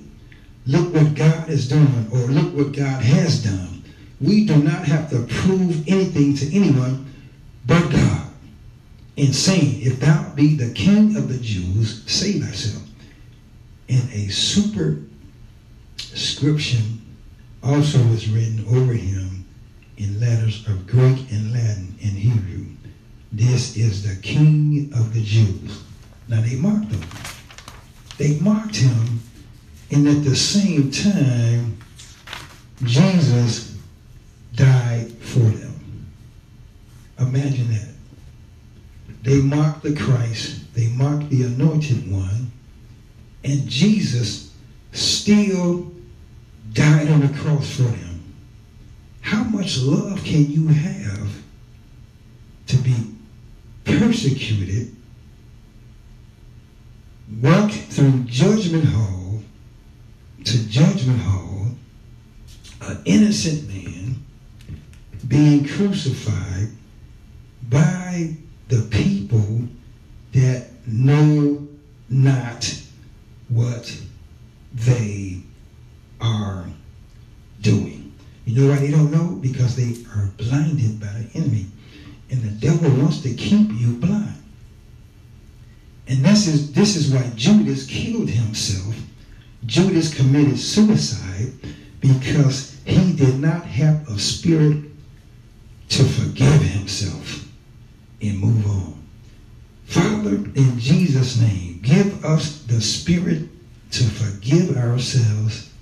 look 0.66 0.96
what 0.96 1.14
God 1.14 1.48
is 1.48 1.70
doing 1.70 2.08
or 2.12 2.22
look 2.22 2.56
what 2.56 2.76
God 2.76 3.04
has 3.04 3.44
done. 3.44 3.84
We 4.20 4.46
do 4.46 4.56
not 4.56 4.86
have 4.86 5.12
to 5.12 5.28
prove 5.28 5.88
anything 5.88 6.34
to 6.38 6.56
anyone 6.56 7.14
but 7.68 7.92
God. 7.92 8.32
In 9.16 9.32
saying, 9.32 9.84
if 9.84 10.00
thou 10.00 10.34
be 10.34 10.56
the 10.56 10.74
king 10.74 11.18
of 11.18 11.30
the 11.30 11.38
Jews, 11.38 12.04
save 12.08 12.44
thyself. 12.44 12.82
And 13.90 14.12
a 14.12 14.30
superscription 16.04 17.02
also 17.62 17.98
was 18.08 18.30
written 18.30 18.66
over 18.70 18.94
him 18.94 19.46
in 19.98 20.20
letters 20.20 20.68
of 20.68 20.86
Greek 20.86 21.32
and 21.32 21.54
Latin 21.54 21.96
and 22.02 22.12
Hebrew. 22.12 22.66
This 23.32 23.78
is 23.78 24.04
the 24.04 24.22
king 24.22 24.92
of 24.96 25.14
the 25.14 25.22
Jews. 25.22 25.82
Now 26.28 26.42
they 26.42 26.56
mocked 26.56 26.92
him. 26.92 27.04
They 28.18 28.40
mocked 28.40 28.76
him, 28.76 29.22
and 29.92 30.08
at 30.08 30.24
the 30.24 30.36
same 30.36 30.92
time, 30.92 31.78
Jesus 32.84 33.78
died 34.56 35.12
for 35.14 35.40
them. 35.40 36.06
Imagine 37.20 37.72
that. 37.72 37.90
They 39.24 39.42
mocked 39.42 39.84
the 39.84 39.96
Christ, 39.96 40.74
they 40.76 40.88
mocked 40.90 41.30
the 41.30 41.44
anointed 41.44 42.12
one, 42.12 42.52
and 43.44 43.68
Jesus 43.68 44.54
still 44.92 45.93
died 46.72 47.10
on 47.10 47.22
the 47.22 47.40
cross 47.40 47.76
for 47.76 47.84
them. 47.84 48.34
How 49.22 49.44
much 49.44 49.80
love 49.80 50.24
can 50.24 50.50
you 50.52 50.68
have 50.68 51.30
to 52.68 52.78
be 52.78 53.16
persecuted, 53.84 54.96
walk 57.42 57.72
through 57.72 58.24
judgment 58.26 58.86
hall 58.86 59.42
to 60.44 60.70
judgment 60.70 61.20
hall, 61.22 61.68
an 62.82 63.02
innocent 63.06 63.68
man 63.68 64.24
being 65.28 65.66
crucified 65.68 66.70
by 67.70 68.36
the 68.68 68.82
people 68.92 69.62
that 70.34 70.68
know 70.88 71.68
not 72.10 72.82
what 73.50 73.96
they 74.74 75.42
are 76.24 76.66
doing. 77.62 78.14
You 78.46 78.62
know 78.62 78.74
why 78.74 78.80
they 78.80 78.92
don't 78.92 79.12
know? 79.12 79.38
Because 79.42 79.76
they 79.76 80.04
are 80.16 80.28
blinded 80.38 81.00
by 81.00 81.08
the 81.08 81.40
enemy. 81.40 81.66
And 82.32 82.42
the 82.42 82.68
devil 82.68 82.90
wants 83.02 83.22
to 83.22 83.34
keep 83.34 83.70
you 83.74 83.94
blind. 83.94 84.42
And 86.08 86.24
this 86.26 86.48
is, 86.48 86.74
this 86.74 86.96
is 86.96 87.14
why 87.14 87.32
Judas 87.36 87.86
killed 87.86 88.30
himself. 88.30 88.96
Judas 89.66 90.14
committed 90.14 90.60
suicide 90.60 91.54
because 92.02 92.78
he 92.86 93.14
did 93.14 93.40
not 93.40 93.64
have 93.66 94.08
a 94.10 94.20
spirit 94.20 94.84
to 95.90 96.04
forgive 96.04 96.62
himself 96.62 97.48
and 98.22 98.40
move 98.40 98.68
on. 98.68 99.04
Father, 99.86 100.36
in 100.36 100.80
Jesus' 100.80 101.40
name, 101.40 101.80
give 101.82 102.26
us 102.26 102.64
the 102.64 102.82
spirit 102.82 103.48
to 103.92 104.04
forgive 104.04 104.76
ourselves 104.76 105.73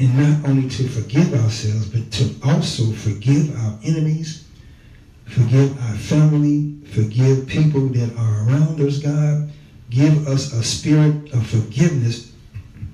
and 0.00 0.16
not 0.16 0.48
only 0.48 0.66
to 0.66 0.88
forgive 0.88 1.34
ourselves, 1.34 1.86
but 1.90 2.10
to 2.10 2.34
also 2.42 2.90
forgive 2.92 3.54
our 3.54 3.78
enemies, 3.84 4.46
forgive 5.26 5.78
our 5.78 5.94
family, 5.96 6.74
forgive 6.86 7.46
people 7.46 7.86
that 7.88 8.16
are 8.16 8.48
around 8.48 8.80
us, 8.80 8.98
God. 8.98 9.50
Give 9.90 10.26
us 10.26 10.54
a 10.54 10.64
spirit 10.64 11.30
of 11.34 11.46
forgiveness 11.46 12.32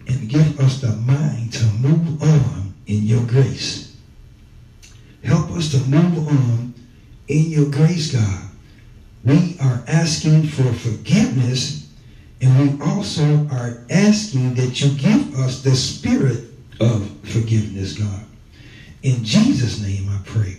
and 0.09 0.29
give 0.29 0.59
us 0.59 0.81
the 0.81 0.97
mind 0.97 1.53
to 1.53 1.65
move 1.75 2.21
on 2.21 2.75
in 2.89 3.05
your 3.05 3.23
grace. 3.27 3.97
Help 5.23 5.53
us 5.53 5.71
to 5.71 5.79
move 5.89 6.27
on 6.27 6.75
in 7.29 7.45
your 7.45 7.71
grace, 7.71 8.13
God. 8.13 8.51
We 9.25 9.57
are 9.61 9.85
asking 9.87 10.49
for 10.49 10.73
forgiveness, 10.73 11.89
and 12.41 12.79
we 12.79 12.85
also 12.85 13.47
are 13.53 13.85
asking 13.91 14.55
that 14.55 14.81
you 14.81 14.91
give 14.99 15.39
us 15.39 15.63
the 15.63 15.77
spirit 15.77 16.56
of 16.81 17.11
forgiveness, 17.25 17.99
God. 17.99 18.25
In 19.03 19.25
Jesus' 19.25 19.81
name 19.81 20.09
I 20.09 20.21
pray. 20.25 20.59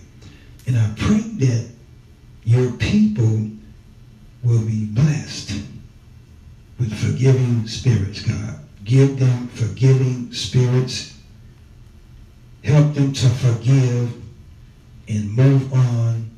And 0.65 0.77
I 0.77 0.91
pray 0.97 1.19
that 1.19 1.69
your 2.43 2.71
people 2.73 3.49
will 4.43 4.61
be 4.65 4.85
blessed 4.85 5.61
with 6.79 6.93
forgiving 6.93 7.67
spirits, 7.67 8.21
God. 8.21 8.59
Give 8.83 9.19
them 9.19 9.47
forgiving 9.49 10.31
spirits. 10.31 11.17
Help 12.63 12.93
them 12.93 13.13
to 13.13 13.29
forgive 13.29 14.13
and 15.07 15.35
move 15.35 15.73
on 15.73 16.29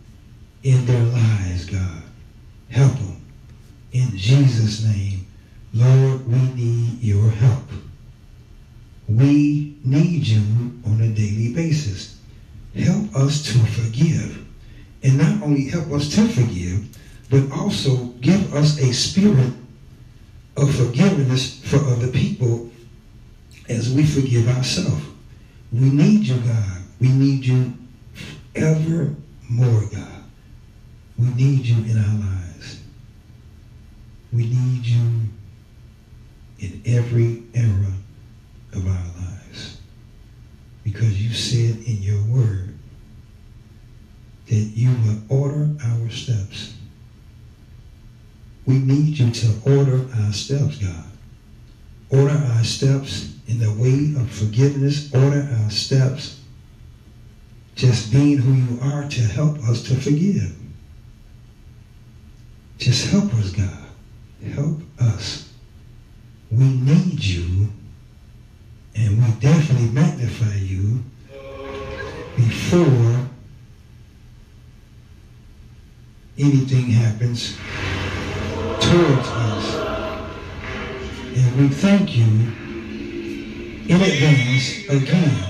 in 0.63 0.85
their 0.85 1.03
lives, 1.03 1.65
God. 1.65 2.03
Help 2.69 2.93
them. 2.93 3.21
In 3.91 4.15
Jesus' 4.17 4.83
name, 4.83 5.25
Lord, 5.73 6.27
we 6.27 6.39
need 6.53 7.01
your 7.01 7.29
help. 7.29 7.63
We 9.07 9.68
need 9.83 10.27
you 10.27 10.41
on 10.85 11.01
a 11.01 11.09
daily 11.09 11.53
basis. 11.53 12.19
Help 12.75 13.15
us 13.15 13.43
to 13.51 13.59
forgive. 13.59 14.45
And 15.03 15.17
not 15.17 15.41
only 15.43 15.69
help 15.69 15.91
us 15.91 16.13
to 16.15 16.27
forgive, 16.27 16.87
but 17.29 17.51
also 17.51 18.05
give 18.21 18.53
us 18.53 18.79
a 18.79 18.93
spirit 18.93 19.53
of 20.57 20.75
forgiveness 20.75 21.61
for 21.63 21.77
other 21.77 22.09
people 22.09 22.69
as 23.69 23.93
we 23.93 24.05
forgive 24.05 24.47
ourselves. 24.49 25.05
We 25.71 25.89
need 25.89 26.27
you, 26.27 26.37
God. 26.37 26.81
We 26.99 27.09
need 27.09 27.45
you 27.45 27.73
ever 28.55 29.15
more, 29.47 29.85
God. 29.91 30.23
We 31.17 31.27
need 31.27 31.65
you 31.65 31.77
in 31.83 31.97
our 31.97 32.19
lives. 32.19 32.81
We 34.33 34.43
need 34.43 34.85
you 34.85 35.29
in 36.59 36.81
every 36.85 37.43
era 37.53 37.93
of 38.73 38.85
our 38.85 38.93
lives. 38.93 39.18
Because 40.83 41.21
you 41.21 41.33
said 41.33 41.85
in 41.85 42.01
your 42.01 42.21
word 42.23 42.77
that 44.47 44.55
you 44.55 44.89
will 44.89 45.41
order 45.41 45.69
our 45.83 46.09
steps. 46.09 46.75
We 48.65 48.79
need 48.79 49.17
you 49.17 49.31
to 49.31 49.53
order 49.65 50.05
our 50.15 50.31
steps, 50.31 50.77
God. 50.77 51.05
Order 52.09 52.35
our 52.35 52.63
steps 52.63 53.33
in 53.47 53.59
the 53.59 53.71
way 53.71 54.19
of 54.19 54.29
forgiveness. 54.31 55.13
Order 55.13 55.47
our 55.63 55.69
steps 55.69 56.39
just 57.79 58.11
being 58.11 58.37
who 58.37 58.53
you 58.53 58.79
are 58.81 59.07
to 59.07 59.21
help 59.21 59.57
us 59.59 59.83
to 59.83 59.95
forgive. 59.95 60.53
Just 62.77 63.09
help 63.09 63.33
us, 63.35 63.51
God. 63.51 63.85
Help 64.53 64.81
us. 64.99 65.49
We 66.51 66.65
need 66.65 67.23
you, 67.23 67.69
and 68.95 69.17
we 69.17 69.31
definitely 69.39 69.89
magnify 69.89 70.55
you 70.55 71.03
before 72.35 73.29
anything 76.37 76.89
happens 76.91 77.57
towards 78.79 79.27
us. 79.27 79.75
And 81.35 81.61
we 81.61 81.67
thank 81.69 82.15
you 82.17 82.25
in 83.89 84.01
advance 84.01 84.87
again. 84.89 85.49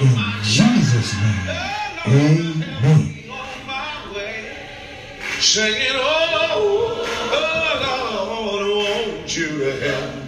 In 0.00 0.14
Jesus' 0.42 1.14
name. 1.14 1.62
Amen. 2.06 3.12
oh, 5.94 7.04
oh, 7.32 8.50
Lord, 8.50 9.16
won't 9.16 9.36
you 9.36 9.58
help 9.60 10.21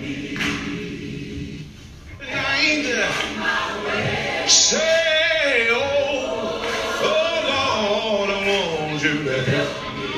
gonna 2.64 4.48
say, 4.48 5.68
oh, 5.70 6.62
oh, 7.02 7.40
Lord, 7.48 8.30
I 8.30 8.88
want 8.88 9.02
you 9.02 9.24
to 9.24 9.42
help 9.42 9.70
me. 9.96 10.14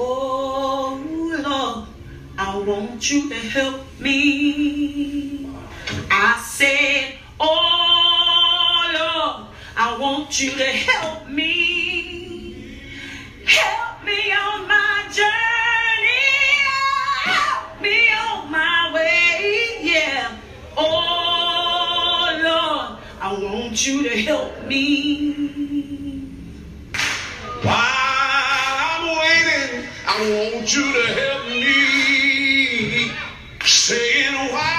Oh 0.00 1.02
Lord, 1.42 1.88
I 2.38 2.58
want 2.58 3.10
you 3.10 3.28
to 3.28 3.34
help 3.34 3.80
me. 3.98 5.50
I 6.08 6.40
said, 6.40 7.18
Oh 7.40 8.92
Lord, 8.94 9.46
I 9.76 9.98
want 9.98 10.40
you 10.40 10.50
to 10.52 10.64
help 10.64 11.28
me. 11.28 11.67
Me. 24.68 25.32
While 27.62 27.74
I'm 27.74 29.04
waiting, 29.18 29.88
I 30.06 30.54
want 30.54 30.76
you 30.76 30.92
to 30.92 31.06
help 31.20 31.46
me. 31.48 33.10
Saying 33.64 34.52
why 34.52 34.74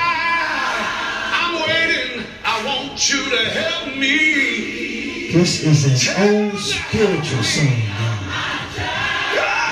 I'm 1.33 1.55
waiting, 1.67 2.25
I 2.45 2.65
want 2.65 3.09
you 3.09 3.29
to 3.29 3.37
help 3.37 3.97
me. 3.97 5.31
This 5.33 5.63
is 5.63 5.85
an 5.85 6.45
old 6.45 6.59
spiritual 6.59 7.43
song. 7.43 7.67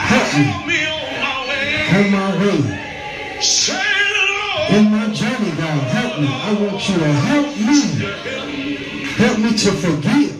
Help 0.10 0.68
me. 0.68 0.86
On 0.88 1.22
my 1.22 1.48
way. 1.48 1.88
On 1.96 2.12
my 2.12 2.30
way. 2.40 3.42
Say, 3.42 3.84
In 4.70 4.92
my 4.92 5.08
journey, 5.14 5.52
God, 5.52 5.84
help 5.96 6.20
me. 6.20 6.28
I 6.28 6.54
want 6.54 6.90
you 6.90 6.98
to 6.98 7.06
help 7.06 7.58
me. 7.58 8.77
Help 9.18 9.40
me 9.40 9.52
to 9.58 9.72
forgive. 9.72 10.37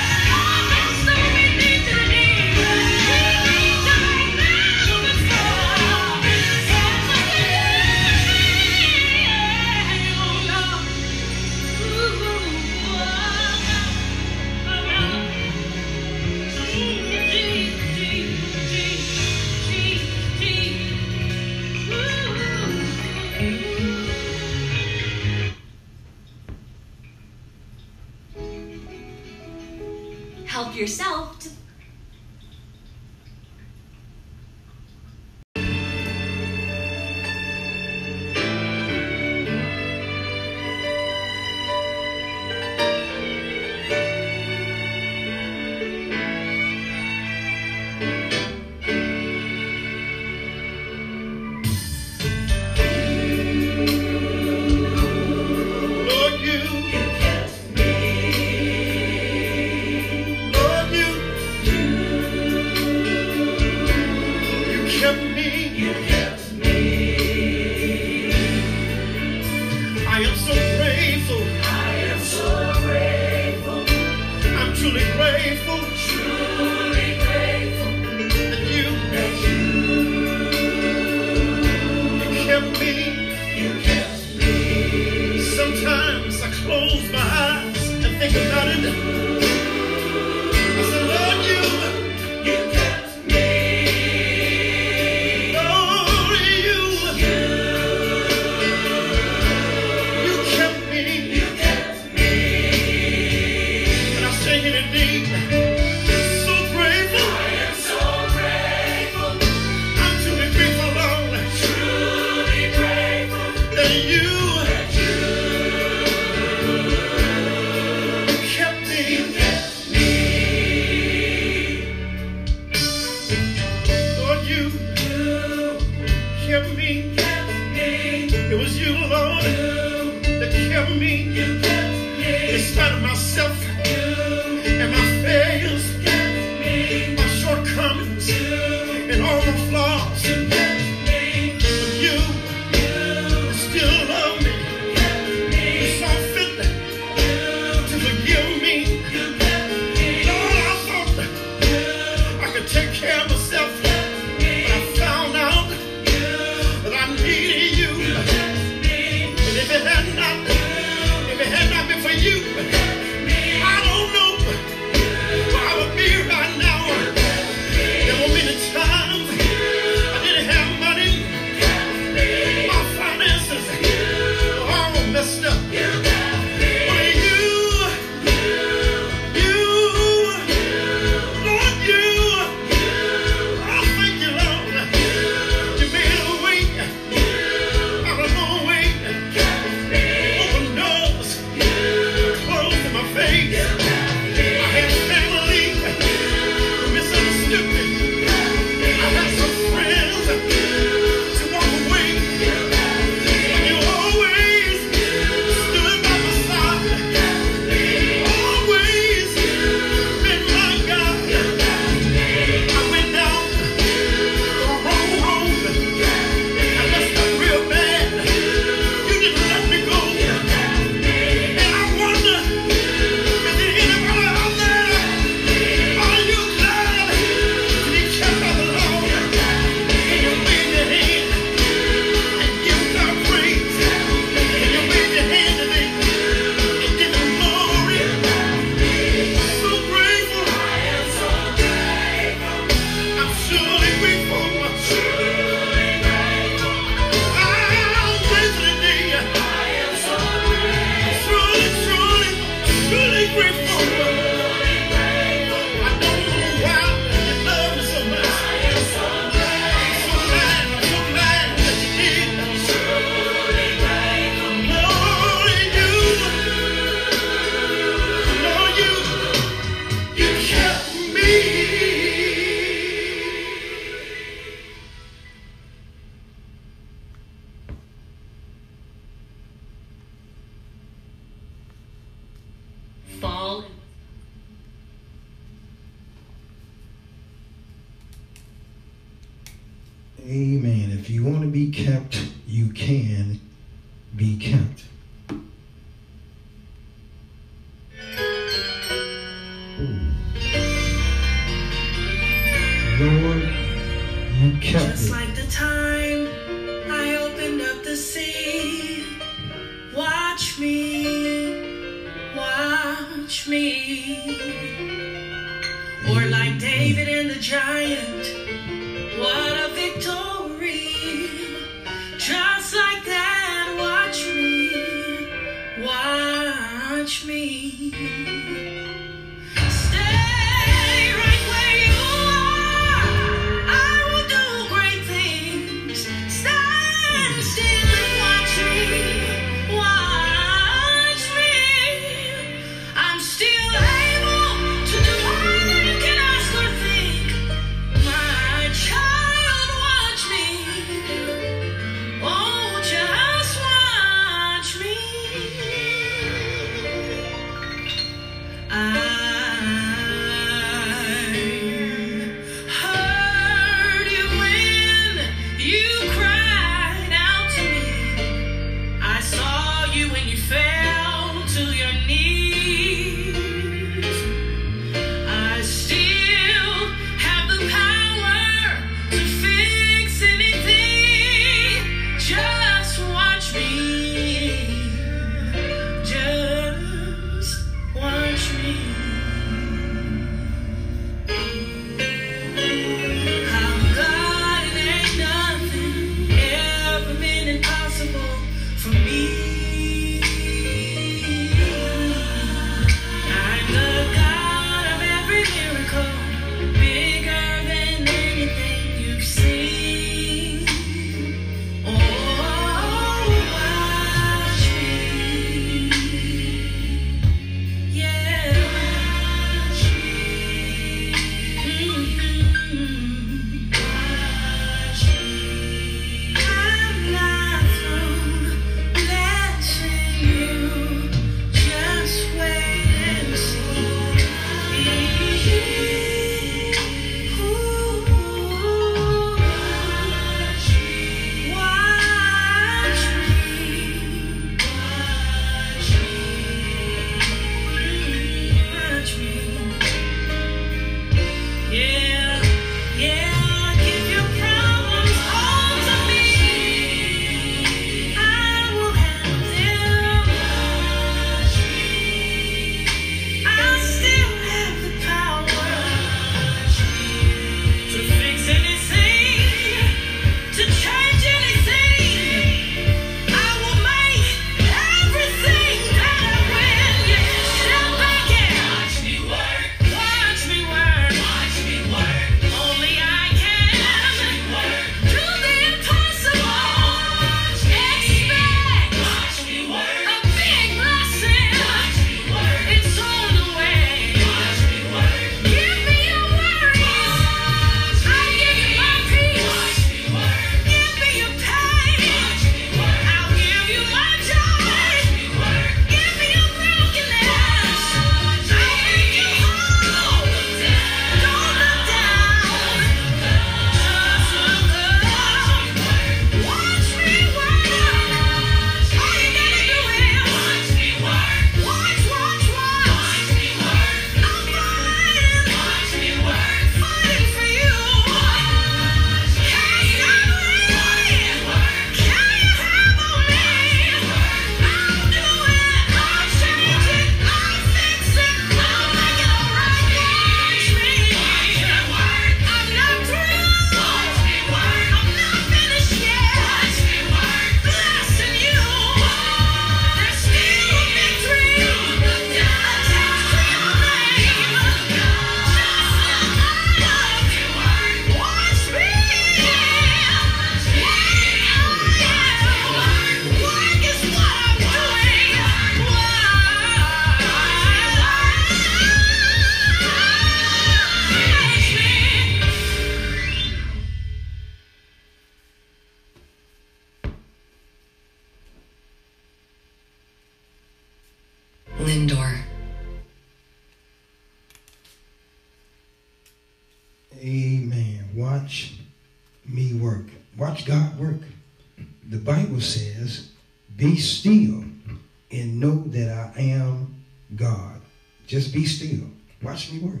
Just 598.32 598.54
be 598.54 598.64
still. 598.64 599.04
Watch 599.42 599.70
me 599.70 599.80
work. 599.80 600.00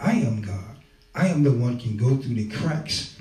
I 0.00 0.12
am 0.12 0.40
God. 0.40 0.78
I 1.14 1.28
am 1.28 1.42
the 1.42 1.52
one 1.52 1.78
can 1.78 1.98
go 1.98 2.16
through 2.16 2.36
the 2.36 2.48
cracks. 2.48 3.18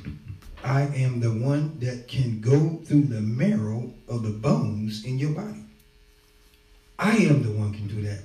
I 0.64 0.84
am 0.84 1.20
the 1.20 1.30
one 1.30 1.78
that 1.82 2.08
can 2.08 2.40
go 2.40 2.80
through 2.86 3.08
the 3.08 3.20
marrow 3.20 3.91
of 4.08 4.24
the 4.24 4.30
bones 4.30 5.04
in 5.04 5.20
your 5.20 5.32
body. 5.32 5.66
I 6.98 7.18
am 7.18 7.44
the 7.44 7.52
one 7.52 7.74
can 7.74 7.90
do 7.90 8.02
that. 8.04 8.22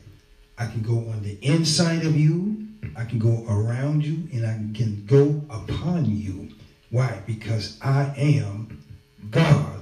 I 0.56 0.66
can 0.66 0.82
go 0.82 0.98
on 0.98 1.20
the 1.24 1.36
inside 1.42 2.06
of 2.06 2.16
you. 2.16 2.68
I 2.96 3.04
can 3.04 3.18
go 3.18 3.44
around 3.48 4.06
you 4.06 4.28
and 4.32 4.46
I 4.46 4.54
can 4.78 5.04
go 5.04 5.42
upon 5.50 6.04
you. 6.04 6.50
Why? 6.90 7.24
Because 7.26 7.76
I 7.82 8.14
am 8.16 8.84
God. 9.32 9.80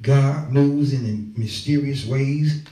God 0.00 0.52
moves 0.52 0.92
in 0.92 1.34
mysterious 1.36 2.06
ways. 2.06 2.62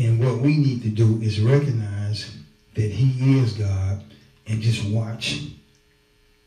And 0.00 0.18
what 0.18 0.38
we 0.38 0.56
need 0.56 0.82
to 0.84 0.88
do 0.88 1.20
is 1.20 1.40
recognize 1.40 2.34
that 2.74 2.90
he 2.90 3.38
is 3.38 3.52
God 3.52 4.02
and 4.46 4.62
just 4.62 4.82
watch 4.86 5.42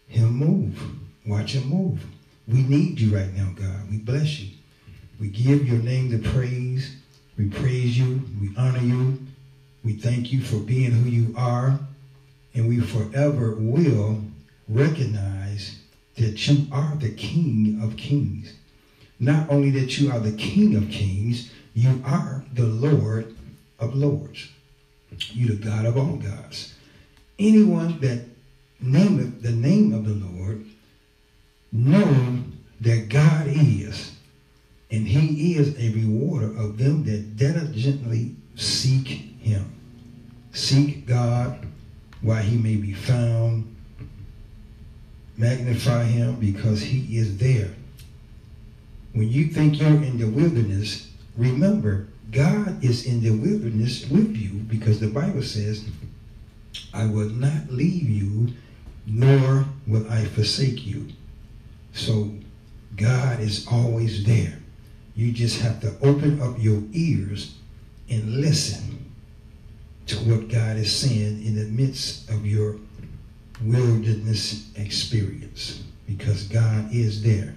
him 0.07 0.29
move. 0.33 0.83
Watch 1.27 1.51
him 1.51 1.69
move. 1.69 2.03
We 2.47 2.63
need 2.63 2.99
you 2.99 3.15
right 3.15 3.31
now, 3.31 3.53
God. 3.55 3.91
We 3.91 3.97
bless 3.97 4.39
you. 4.39 4.57
We 5.19 5.27
give 5.27 5.67
your 5.67 5.77
name 5.77 6.09
the 6.09 6.27
praise. 6.31 6.95
We 7.37 7.47
praise 7.47 7.95
you. 7.95 8.23
We 8.41 8.49
honor 8.57 8.81
you. 8.81 9.19
We 9.83 9.97
thank 9.97 10.33
you 10.33 10.41
for 10.41 10.57
being 10.57 10.89
who 10.89 11.07
you 11.07 11.35
are. 11.37 11.77
And 12.55 12.67
we 12.67 12.79
forever 12.79 13.53
will 13.59 14.19
recognize 14.67 15.77
that 16.17 16.47
you 16.47 16.65
are 16.71 16.95
the 16.95 17.13
King 17.13 17.79
of 17.83 17.97
kings. 17.97 18.55
Not 19.19 19.47
only 19.51 19.69
that 19.79 19.99
you 19.99 20.11
are 20.11 20.19
the 20.19 20.35
King 20.35 20.75
of 20.75 20.89
kings, 20.89 21.51
you 21.75 22.01
are 22.03 22.43
the 22.53 22.65
Lord 22.65 23.35
of 23.83 23.95
lords. 23.95 24.49
You 25.31 25.47
the 25.47 25.55
God 25.55 25.85
of 25.85 25.97
all 25.97 26.15
gods. 26.15 26.73
Anyone 27.37 27.99
that 27.99 28.25
nameth 28.81 29.41
the 29.41 29.51
name 29.51 29.93
of 29.93 30.05
the 30.05 30.13
Lord, 30.13 30.65
know 31.71 32.43
that 32.81 33.09
God 33.09 33.47
is, 33.47 34.11
and 34.91 35.07
he 35.07 35.55
is 35.55 35.77
a 35.79 35.93
rewarder 35.93 36.57
of 36.57 36.77
them 36.77 37.03
that 37.05 37.37
diligently 37.37 38.35
seek 38.55 39.07
him. 39.07 39.71
Seek 40.51 41.05
God 41.07 41.65
while 42.21 42.43
he 42.43 42.57
may 42.57 42.75
be 42.75 42.93
found. 42.93 43.69
Magnify 45.35 46.03
him 46.03 46.35
because 46.35 46.81
he 46.81 47.17
is 47.17 47.37
there. 47.37 47.73
When 49.13 49.29
you 49.29 49.47
think 49.47 49.79
you're 49.79 49.89
in 49.89 50.19
the 50.19 50.27
wilderness, 50.27 51.09
remember 51.35 52.07
God 52.33 52.83
is 52.83 53.05
in 53.05 53.21
the 53.21 53.31
wilderness 53.31 54.09
with 54.09 54.35
you 54.35 54.49
because 54.67 54.99
the 54.99 55.07
Bible 55.07 55.43
says, 55.43 55.85
I 56.93 57.05
will 57.05 57.29
not 57.29 57.69
leave 57.69 58.09
you, 58.09 58.53
nor 59.05 59.65
will 59.85 60.11
I 60.11 60.25
forsake 60.25 60.85
you. 60.85 61.07
So 61.93 62.31
God 62.95 63.39
is 63.39 63.67
always 63.71 64.23
there. 64.25 64.57
You 65.15 65.31
just 65.31 65.61
have 65.61 65.79
to 65.81 65.95
open 66.01 66.41
up 66.41 66.55
your 66.57 66.81
ears 66.91 67.55
and 68.09 68.41
listen 68.41 69.11
to 70.07 70.15
what 70.17 70.49
God 70.49 70.77
is 70.77 70.93
saying 70.93 71.45
in 71.45 71.55
the 71.55 71.65
midst 71.65 72.29
of 72.29 72.45
your 72.45 72.77
wilderness 73.61 74.71
experience 74.75 75.83
because 76.07 76.43
God 76.47 76.91
is 76.91 77.23
there 77.23 77.53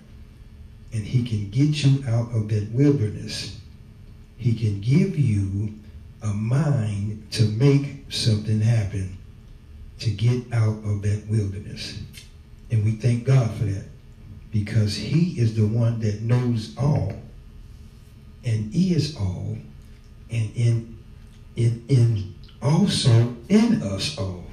and 0.93 1.05
he 1.05 1.25
can 1.25 1.51
get 1.51 1.85
you 1.85 2.05
out 2.09 2.35
of 2.35 2.49
that 2.51 2.71
wilderness. 2.73 3.59
He 4.37 4.55
can 4.55 4.81
give 4.81 5.19
you 5.19 5.75
a 6.23 6.29
mind 6.29 7.27
to 7.33 7.45
make 7.45 8.05
something 8.09 8.61
happen 8.61 9.17
to 10.01 10.11
get 10.11 10.53
out 10.53 10.79
of 10.85 11.03
that 11.03 11.27
wilderness. 11.29 11.99
And 12.71 12.85
we 12.85 12.93
thank 12.93 13.25
God 13.25 13.51
for 13.55 13.65
that 13.65 13.87
because 14.53 14.97
he 14.97 15.39
is 15.41 15.55
the 15.55 15.67
one 15.67 16.01
that 16.01 16.23
knows 16.23 16.75
all 16.77 17.15
and 18.45 18.75
is 18.75 19.17
all 19.17 19.59
and 20.31 20.51
in 20.55 20.99
in 21.57 21.85
in 21.89 22.35
also 22.63 23.35
in 23.49 23.83
us 23.83 24.19
all. 24.19 24.45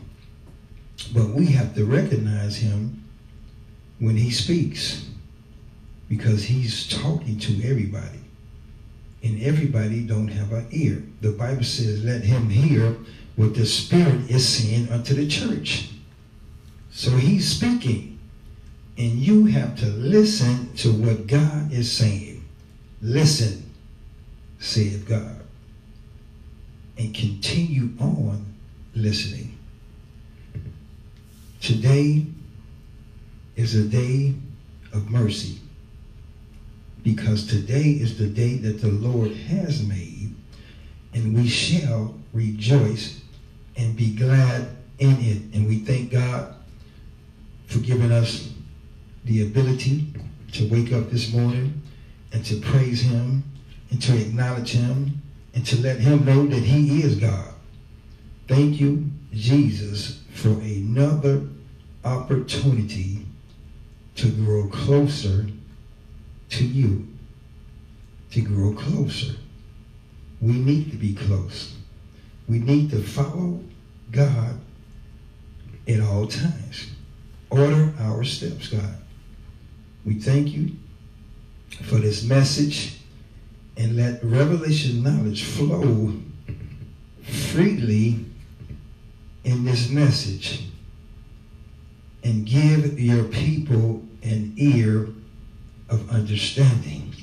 But 1.14 1.30
we 1.30 1.48
have 1.48 1.76
to 1.76 1.86
recognize 1.86 2.58
him 2.58 3.04
when 4.00 4.16
he 4.16 4.32
speaks 4.32 5.08
because 6.10 6.44
he's 6.44 6.88
talking 6.88 7.40
to 7.40 7.68
everybody. 7.68 8.23
And 9.24 9.42
everybody 9.42 10.02
don't 10.02 10.28
have 10.28 10.52
an 10.52 10.68
ear. 10.72 11.02
The 11.22 11.32
Bible 11.32 11.64
says, 11.64 12.04
let 12.04 12.24
him 12.24 12.50
hear 12.50 12.98
what 13.38 13.56
the 13.56 13.66
Spirit 13.66 14.30
is 14.30 14.48
saying 14.48 14.90
unto 14.90 15.14
the 15.14 15.28
church. 15.28 15.90
So 16.92 17.12
he's 17.12 17.48
speaking. 17.48 18.20
And 18.98 19.14
you 19.14 19.46
have 19.46 19.78
to 19.80 19.86
listen 19.88 20.74
to 20.76 20.92
what 20.92 21.26
God 21.26 21.72
is 21.72 21.92
saying. 21.92 22.44
Listen, 23.02 23.72
saith 24.60 25.08
God. 25.08 25.40
And 26.98 27.16
continue 27.16 27.90
on 28.00 28.46
listening. 28.94 29.58
Today 31.62 32.26
is 33.56 33.74
a 33.74 33.84
day 33.84 34.36
of 34.92 35.10
mercy 35.10 35.60
because 37.04 37.46
today 37.46 37.90
is 37.90 38.18
the 38.18 38.28
day 38.28 38.56
that 38.56 38.82
the 38.82 38.88
Lord 38.88 39.32
has 39.32 39.86
made, 39.86 40.34
and 41.14 41.36
we 41.36 41.48
shall 41.48 42.16
rejoice 42.32 43.22
and 43.76 43.96
be 43.96 44.16
glad 44.16 44.70
in 45.00 45.18
it. 45.20 45.56
And 45.56 45.68
we 45.68 45.80
thank 45.80 46.12
God 46.12 46.56
for 47.68 47.80
giving 47.80 48.12
us 48.12 48.54
the 49.26 49.44
ability 49.44 50.14
to 50.54 50.68
wake 50.70 50.94
up 50.94 51.10
this 51.10 51.34
morning 51.34 51.82
and 52.32 52.46
to 52.46 52.60
praise 52.60 53.02
Him 53.02 53.44
and 53.90 54.02
to 54.02 54.18
acknowledge 54.18 54.72
Him 54.72 55.22
and 55.54 55.66
to 55.66 55.82
let 55.82 56.00
Him 56.00 56.26
know 56.26 56.46
that 56.48 56.64
He 56.64 57.02
is 57.02 57.16
God. 57.16 57.54
Thank 58.48 58.80
you, 58.80 59.10
Jesus, 59.34 60.22
for 60.34 60.50
another 60.50 61.42
opportunity 62.04 63.26
to 64.16 64.30
grow 64.30 64.68
closer 64.68 65.48
to 66.58 66.66
you 66.66 67.08
to 68.32 68.42
grow 68.42 68.74
closer. 68.74 69.36
We 70.42 70.54
need 70.54 70.92
to 70.92 70.98
be 70.98 71.14
close. 71.14 71.76
We 72.48 72.60
need 72.60 72.90
to 72.92 73.02
follow 73.02 73.62
God 74.12 74.60
at 75.88 76.00
all 76.02 76.28
times. 76.28 76.92
Order 77.50 77.94
our 78.00 78.24
steps, 78.24 78.68
God. 78.70 78.98
We 80.06 80.16
thank 80.16 80.50
you 80.50 80.72
for 81.84 81.96
this 81.96 82.24
message 82.24 83.00
and 83.78 83.96
let 83.96 84.24
revelation 84.24 85.02
knowledge 85.02 85.44
flow 85.44 86.14
freely 87.24 88.26
in 89.44 89.64
this 89.64 89.90
message 89.90 90.66
and 92.24 92.46
give 92.46 93.00
your 93.00 93.26
people 93.26 94.04
an 94.22 94.54
ear 94.58 95.08
of 95.94 96.10
understanding. 96.10 97.14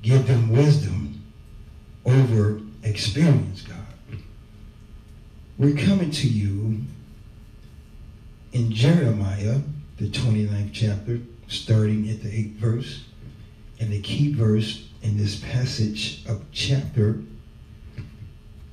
Give 0.00 0.26
them 0.26 0.50
wisdom 0.50 1.22
over 2.04 2.60
experience, 2.82 3.62
God. 3.62 4.18
We're 5.58 5.76
coming 5.76 6.10
to 6.10 6.28
you 6.28 6.80
in 8.52 8.72
Jeremiah, 8.72 9.60
the 9.98 10.08
29th 10.08 10.70
chapter, 10.72 11.20
starting 11.48 12.08
at 12.08 12.22
the 12.22 12.28
8th 12.28 12.54
verse. 12.54 13.04
And 13.78 13.92
the 13.92 14.00
key 14.00 14.32
verse 14.32 14.88
in 15.02 15.18
this 15.18 15.36
passage 15.40 16.24
of 16.26 16.42
chapter, 16.52 17.20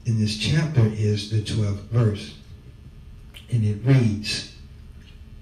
in 0.05 0.19
this 0.19 0.37
chapter 0.37 0.85
is 0.85 1.29
the 1.29 1.41
12th 1.41 1.81
verse. 1.89 2.35
And 3.51 3.65
it 3.65 3.79
reads, 3.83 4.55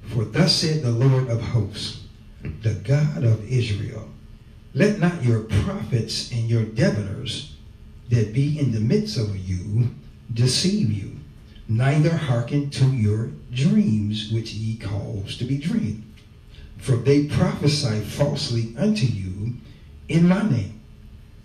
For 0.08 0.26
thus 0.26 0.56
said 0.56 0.82
the 0.82 0.92
Lord 0.92 1.30
of 1.30 1.42
hosts, 1.42 2.07
the 2.42 2.74
God 2.74 3.24
of 3.24 3.50
Israel. 3.52 4.10
Let 4.74 5.00
not 5.00 5.24
your 5.24 5.42
prophets 5.42 6.32
and 6.32 6.50
your 6.50 6.64
diviners 6.64 7.56
that 8.10 8.34
be 8.34 8.60
in 8.60 8.72
the 8.72 8.80
midst 8.80 9.18
of 9.18 9.36
you 9.36 9.90
deceive 10.34 10.92
you, 10.92 11.18
neither 11.68 12.16
hearken 12.16 12.70
to 12.72 12.86
your 12.86 13.32
dreams 13.52 14.32
which 14.32 14.54
ye 14.54 14.78
cause 14.78 15.38
to 15.38 15.46
be 15.46 15.58
dreamed. 15.58 16.04
For 16.78 16.96
they 16.96 17.26
prophesy 17.26 18.02
falsely 18.02 18.74
unto 18.78 19.06
you 19.06 19.54
in 20.08 20.28
my 20.28 20.44
name. 20.48 20.80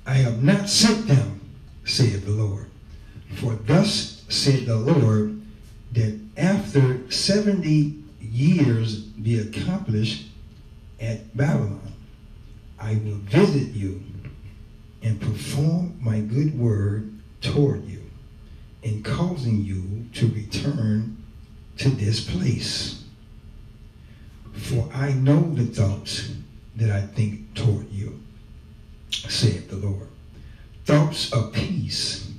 I 0.06 0.14
have 0.14 0.42
not 0.42 0.68
sent 0.68 1.06
them, 1.06 1.40
saith 1.84 2.24
the 2.24 2.32
Lord. 2.32 2.66
For 3.36 3.54
thus 3.54 4.24
said 4.28 4.66
the 4.66 4.76
Lord, 4.76 5.40
that 5.92 6.18
after 6.36 7.10
70 7.10 8.02
years 8.20 8.96
be 8.98 9.38
accomplished, 9.38 10.26
at 11.02 11.36
Babylon. 11.36 11.92
I 12.78 12.94
will 12.94 13.20
visit 13.26 13.74
you 13.74 14.02
and 15.02 15.20
perform 15.20 15.98
my 16.00 16.20
good 16.20 16.58
word 16.58 17.12
toward 17.40 17.86
you 17.86 18.02
in 18.82 19.02
causing 19.02 19.64
you 19.64 20.06
to 20.14 20.28
return 20.28 21.16
to 21.78 21.88
this 21.88 22.20
place. 22.24 23.04
For 24.52 24.88
I 24.92 25.12
know 25.12 25.54
the 25.54 25.66
thoughts 25.66 26.32
that 26.76 26.90
I 26.90 27.02
think 27.02 27.54
toward 27.54 27.90
you, 27.90 28.20
saith 29.10 29.70
the 29.70 29.76
Lord. 29.76 30.08
Thoughts 30.84 31.32
of 31.32 31.52
peace 31.52 32.30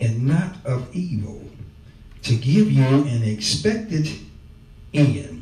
and 0.00 0.26
not 0.26 0.56
of 0.64 0.94
evil, 0.94 1.42
to 2.22 2.34
give 2.34 2.70
you 2.70 2.84
an 2.84 3.22
expected 3.22 4.08
end. 4.92 5.33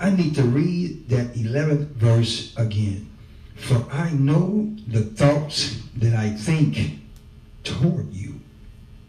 I 0.00 0.10
need 0.10 0.34
to 0.36 0.42
read 0.42 1.10
that 1.10 1.34
11th 1.34 1.88
verse 1.88 2.56
again. 2.56 3.10
For 3.54 3.84
I 3.92 4.10
know 4.12 4.74
the 4.88 5.02
thoughts 5.02 5.76
that 5.96 6.14
I 6.14 6.30
think 6.30 7.00
toward 7.62 8.10
you. 8.12 8.40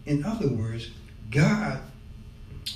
In 0.06 0.26
other 0.26 0.50
words, 0.50 0.90
God 1.30 1.80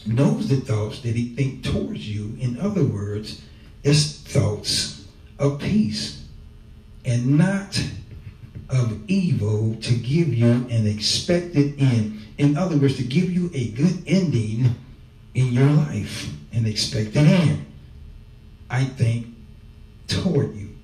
knows 0.05 0.47
the 0.47 0.55
thoughts 0.55 1.01
that 1.01 1.13
he 1.15 1.35
thinks 1.35 1.69
towards 1.69 2.07
you. 2.07 2.37
In 2.39 2.57
other 2.59 2.85
words, 2.85 3.41
it's 3.83 4.19
thoughts 4.19 5.05
of 5.37 5.59
peace 5.59 6.23
and 7.03 7.37
not 7.37 7.83
of 8.69 9.09
evil 9.09 9.75
to 9.81 9.93
give 9.93 10.33
you 10.33 10.47
an 10.47 10.87
expected 10.87 11.75
end. 11.77 12.21
In 12.37 12.55
other 12.55 12.77
words, 12.77 12.95
to 12.95 13.03
give 13.03 13.31
you 13.31 13.51
a 13.53 13.71
good 13.71 14.03
ending 14.07 14.73
in 15.33 15.47
your 15.47 15.69
life, 15.69 16.31
an 16.53 16.65
expected 16.65 17.17
end. 17.17 17.65
I 18.69 18.85
think 18.85 19.27
toward 20.07 20.55
you. 20.55 20.75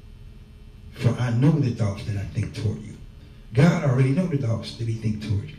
For 0.93 1.09
I 1.09 1.31
know 1.31 1.51
the 1.51 1.71
thoughts 1.71 2.05
that 2.05 2.17
I 2.17 2.25
think 2.25 2.53
toward 2.53 2.81
you. 2.81 2.97
God 3.53 3.83
already 3.83 4.09
know 4.09 4.27
the 4.27 4.37
thoughts 4.37 4.75
that 4.77 4.87
he 4.87 4.93
think 4.93 5.27
toward 5.27 5.49
you. 5.49 5.57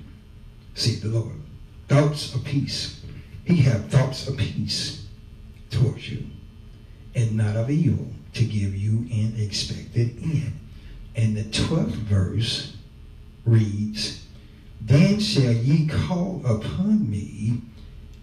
See 0.75 0.97
the 0.97 1.09
Lord. 1.09 1.41
Thoughts 1.89 2.35
of 2.35 2.45
peace. 2.45 3.01
He 3.45 3.57
have 3.63 3.91
thoughts 3.91 4.29
of 4.29 4.37
peace 4.37 5.07
towards 5.71 6.11
you 6.11 6.25
and 7.15 7.37
not 7.37 7.57
of 7.57 7.71
evil 7.71 8.07
to 8.35 8.45
give 8.45 8.75
you 8.75 9.07
an 9.11 9.35
expected 9.39 10.17
end. 10.23 10.59
And 11.15 11.37
the 11.37 11.45
12th 11.45 11.91
verse 11.91 12.75
reads, 13.45 14.25
Then 14.81 15.21
shall 15.21 15.53
ye 15.53 15.87
call 15.87 16.43
upon 16.47 17.11
me, 17.11 17.61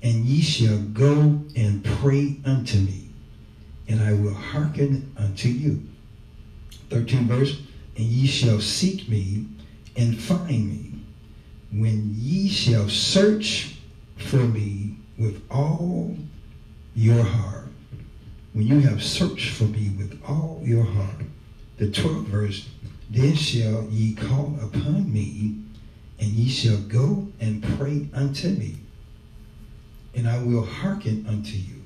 and 0.01 0.25
ye 0.25 0.41
shall 0.41 0.79
go 0.79 1.43
and 1.55 1.83
pray 1.83 2.37
unto 2.45 2.79
me, 2.79 3.08
and 3.89 4.01
I 4.01 4.13
will 4.13 4.33
hearken 4.33 5.11
unto 5.17 5.49
you. 5.49 5.81
13th 6.89 7.07
mm-hmm. 7.07 7.27
verse, 7.27 7.61
And 7.97 8.05
ye 8.05 8.27
shall 8.27 8.61
seek 8.61 9.09
me 9.09 9.47
and 9.97 10.17
find 10.17 10.69
me, 10.69 10.93
when 11.71 12.13
ye 12.15 12.47
shall 12.47 12.87
search 12.87 13.75
for 14.15 14.37
me 14.37 14.95
with 15.17 15.41
all 15.51 16.15
your 16.95 17.23
heart. 17.23 17.67
When 18.53 18.67
you 18.67 18.79
have 18.79 19.03
searched 19.03 19.51
for 19.51 19.65
me 19.65 19.91
with 19.97 20.21
all 20.25 20.61
your 20.63 20.83
heart. 20.83 21.23
The 21.77 21.87
12th 21.87 22.25
verse, 22.25 22.69
then 23.09 23.35
shall 23.35 23.87
ye 23.89 24.13
call 24.13 24.57
upon 24.61 25.11
me, 25.11 25.55
and 26.19 26.27
ye 26.27 26.49
shall 26.49 26.77
go 26.77 27.27
and 27.39 27.63
pray 27.77 28.07
unto 28.13 28.49
me, 28.49 28.75
and 30.13 30.27
I 30.27 30.43
will 30.43 30.65
hearken 30.65 31.25
unto 31.27 31.57
you. 31.57 31.78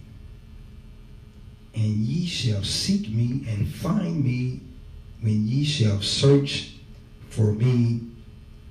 And 1.75 1.83
ye 1.83 2.25
shall 2.27 2.63
seek 2.63 3.09
me 3.09 3.45
and 3.47 3.67
find 3.67 4.23
me 4.23 4.61
when 5.21 5.47
ye 5.47 5.63
shall 5.63 6.01
search 6.01 6.73
for 7.29 7.53
me 7.53 8.01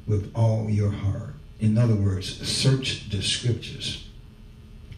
with 0.07 0.31
all 0.35 0.69
your 0.71 0.91
heart. 0.91 1.35
In 1.59 1.79
other 1.79 1.95
words, 1.95 2.47
search 2.47 3.09
the 3.11 3.23
scriptures. 3.23 4.09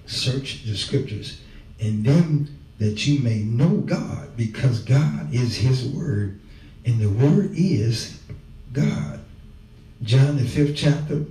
Search 0.07 0.65
the 0.65 0.77
scriptures. 0.77 1.41
And 1.81 2.05
then 2.05 2.59
that 2.79 3.07
you 3.07 3.21
may 3.21 3.39
know 3.39 3.79
God, 3.79 4.37
because 4.37 4.81
God 4.81 5.33
is 5.33 5.57
his 5.57 5.87
word. 5.87 6.41
And 6.85 7.01
the 7.01 7.09
word 7.09 7.53
is 7.55 8.21
God. 8.73 9.21
John 10.03 10.37
the 10.37 10.45
fifth 10.45 10.77
chapter, 10.77 11.25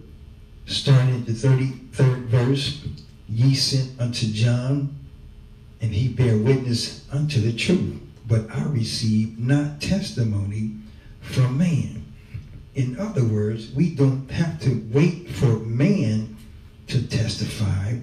starting 0.66 1.16
at 1.16 1.26
the 1.26 1.34
33rd 1.34 2.26
verse, 2.26 2.86
ye 3.30 3.54
sent 3.54 4.00
unto 4.00 4.28
John, 4.28 4.96
and 5.84 5.94
he 5.94 6.08
bare 6.08 6.38
witness 6.38 7.06
unto 7.12 7.42
the 7.42 7.52
truth. 7.52 8.00
But 8.26 8.50
I 8.50 8.64
received 8.64 9.38
not 9.38 9.82
testimony 9.82 10.78
from 11.20 11.58
man. 11.58 12.06
In 12.74 12.98
other 12.98 13.26
words, 13.26 13.70
we 13.74 13.94
don't 13.94 14.32
have 14.32 14.62
to 14.62 14.82
wait 14.94 15.30
for 15.30 15.60
man 15.60 16.38
to 16.88 17.06
testify 17.06 17.98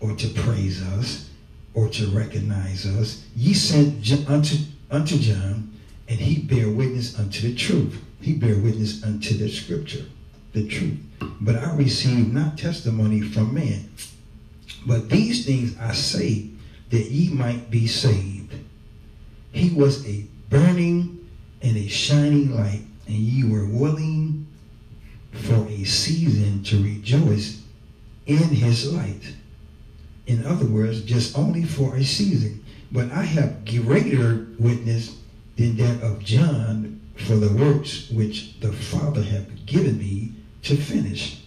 or 0.00 0.16
to 0.16 0.28
praise 0.28 0.82
us 0.82 1.28
or 1.74 1.90
to 1.90 2.06
recognize 2.06 2.86
us. 2.86 3.26
Ye 3.36 3.52
sent 3.52 4.10
unto, 4.26 4.56
unto 4.90 5.18
John, 5.18 5.70
and 6.08 6.18
he 6.18 6.40
bear 6.40 6.70
witness 6.70 7.18
unto 7.18 7.46
the 7.46 7.54
truth. 7.54 8.02
He 8.22 8.32
bear 8.32 8.56
witness 8.56 9.04
unto 9.04 9.36
the 9.36 9.50
scripture, 9.50 10.06
the 10.54 10.66
truth. 10.66 10.98
But 11.42 11.56
I 11.56 11.76
receive 11.76 12.32
not 12.32 12.56
testimony 12.56 13.20
from 13.20 13.52
man. 13.52 13.90
But 14.86 15.10
these 15.10 15.44
things 15.44 15.76
I 15.78 15.92
say 15.92 16.52
that 16.90 17.10
ye 17.10 17.32
might 17.32 17.70
be 17.70 17.86
saved. 17.86 18.54
He 19.52 19.70
was 19.70 20.06
a 20.06 20.24
burning 20.50 21.28
and 21.62 21.76
a 21.76 21.88
shining 21.88 22.54
light 22.54 22.82
and 23.06 23.16
ye 23.16 23.44
were 23.44 23.66
willing 23.66 24.46
for 25.32 25.66
a 25.68 25.84
season 25.84 26.62
to 26.64 26.82
rejoice 26.82 27.62
in 28.26 28.48
his 28.48 28.92
light. 28.92 29.34
In 30.26 30.44
other 30.46 30.66
words, 30.66 31.02
just 31.02 31.38
only 31.38 31.64
for 31.64 31.96
a 31.96 32.04
season. 32.04 32.64
But 32.92 33.10
I 33.12 33.22
have 33.22 33.64
greater 33.64 34.46
witness 34.58 35.16
than 35.56 35.76
that 35.76 36.02
of 36.02 36.22
John 36.22 37.00
for 37.16 37.36
the 37.36 37.52
works 37.52 38.10
which 38.10 38.60
the 38.60 38.72
Father 38.72 39.22
hath 39.22 39.66
given 39.66 39.98
me 39.98 40.32
to 40.62 40.76
finish. 40.76 41.42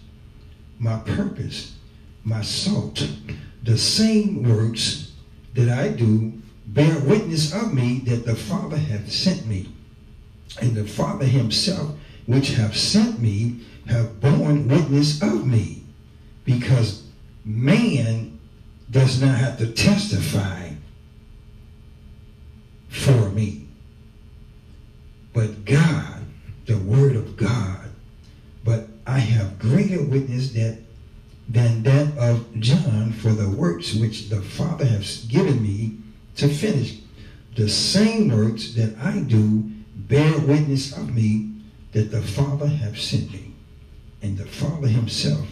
My 0.78 0.98
purpose, 0.98 1.76
my 2.24 2.42
salt, 2.42 3.08
the 3.62 3.78
same 3.78 4.42
works 4.42 5.11
that 5.54 5.68
I 5.68 5.88
do 5.88 6.32
bear 6.66 6.98
witness 7.00 7.52
of 7.52 7.74
me 7.74 8.00
that 8.06 8.24
the 8.24 8.36
Father 8.36 8.76
hath 8.76 9.10
sent 9.10 9.46
me. 9.46 9.68
And 10.60 10.74
the 10.74 10.86
Father 10.86 11.24
himself, 11.24 11.92
which 12.26 12.50
have 12.50 12.76
sent 12.76 13.20
me, 13.20 13.60
have 13.86 14.20
borne 14.20 14.68
witness 14.68 15.22
of 15.22 15.46
me. 15.46 15.84
Because 16.44 17.04
man 17.44 18.38
does 18.90 19.20
not 19.20 19.36
have 19.36 19.58
to 19.58 19.72
testify 19.72 20.70
for 22.88 23.30
me. 23.30 23.66
But 25.32 25.64
God, 25.64 26.24
the 26.66 26.76
word 26.78 27.16
of 27.16 27.36
God. 27.36 27.90
But 28.64 28.88
I 29.06 29.18
have 29.18 29.58
greater 29.58 30.02
witness 30.02 30.52
that 30.52 30.78
than 31.52 31.82
that 31.82 32.16
of 32.16 32.58
John 32.60 33.12
for 33.12 33.30
the 33.30 33.50
works 33.50 33.94
which 33.94 34.30
the 34.30 34.40
Father 34.40 34.86
has 34.86 35.26
given 35.26 35.62
me 35.62 35.98
to 36.36 36.48
finish. 36.48 36.98
The 37.56 37.68
same 37.68 38.30
works 38.30 38.72
that 38.72 38.96
I 38.98 39.20
do 39.20 39.70
bear 39.94 40.38
witness 40.38 40.96
of 40.96 41.14
me 41.14 41.50
that 41.92 42.10
the 42.10 42.22
Father 42.22 42.66
have 42.66 42.98
sent 42.98 43.32
me. 43.32 43.52
And 44.22 44.38
the 44.38 44.46
Father 44.46 44.88
himself, 44.88 45.46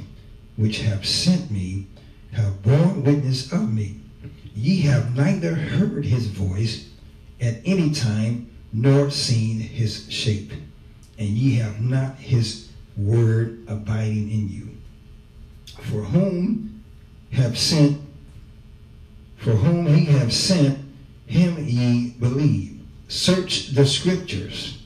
which 0.57 0.81
have 0.81 1.07
sent 1.07 1.51
me, 1.51 1.87
have 2.33 2.63
borne 2.63 3.05
witness 3.05 3.53
of 3.53 3.71
me. 3.71 4.01
Ye 4.55 4.81
have 4.83 5.15
neither 5.15 5.55
heard 5.55 6.07
his 6.07 6.29
voice 6.29 6.89
at 7.41 7.59
any 7.67 7.91
time, 7.91 8.51
nor 8.73 9.11
seen 9.11 9.61
his 9.61 10.11
shape. 10.11 10.53
And 11.19 11.29
ye 11.29 11.57
have 11.57 11.83
not 11.83 12.17
his 12.17 12.71
word 12.97 13.65
abiding 13.69 14.31
in 14.31 14.49
you. 14.49 14.70
For 15.79 16.03
whom 16.03 16.85
have 17.33 17.59
sent, 17.59 18.01
for 19.37 19.53
whom 19.53 19.87
he 19.87 20.07
have 20.07 20.33
sent, 20.33 20.79
him 21.27 21.57
ye 21.65 22.11
believe. 22.19 22.81
Search 23.09 23.69
the 23.69 23.87
scriptures. 23.87 24.83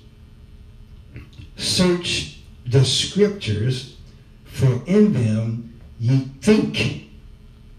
Search 1.57 2.41
the 2.67 2.85
scriptures, 2.85 3.97
for 4.45 4.83
in 4.87 5.13
them 5.13 5.81
ye 5.99 6.31
think 6.41 7.09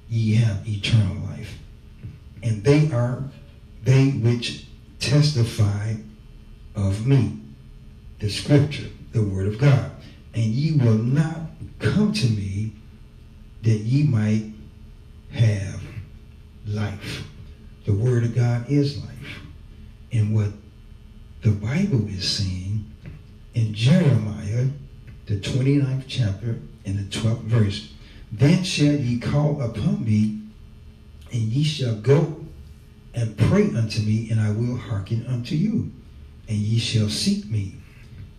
ye 0.09 0.35
have 0.35 0.67
eternal 0.67 1.17
life. 1.27 1.57
And 2.43 2.63
they 2.63 2.91
are 2.91 3.23
they 3.83 4.09
which 4.09 4.65
testify 4.99 5.93
of 6.75 7.05
me. 7.05 7.39
The 8.19 8.29
scripture, 8.29 8.89
the 9.13 9.23
word 9.23 9.47
of 9.47 9.59
God. 9.59 9.91
And 10.33 10.45
ye 10.45 10.77
will 10.77 10.97
not 10.97 11.41
come 11.79 12.11
to 12.13 12.25
me 12.27 12.73
that 13.65 13.79
ye 13.79 14.03
might 14.03 14.53
have 15.31 15.81
life. 16.67 17.27
The 17.85 17.93
word 17.93 18.23
of 18.23 18.35
God 18.35 18.69
is 18.69 18.97
life. 19.03 19.39
And 20.11 20.33
what 20.33 20.51
the 21.41 21.51
Bible 21.51 22.07
is 22.07 22.29
saying 22.29 22.89
in 23.53 23.73
Jeremiah, 23.73 24.67
the 25.25 25.37
29th 25.37 26.03
chapter 26.07 26.59
and 26.85 26.99
the 26.99 27.17
12th 27.17 27.41
verse, 27.41 27.93
then 28.31 28.63
shall 28.63 28.93
ye 28.93 29.19
call 29.19 29.61
upon 29.61 30.05
me, 30.05 30.41
and 31.31 31.41
ye 31.41 31.63
shall 31.63 31.95
go 31.95 32.45
and 33.13 33.37
pray 33.37 33.63
unto 33.75 34.01
me, 34.01 34.29
and 34.29 34.39
I 34.39 34.51
will 34.51 34.77
hearken 34.77 35.25
unto 35.27 35.55
you. 35.55 35.91
And 36.47 36.57
ye 36.57 36.77
shall 36.77 37.09
seek 37.09 37.49
me 37.49 37.75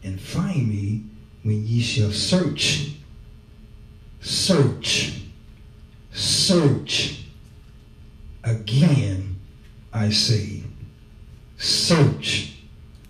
and 0.04 0.20
find 0.20 0.68
me 0.68 1.02
when 1.42 1.66
ye 1.66 1.80
shall 1.80 2.12
search, 2.12 2.92
search, 4.26 5.22
search. 6.12 7.24
Again, 8.42 9.36
I 9.92 10.10
say, 10.10 10.62
search 11.58 12.56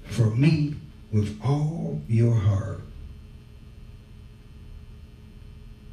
for 0.05 0.27
me 0.27 0.75
with 1.13 1.41
all 1.43 2.01
your 2.07 2.35
heart. 2.35 2.83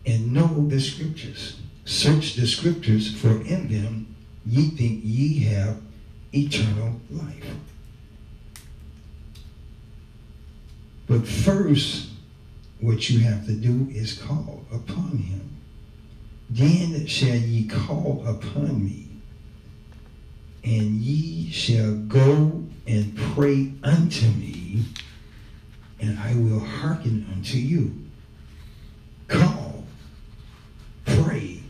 And 0.05 0.33
know 0.33 0.67
the 0.67 0.79
scriptures. 0.81 1.57
Search 1.85 2.35
the 2.35 2.45
scriptures, 2.45 3.13
for 3.13 3.31
in 3.31 3.69
them 3.69 4.15
ye 4.45 4.71
think 4.71 5.01
ye 5.03 5.39
have 5.45 5.77
eternal 6.33 6.99
life. 7.09 7.55
But 11.07 11.25
first, 11.25 12.12
what 12.83 13.09
you 13.09 13.19
have 13.19 13.45
to 13.45 13.53
do 13.53 13.87
is 13.91 14.17
call 14.19 14.65
upon 14.69 15.17
him. 15.17 15.49
Then 16.49 17.07
shall 17.07 17.37
ye 17.37 17.65
call 17.65 18.23
upon 18.27 18.83
me, 18.83 19.07
and 20.65 20.99
ye 20.99 21.49
shall 21.49 21.95
go 21.95 22.63
and 22.85 23.15
pray 23.33 23.71
unto 23.83 24.25
me, 24.27 24.83
and 26.01 26.19
I 26.19 26.35
will 26.35 26.59
hearken 26.59 27.25
unto 27.33 27.57
you. 27.57 27.97
Call, 29.29 29.85
pray, 31.05 31.63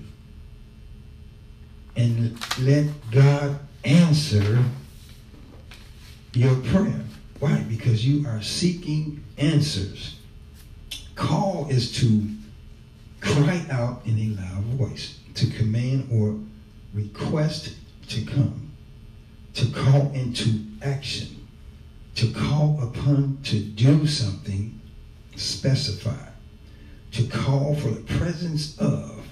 and 1.95 2.35
let 2.59 2.87
God 3.11 3.59
answer 3.83 4.63
your 6.33 6.55
prayer. 6.55 7.01
Why? 7.39 7.63
Because 7.69 8.05
you 8.05 8.27
are 8.27 8.41
seeking 8.41 9.23
answers. 9.37 10.15
Call 11.15 11.67
is 11.69 11.91
to 11.99 12.27
cry 13.21 13.65
out 13.69 14.01
in 14.05 14.17
a 14.19 14.41
loud 14.41 14.63
voice, 14.77 15.19
to 15.35 15.47
command 15.47 16.09
or 16.11 16.39
request 16.93 17.75
to 18.09 18.25
come, 18.25 18.71
to 19.53 19.65
call 19.67 20.11
into 20.13 20.59
action, 20.81 21.47
to 22.15 22.31
call 22.31 22.79
upon 22.83 23.39
to 23.43 23.59
do 23.59 24.05
something 24.05 24.79
specified, 25.35 26.33
to 27.11 27.23
call 27.27 27.75
for 27.75 27.89
the 27.89 28.17
presence 28.17 28.77
of, 28.79 29.25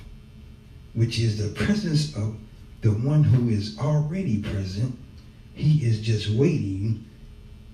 which 0.94 1.20
is 1.20 1.38
the 1.38 1.54
presence 1.64 2.16
of 2.16 2.36
the 2.82 2.92
one 2.92 3.24
who 3.24 3.50
is 3.50 3.78
already 3.80 4.42
present. 4.42 4.98
He 5.54 5.86
is 5.86 6.00
just 6.00 6.30
waiting 6.30 7.06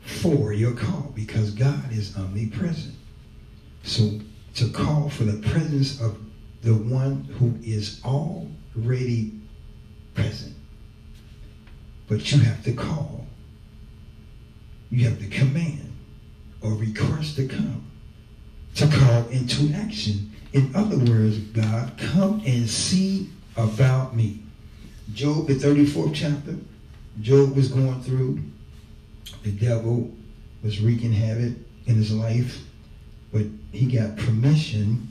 for 0.01 0.51
your 0.51 0.73
call 0.73 1.11
because 1.15 1.51
God 1.51 1.91
is 1.91 2.17
omnipresent. 2.17 2.96
So 3.87 4.19
to 4.55 4.69
call 4.69 5.09
for 5.09 5.23
the 5.23 5.41
presence 5.49 6.01
of 6.01 6.17
the 6.61 6.73
one 6.73 7.23
who 7.39 7.57
is 7.63 8.01
already 8.03 9.39
present. 10.13 10.53
But 12.09 12.29
you 12.31 12.39
have 12.39 12.63
to 12.65 12.73
call. 12.73 13.25
You 14.89 15.05
have 15.05 15.19
to 15.19 15.27
command 15.27 15.93
or 16.61 16.73
request 16.73 17.37
to 17.37 17.47
come. 17.47 17.85
To 18.75 18.87
call 18.87 19.27
into 19.29 19.73
action. 19.73 20.31
In 20.51 20.75
other 20.75 20.97
words, 20.97 21.37
God, 21.37 21.93
come 21.97 22.41
and 22.45 22.69
see 22.69 23.29
about 23.55 24.15
me. 24.15 24.43
Job, 25.13 25.47
the 25.47 25.53
34th 25.53 26.13
chapter, 26.13 26.57
Job 27.21 27.55
was 27.55 27.69
going 27.69 28.01
through. 28.01 28.39
The 29.43 29.51
devil 29.51 30.11
was 30.61 30.81
wreaking 30.81 31.13
havoc 31.13 31.53
in 31.85 31.95
his 31.95 32.13
life. 32.13 32.66
But 33.37 33.45
he 33.71 33.85
got 33.85 34.17
permission 34.17 35.09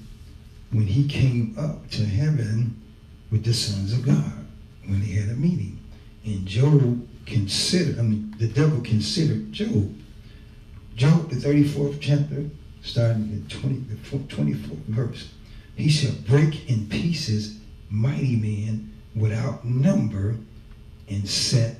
when 0.72 0.88
he 0.88 1.06
came 1.06 1.54
up 1.56 1.88
to 1.90 2.04
heaven 2.04 2.82
with 3.30 3.44
the 3.44 3.54
sons 3.54 3.92
of 3.92 4.04
God 4.04 4.44
when 4.84 4.98
they 4.98 5.12
had 5.12 5.28
a 5.28 5.36
meeting. 5.36 5.78
And 6.24 6.44
Job 6.44 7.06
considered, 7.24 8.00
I 8.00 8.02
mean, 8.02 8.34
the 8.40 8.48
devil 8.48 8.80
considered 8.80 9.52
Job. 9.52 9.94
Job, 10.96 11.30
the 11.30 11.36
34th 11.36 11.98
chapter, 12.00 12.46
starting 12.82 13.44
at 13.44 13.60
20, 13.60 13.76
the 13.90 13.94
24th 13.94 14.84
verse. 14.86 15.28
He 15.76 15.88
shall 15.88 16.14
break 16.26 16.68
in 16.68 16.88
pieces 16.88 17.60
mighty 17.90 18.34
men 18.34 18.92
without 19.14 19.64
number 19.64 20.34
and 21.08 21.28
set 21.28 21.76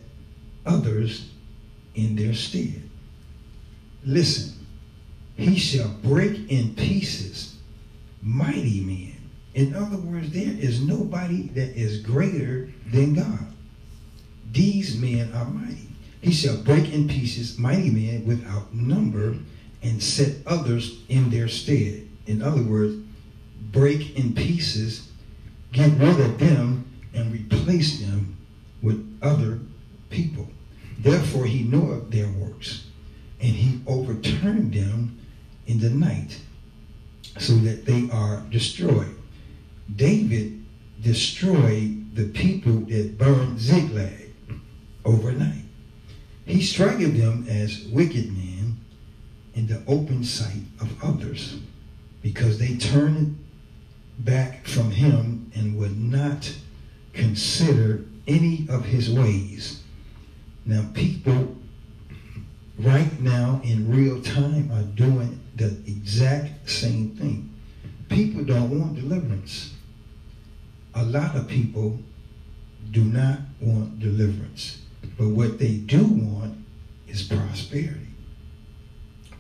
others 0.65 1.29
in 1.97 2.15
their 2.15 2.35
stead. 2.35 2.89
Listen, 4.05 4.56
he 5.37 5.59
shall 5.59 5.89
break 6.03 6.51
in 6.51 6.75
pieces 6.75 7.57
mighty 8.23 8.81
men. 8.81 9.17
In 9.55 9.75
other 9.75 9.97
words, 9.97 10.31
there 10.31 10.55
is 10.59 10.83
nobody 10.83 11.49
that 11.49 11.77
is 11.77 12.01
greater 12.01 12.71
than 12.91 13.15
God. 13.15 13.53
These 14.53 14.97
men 14.97 15.33
are 15.35 15.45
mighty. 15.45 15.89
He 16.21 16.33
shall 16.33 16.57
break 16.57 16.93
in 16.93 17.09
pieces 17.09 17.59
mighty 17.59 17.91
men 17.91 18.27
without 18.27 18.75
number 18.75 19.37
and 19.83 20.03
set 20.03 20.37
others 20.47 20.99
in 21.09 21.31
their 21.31 21.49
stead. 21.49 22.09
In 22.27 22.43
other 22.43 22.63
words, 22.63 22.97
break 23.73 24.17
in 24.19 24.35
pieces, 24.35 25.09
get 25.73 25.93
rid 25.99 26.19
of 26.19 26.39
them, 26.39 26.91
and 27.15 27.33
replace 27.33 28.01
them 28.01 28.37
with 28.83 29.19
other 29.23 29.59
people. 30.11 30.49
Therefore, 30.99 31.47
he 31.47 31.63
knoweth 31.63 32.11
their 32.11 32.29
works, 32.29 32.87
and 33.41 33.53
he 33.53 33.81
overturned 33.87 34.73
them 34.73 35.19
in 35.67 35.81
the 35.81 35.91
night 35.91 36.39
so 37.39 37.55
that 37.57 37.85
they 37.85 38.09
are 38.11 38.43
destroyed. 38.51 39.15
David 39.95 40.65
destroyed 41.03 42.15
the 42.15 42.29
people 42.29 42.81
that 42.81 43.19
burned 43.19 43.59
Ziklag 43.61 44.33
overnight. 45.05 45.65
He 46.47 46.63
struck 46.63 46.99
them 46.99 47.47
as 47.49 47.85
wicked 47.89 48.33
men 48.33 48.79
in 49.55 49.67
the 49.67 49.83
open 49.87 50.25
sight 50.25 50.63
of 50.81 51.03
others 51.03 51.59
because 52.23 52.59
they 52.59 52.77
turned 52.77 53.39
back 54.19 54.67
from 54.67 54.91
him 54.91 55.51
and 55.55 55.77
would 55.77 56.01
not 56.01 56.53
consider 57.13 58.05
any 58.27 58.67
of 58.69 58.85
his 58.85 59.11
ways. 59.11 59.83
Now, 60.65 60.89
people 60.95 61.57
right 62.79 63.21
now 63.21 63.61
in 63.65 63.91
real 63.91 64.21
time 64.23 64.71
are 64.73 64.83
doing 64.83 65.41
the 65.57 65.77
exact 65.87 66.71
same 66.71 67.11
thing. 67.17 67.53
People 68.09 68.45
don't 68.45 68.79
want 68.79 68.95
deliverance. 68.95 69.75
A 70.95 71.05
lot 71.05 71.35
of 71.35 71.49
people 71.49 71.99
do 72.91 73.05
not 73.05 73.41
want 73.61 73.99
deliverance. 73.99 74.81
But 75.19 75.29
what 75.29 75.59
they 75.59 75.77
do 75.77 76.05
want 76.05 76.57
is 77.09 77.23
prosperity. 77.23 78.07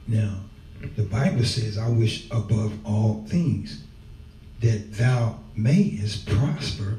Now, 0.09 0.41
the 0.97 1.05
Bible 1.05 1.45
says, 1.45 1.79
I 1.79 1.89
wish 1.89 2.27
above 2.31 2.73
all 2.85 3.25
things 3.29 3.83
that 4.61 4.95
thou 4.95 5.39
mayest 5.55 6.27
prosper 6.27 6.99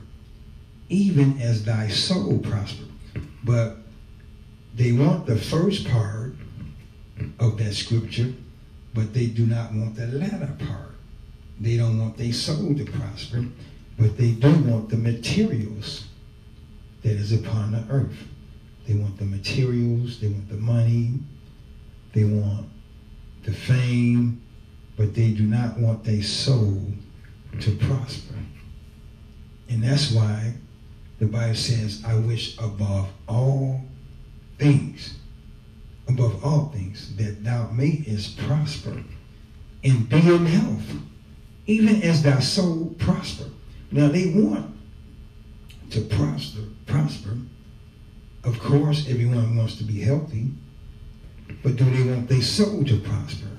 even 0.89 1.39
as 1.41 1.65
thy 1.65 1.87
soul 1.87 2.39
prosper. 2.39 2.85
But 3.43 3.77
they 4.75 4.91
want 4.91 5.25
the 5.25 5.37
first 5.37 5.87
part 5.87 6.35
of 7.39 7.57
that 7.57 7.73
scripture, 7.73 8.33
but 8.97 9.13
they 9.13 9.27
do 9.27 9.45
not 9.45 9.71
want 9.73 9.95
the 9.95 10.07
latter 10.07 10.51
part. 10.65 10.95
They 11.59 11.77
don't 11.77 11.99
want 11.99 12.17
their 12.17 12.33
soul 12.33 12.73
to 12.73 12.83
prosper, 12.83 13.45
but 13.99 14.17
they 14.17 14.31
do 14.31 14.51
want 14.63 14.89
the 14.89 14.97
materials 14.97 16.05
that 17.03 17.11
is 17.11 17.31
upon 17.31 17.73
the 17.73 17.85
earth. 17.91 18.25
They 18.87 18.95
want 18.95 19.19
the 19.19 19.25
materials, 19.25 20.19
they 20.19 20.29
want 20.29 20.49
the 20.49 20.55
money, 20.55 21.19
they 22.13 22.23
want 22.23 22.67
the 23.43 23.53
fame, 23.53 24.41
but 24.97 25.13
they 25.13 25.29
do 25.29 25.43
not 25.43 25.77
want 25.77 26.03
their 26.03 26.23
soul 26.23 26.81
to 27.59 27.75
prosper. 27.75 28.33
And 29.69 29.83
that's 29.83 30.11
why 30.11 30.55
the 31.19 31.27
Bible 31.27 31.53
says, 31.53 32.03
I 32.03 32.15
wish 32.15 32.57
above 32.57 33.09
all 33.27 33.79
things, 34.57 35.16
above 36.07 36.43
all 36.43 36.69
things, 36.69 37.15
that 37.17 37.43
thou 37.43 37.69
mayest 37.71 38.37
prosper 38.37 39.03
and 39.83 40.09
be 40.09 40.17
in 40.17 40.45
health, 40.45 40.95
even 41.65 42.01
as 42.01 42.23
thy 42.23 42.39
soul 42.39 42.95
prosper. 42.97 43.45
Now 43.91 44.07
they 44.09 44.27
want 44.27 44.75
to 45.91 46.01
prosper, 46.01 46.61
prosper 46.85 47.37
Of 48.43 48.59
course, 48.59 49.09
everyone 49.09 49.57
wants 49.57 49.75
to 49.75 49.83
be 49.83 49.99
healthy, 49.99 50.51
but 51.63 51.75
do 51.75 51.83
they 51.83 52.09
want 52.09 52.29
their 52.29 52.41
soul 52.41 52.83
to 52.85 52.97
prosper? 52.97 53.49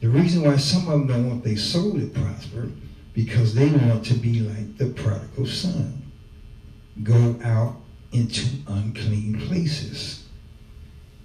The 0.00 0.08
reason 0.08 0.42
why 0.42 0.56
some 0.58 0.88
of 0.88 0.90
them 0.92 1.06
don't 1.08 1.28
want 1.28 1.44
their 1.44 1.56
soul 1.56 1.98
to 1.98 2.06
prosper 2.06 2.70
because 3.14 3.54
they 3.54 3.68
want 3.68 4.04
to 4.06 4.14
be 4.14 4.40
like 4.40 4.78
the 4.78 4.86
prodigal 4.86 5.46
son, 5.46 6.02
go 7.02 7.36
out 7.42 7.76
into 8.12 8.46
unclean 8.68 9.40
places, 9.48 10.19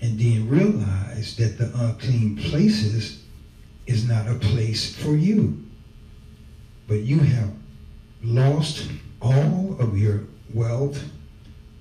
and 0.01 0.19
then 0.19 0.49
realize 0.49 1.35
that 1.37 1.57
the 1.57 1.71
unclean 1.75 2.37
places 2.37 3.23
is 3.87 4.07
not 4.07 4.27
a 4.27 4.35
place 4.35 4.95
for 4.95 5.15
you. 5.15 5.63
But 6.87 7.01
you 7.01 7.19
have 7.19 7.51
lost 8.23 8.87
all 9.21 9.75
of 9.79 9.97
your 9.97 10.23
wealth. 10.53 11.03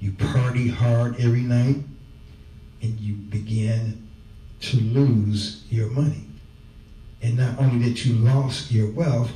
You 0.01 0.13
party 0.13 0.69
hard 0.69 1.19
every 1.19 1.41
night, 1.41 1.77
and 2.83 3.01
you 3.01 3.15
begin 3.15 4.07
to 4.61 4.77
lose 4.79 5.65
your 5.71 5.89
money. 5.91 6.25
And 7.23 7.37
not 7.39 7.59
only 7.59 7.89
that 7.89 8.05
you 8.05 8.15
lost 8.17 8.71
your 8.71 8.91
wealth, 8.91 9.33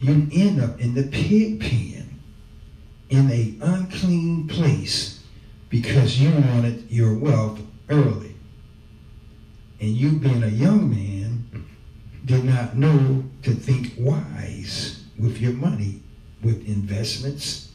you 0.00 0.28
end 0.32 0.60
up 0.60 0.80
in 0.80 0.94
the 0.94 1.04
pig 1.04 1.60
pen 1.60 2.20
in 3.10 3.30
a 3.30 3.54
unclean 3.60 4.48
place 4.48 5.22
because 5.68 6.20
you 6.20 6.30
wanted 6.30 6.90
your 6.90 7.14
wealth 7.14 7.60
early. 7.88 8.34
And 9.80 9.90
you 9.90 10.12
being 10.12 10.42
a 10.42 10.48
young 10.48 10.90
man 10.90 11.66
did 12.24 12.44
not 12.44 12.76
know 12.76 13.24
to 13.42 13.50
think 13.52 13.92
wise 13.98 15.04
with 15.18 15.40
your 15.40 15.52
money, 15.52 16.02
with 16.42 16.66
investments, 16.66 17.70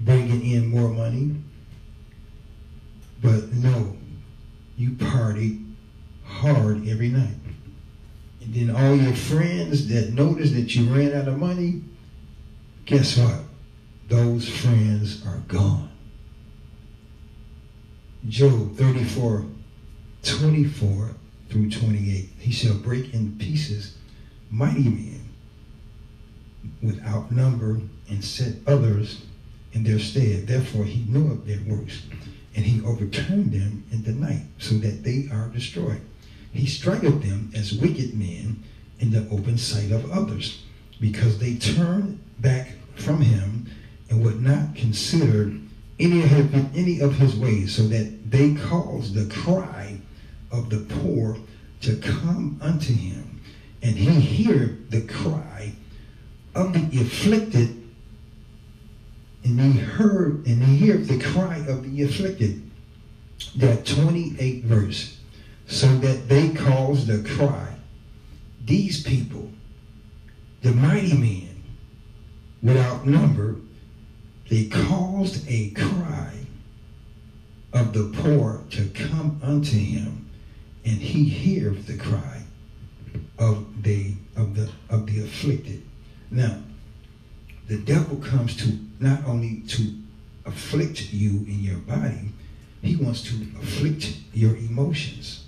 bringing 0.00 0.44
in 0.50 0.68
more 0.68 0.88
money. 0.88 1.36
But 3.22 3.52
no, 3.52 3.96
you 4.76 4.96
party 4.96 5.60
hard 6.24 6.88
every 6.88 7.08
night. 7.08 7.36
And 8.40 8.52
then 8.52 8.74
all 8.74 8.96
your 8.96 9.14
friends 9.14 9.88
that 9.88 10.12
noticed 10.12 10.54
that 10.54 10.74
you 10.74 10.92
ran 10.92 11.14
out 11.14 11.28
of 11.28 11.38
money, 11.38 11.82
guess 12.84 13.16
what? 13.16 13.40
Those 14.08 14.48
friends 14.48 15.24
are 15.24 15.38
gone. 15.46 15.91
Job 18.28 18.76
34, 18.76 19.44
24 20.22 21.10
through 21.48 21.70
28. 21.70 22.30
He 22.38 22.52
shall 22.52 22.74
break 22.74 23.12
in 23.12 23.36
pieces 23.36 23.96
mighty 24.48 24.84
men 24.84 25.28
without 26.80 27.32
number 27.32 27.80
and 28.08 28.24
set 28.24 28.54
others 28.64 29.22
in 29.72 29.82
their 29.82 29.98
stead. 29.98 30.46
Therefore 30.46 30.84
he 30.84 31.04
knew 31.10 31.32
of 31.32 31.46
their 31.46 31.58
works, 31.66 32.02
and 32.54 32.64
he 32.64 32.84
overturned 32.84 33.50
them 33.50 33.84
in 33.90 34.04
the 34.04 34.12
night, 34.12 34.44
so 34.58 34.76
that 34.76 35.02
they 35.02 35.28
are 35.32 35.48
destroyed. 35.48 36.00
He 36.52 36.66
striketh 36.66 37.22
them 37.22 37.50
as 37.56 37.72
wicked 37.72 38.14
men 38.14 38.62
in 39.00 39.10
the 39.10 39.28
open 39.30 39.58
sight 39.58 39.90
of 39.90 40.12
others, 40.12 40.62
because 41.00 41.38
they 41.40 41.56
turned 41.56 42.22
back 42.38 42.74
from 42.94 43.20
him 43.20 43.66
and 44.08 44.22
would 44.22 44.40
not 44.40 44.76
consider 44.76 45.52
any 45.98 46.22
of 46.22 46.28
his, 46.28 46.64
any 46.74 47.00
of 47.00 47.14
his 47.16 47.36
ways, 47.36 47.74
so 47.74 47.82
that 47.84 48.30
they 48.30 48.54
caused 48.54 49.14
the 49.14 49.32
cry 49.32 50.00
of 50.50 50.70
the 50.70 50.78
poor 50.78 51.36
to 51.82 51.96
come 51.96 52.58
unto 52.62 52.92
him, 52.92 53.40
and 53.82 53.96
he 53.96 54.44
heard 54.44 54.90
the 54.90 55.02
cry 55.02 55.72
of 56.54 56.72
the 56.72 57.00
afflicted, 57.00 57.82
and 59.44 59.60
he 59.60 59.80
heard 59.80 60.46
and 60.46 60.62
he 60.62 60.86
heard 60.86 61.06
the 61.06 61.18
cry 61.18 61.58
of 61.68 61.90
the 61.90 62.02
afflicted. 62.02 62.62
That 63.56 63.84
28th 63.84 64.62
verse, 64.62 65.18
so 65.66 65.88
that 65.98 66.28
they 66.28 66.50
caused 66.50 67.08
the 67.08 67.28
cry. 67.28 67.74
These 68.64 69.02
people, 69.02 69.50
the 70.62 70.70
mighty 70.70 71.16
men, 71.16 71.62
without 72.62 73.04
number, 73.04 73.56
they 74.52 74.66
caused 74.66 75.48
a 75.48 75.70
cry 75.70 76.30
of 77.72 77.94
the 77.94 78.12
poor 78.20 78.62
to 78.68 78.86
come 78.88 79.40
unto 79.42 79.78
him, 79.78 80.28
and 80.84 80.98
he 80.98 81.24
heareth 81.24 81.86
the 81.86 81.96
cry 81.96 82.42
of 83.38 83.82
the 83.82 84.12
of 84.36 84.54
the 84.54 84.70
of 84.90 85.06
the 85.06 85.24
afflicted. 85.24 85.82
Now, 86.30 86.58
the 87.66 87.78
devil 87.78 88.18
comes 88.18 88.54
to 88.58 88.78
not 89.00 89.24
only 89.24 89.62
to 89.68 89.94
afflict 90.44 91.14
you 91.14 91.30
in 91.30 91.60
your 91.60 91.78
body, 91.78 92.28
he 92.82 92.96
wants 92.96 93.22
to 93.30 93.46
afflict 93.58 94.18
your 94.34 94.54
emotions. 94.56 95.46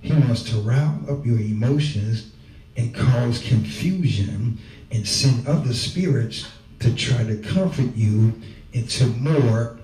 He 0.00 0.14
wants 0.14 0.44
to 0.44 0.56
round 0.60 1.10
up 1.10 1.26
your 1.26 1.38
emotions 1.38 2.30
and 2.78 2.94
cause 2.94 3.46
confusion 3.46 4.58
and 4.90 5.06
send 5.06 5.46
other 5.46 5.74
spirits 5.74 6.46
to 6.80 6.94
try 6.94 7.24
to 7.24 7.36
comfort 7.36 7.94
you 7.94 8.40
into 8.72 9.06
more 9.06 9.78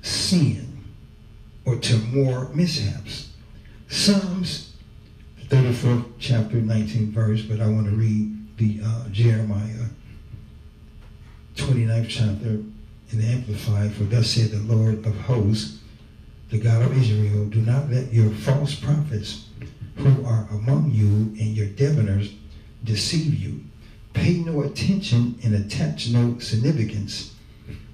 sin 0.00 0.84
or 1.64 1.76
to 1.76 1.96
more 1.98 2.48
mishaps. 2.54 3.32
Psalms 3.88 4.74
34, 5.48 6.04
chapter 6.18 6.56
19, 6.56 7.12
verse, 7.12 7.42
but 7.42 7.60
I 7.60 7.66
want 7.68 7.86
to 7.86 7.94
read 7.94 8.56
the 8.56 8.80
uh, 8.84 9.08
Jeremiah 9.10 9.86
29th 11.56 12.08
chapter 12.08 12.48
and 12.48 13.20
the 13.20 13.26
Amplified. 13.26 13.92
For 13.92 14.04
thus 14.04 14.30
said 14.30 14.50
the 14.50 14.74
Lord 14.74 15.04
of 15.04 15.14
hosts, 15.20 15.80
the 16.50 16.58
God 16.58 16.82
of 16.82 16.96
Israel, 16.96 17.46
do 17.46 17.60
not 17.60 17.90
let 17.90 18.12
your 18.12 18.30
false 18.30 18.74
prophets 18.74 19.46
who 19.96 20.24
are 20.24 20.46
among 20.50 20.90
you 20.92 21.06
and 21.06 21.56
your 21.56 21.66
diviners 21.66 22.32
deceive 22.84 23.34
you. 23.34 23.62
Pay 24.12 24.38
no 24.38 24.62
attention 24.62 25.38
and 25.42 25.54
attach 25.54 26.08
no 26.08 26.38
significance 26.38 27.34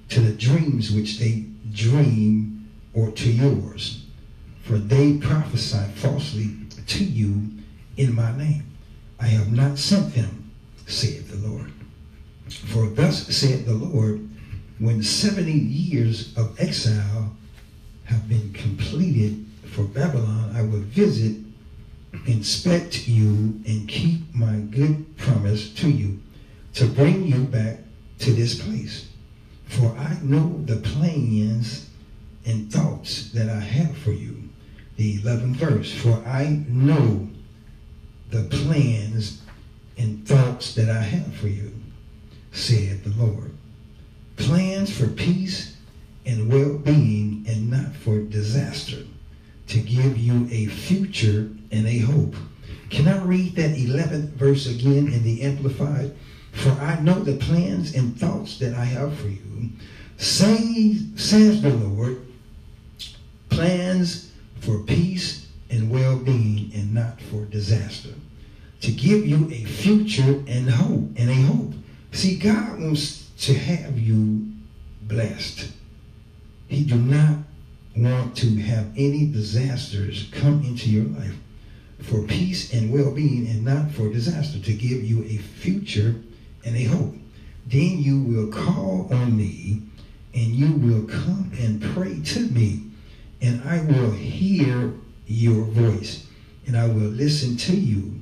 to 0.09 0.19
the 0.19 0.33
dreams 0.33 0.91
which 0.91 1.19
they 1.19 1.45
dream 1.71 2.69
or 2.93 3.11
to 3.11 3.31
yours, 3.31 4.05
for 4.63 4.77
they 4.77 5.17
prophesy 5.17 5.83
falsely 5.95 6.55
to 6.87 7.03
you 7.03 7.47
in 7.97 8.15
my 8.15 8.35
name. 8.37 8.65
I 9.19 9.27
have 9.27 9.51
not 9.51 9.77
sent 9.77 10.13
them, 10.15 10.51
saith 10.87 11.29
the 11.29 11.47
Lord. 11.47 11.71
For 12.49 12.87
thus 12.87 13.27
saith 13.27 13.65
the 13.65 13.73
Lord, 13.73 14.27
when 14.79 15.03
70 15.03 15.51
years 15.51 16.35
of 16.37 16.59
exile 16.59 17.35
have 18.05 18.27
been 18.27 18.51
completed 18.53 19.45
for 19.65 19.83
Babylon, 19.83 20.51
I 20.55 20.61
will 20.61 20.79
visit, 20.79 21.35
inspect 22.25 23.07
you, 23.07 23.61
and 23.67 23.87
keep 23.87 24.33
my 24.33 24.57
good 24.57 25.17
promise 25.17 25.73
to 25.75 25.89
you, 25.89 26.19
to 26.73 26.85
bring 26.85 27.25
you 27.25 27.43
back 27.43 27.79
to 28.19 28.31
this 28.31 28.61
place. 28.61 29.09
For 29.65 29.95
I 29.97 30.17
know 30.21 30.61
the 30.65 30.77
plans 30.77 31.89
and 32.45 32.71
thoughts 32.71 33.31
that 33.31 33.49
I 33.49 33.59
have 33.59 33.95
for 33.97 34.11
you. 34.11 34.49
The 34.97 35.19
11th 35.19 35.55
verse. 35.55 35.93
For 35.93 36.23
I 36.25 36.63
know 36.67 37.29
the 38.31 38.43
plans 38.43 39.41
and 39.97 40.27
thoughts 40.27 40.75
that 40.75 40.89
I 40.89 41.01
have 41.01 41.33
for 41.35 41.47
you, 41.47 41.71
said 42.51 43.03
the 43.03 43.23
Lord. 43.23 43.53
Plans 44.37 44.95
for 44.95 45.07
peace 45.07 45.75
and 46.25 46.51
well-being 46.51 47.45
and 47.47 47.69
not 47.69 47.93
for 47.95 48.19
disaster, 48.19 49.03
to 49.67 49.79
give 49.79 50.17
you 50.17 50.47
a 50.51 50.67
future 50.67 51.49
and 51.71 51.87
a 51.87 51.99
hope. 51.99 52.35
Can 52.89 53.07
I 53.07 53.23
read 53.23 53.55
that 53.55 53.75
11th 53.75 54.29
verse 54.31 54.67
again 54.67 55.11
in 55.13 55.23
the 55.23 55.41
Amplified? 55.43 56.15
For 56.51 56.71
I 56.71 56.99
know 57.01 57.19
the 57.19 57.37
plans 57.37 57.95
and 57.95 58.19
thoughts 58.19 58.57
that 58.59 58.73
I 58.73 58.85
have 58.85 59.15
for 59.17 59.27
you, 59.27 59.69
say, 60.17 60.97
says 61.15 61.61
the 61.61 61.69
Lord, 61.69 62.25
plans 63.49 64.31
for 64.59 64.79
peace 64.79 65.47
and 65.69 65.91
well-being 65.91 66.71
and 66.73 66.93
not 66.93 67.21
for 67.21 67.45
disaster, 67.45 68.09
to 68.81 68.91
give 68.91 69.25
you 69.25 69.47
a 69.51 69.65
future 69.65 70.43
and 70.47 70.69
hope 70.69 71.09
and 71.15 71.29
a 71.29 71.35
hope. 71.35 71.73
See, 72.11 72.37
God 72.37 72.79
wants 72.79 73.29
to 73.41 73.53
have 73.53 73.99
you 73.99 74.51
blessed. 75.03 75.71
He 76.67 76.83
do 76.83 76.95
not 76.95 77.37
want 77.95 78.35
to 78.37 78.55
have 78.55 78.91
any 78.97 79.27
disasters 79.27 80.29
come 80.31 80.63
into 80.63 80.89
your 80.89 81.05
life 81.05 81.35
for 82.01 82.23
peace 82.23 82.73
and 82.73 82.91
well-being 82.91 83.47
and 83.47 83.65
not 83.65 83.91
for 83.91 84.09
disaster, 84.09 84.59
to 84.59 84.73
give 84.73 85.03
you 85.03 85.23
a 85.23 85.37
future 85.37 86.15
and 86.65 86.75
a 86.75 86.83
hope. 86.83 87.15
Then 87.67 87.99
you 87.99 88.21
will 88.21 88.47
call 88.47 89.07
on 89.11 89.37
me 89.37 89.81
and 90.33 90.47
you 90.55 90.73
will 90.73 91.07
come 91.07 91.51
and 91.59 91.81
pray 91.93 92.19
to 92.21 92.39
me 92.49 92.83
and 93.41 93.61
I 93.67 93.81
will 93.81 94.11
hear 94.11 94.93
your 95.27 95.63
voice 95.65 96.25
and 96.65 96.77
I 96.77 96.87
will 96.87 97.09
listen 97.09 97.57
to 97.57 97.75
you. 97.75 98.21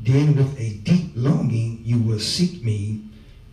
Then 0.00 0.36
with 0.36 0.58
a 0.58 0.74
deep 0.74 1.12
longing 1.14 1.82
you 1.84 1.98
will 1.98 2.20
seek 2.20 2.62
me 2.62 3.02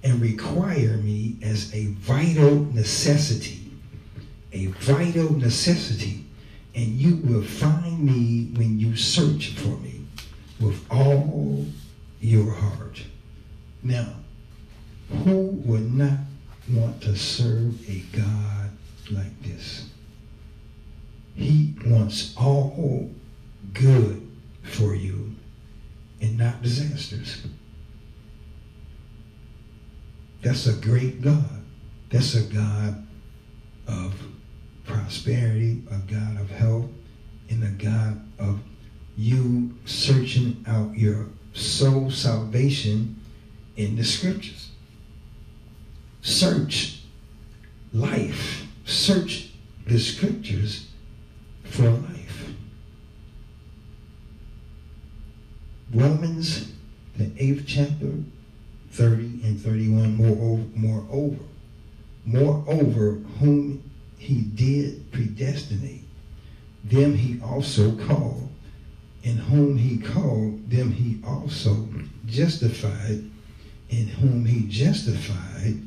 and 0.04 0.22
require 0.22 0.98
me 0.98 1.38
as 1.42 1.74
a 1.74 1.88
vital 1.88 2.66
necessity. 2.74 3.72
A 4.54 4.68
vital 4.68 5.34
necessity. 5.34 6.27
And 6.78 6.90
you 6.90 7.16
will 7.24 7.42
find 7.42 8.04
me 8.04 8.52
when 8.56 8.80
you 8.80 8.96
search 8.96 9.50
for 9.50 9.76
me 9.80 10.06
with 10.60 10.86
all 10.92 11.66
your 12.22 12.52
heart. 12.52 13.04
Now, 13.82 14.14
who 15.24 15.60
would 15.66 15.92
not 15.92 16.20
want 16.72 17.02
to 17.02 17.16
serve 17.16 17.90
a 17.90 18.04
God 18.16 18.70
like 19.10 19.42
this? 19.42 19.90
He 21.34 21.74
wants 21.84 22.36
all 22.38 23.10
good 23.74 24.30
for 24.62 24.94
you 24.94 25.34
and 26.22 26.38
not 26.38 26.62
disasters. 26.62 27.42
That's 30.44 30.68
a 30.68 30.74
great 30.74 31.24
God. 31.24 31.64
That's 32.12 32.36
a 32.36 32.44
God 32.44 33.08
of 33.88 34.14
prosperity, 34.88 35.84
a 35.92 35.98
God 36.12 36.40
of 36.40 36.50
health, 36.50 36.90
and 37.50 37.64
a 37.64 37.84
God 37.84 38.22
of 38.40 38.60
you 39.16 39.76
searching 39.86 40.64
out 40.68 40.98
your 40.98 41.28
soul 41.54 42.10
salvation 42.10 43.20
in 43.76 43.96
the 43.96 44.04
scriptures. 44.04 44.72
Search 46.22 47.02
life. 47.94 48.66
Search 48.86 49.52
the 49.86 50.00
scriptures 50.00 50.88
for 51.64 51.90
life. 51.90 52.52
Romans, 55.94 56.74
the 57.18 57.32
eighth 57.38 57.64
chapter, 57.66 58.14
30 58.92 59.42
and 59.44 59.60
31, 59.60 60.16
moreover, 60.16 60.64
moreover, 60.76 61.44
moreover, 62.26 63.12
whom 63.40 63.87
he 64.18 64.42
did 64.42 65.12
predestinate, 65.12 66.04
them 66.84 67.16
he 67.16 67.40
also 67.42 67.96
called, 68.08 68.50
and 69.24 69.40
whom 69.40 69.78
he 69.78 69.98
called, 69.98 70.70
them 70.70 70.92
he 70.92 71.20
also 71.26 71.88
justified, 72.26 73.24
and 73.90 74.10
whom 74.10 74.46
he 74.46 74.68
justified, 74.68 75.78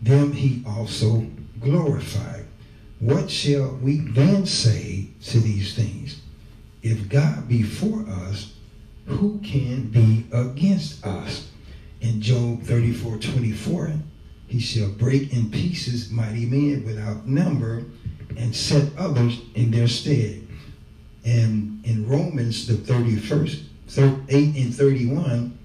them 0.00 0.32
he 0.32 0.62
also 0.66 1.26
glorified. 1.60 2.44
What 3.00 3.30
shall 3.30 3.76
we 3.82 3.98
then 3.98 4.46
say 4.46 5.08
to 5.24 5.40
these 5.40 5.74
things? 5.74 6.20
If 6.82 7.08
God 7.08 7.48
be 7.48 7.62
for 7.62 8.04
us, 8.08 8.54
who 9.06 9.38
can 9.42 9.88
be 9.88 10.26
against 10.32 11.04
us? 11.04 11.48
In 12.00 12.20
Job 12.20 12.62
34 12.62 13.18
24, 13.18 13.92
he 14.54 14.60
shall 14.60 14.88
break 14.88 15.32
in 15.32 15.50
pieces 15.50 16.12
mighty 16.12 16.46
men 16.46 16.84
without 16.84 17.26
number 17.26 17.82
and 18.36 18.54
set 18.54 18.96
others 18.96 19.40
in 19.56 19.72
their 19.72 19.88
stead. 19.88 20.46
And 21.24 21.84
in 21.84 22.08
Romans, 22.08 22.68
the 22.68 22.74
31st, 22.74 23.64
8 24.28 24.56
and 24.56 24.72
31, 24.72 25.58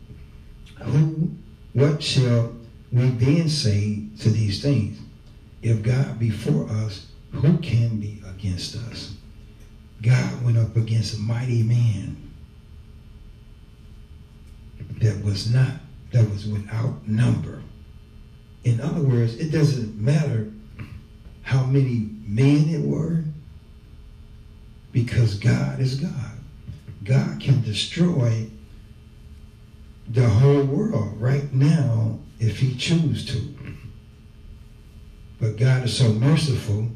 who, 0.81 1.29
what 1.73 2.01
shall 2.01 2.51
we 2.91 3.09
then 3.09 3.47
say 3.47 4.05
to 4.21 4.31
these 4.31 4.59
things? 4.59 4.99
If 5.61 5.83
God 5.83 6.17
be 6.17 6.31
for 6.31 6.67
us, 6.67 7.05
who 7.31 7.59
can 7.59 7.99
be 7.99 8.23
against 8.27 8.75
us? 8.75 9.13
God 10.01 10.43
went 10.43 10.57
up 10.57 10.75
against 10.75 11.15
a 11.15 11.19
mighty 11.19 11.61
man 11.61 12.31
that 14.99 15.23
was 15.23 15.53
not, 15.53 15.73
that 16.11 16.27
was 16.27 16.47
without 16.47 17.07
number. 17.07 17.61
In 18.63 18.81
other 18.81 19.01
words, 19.01 19.35
it 19.35 19.51
doesn't 19.51 19.99
matter 19.99 20.51
how 21.43 21.63
many 21.65 22.09
men 22.25 22.69
it 22.69 22.81
were, 22.81 23.23
because 24.91 25.35
God 25.35 25.79
is 25.79 25.95
God. 25.95 26.31
God 27.03 27.39
can 27.39 27.61
destroy 27.61 28.47
the 30.07 30.27
whole 30.27 30.63
world 30.63 31.19
right 31.21 31.51
now 31.53 32.19
if 32.39 32.59
he 32.59 32.75
choose 32.75 33.25
to. 33.27 33.55
But 35.39 35.57
God 35.57 35.85
is 35.85 35.97
so 35.97 36.11
merciful 36.11 36.89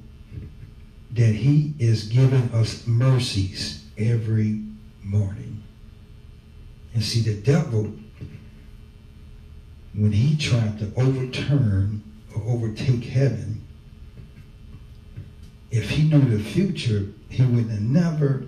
that 1.12 1.36
he 1.36 1.74
is 1.80 2.08
giving 2.08 2.52
us 2.52 2.86
mercies 2.88 3.86
every 3.98 4.62
morning. 5.04 5.64
And 6.94 7.04
see, 7.04 7.22
the 7.22 7.36
devil, 7.40 7.94
when 9.94 10.12
he 10.12 10.36
tried 10.36 10.80
to 10.80 10.92
overturn 10.98 12.04
or 12.36 12.42
overtake 12.52 13.04
heaven, 13.04 13.62
if 15.72 15.90
he 15.90 16.04
knew 16.04 16.22
the 16.22 16.44
future, 16.44 17.08
he 17.30 17.44
would 17.44 17.70
have 17.70 17.82
never 17.82 18.46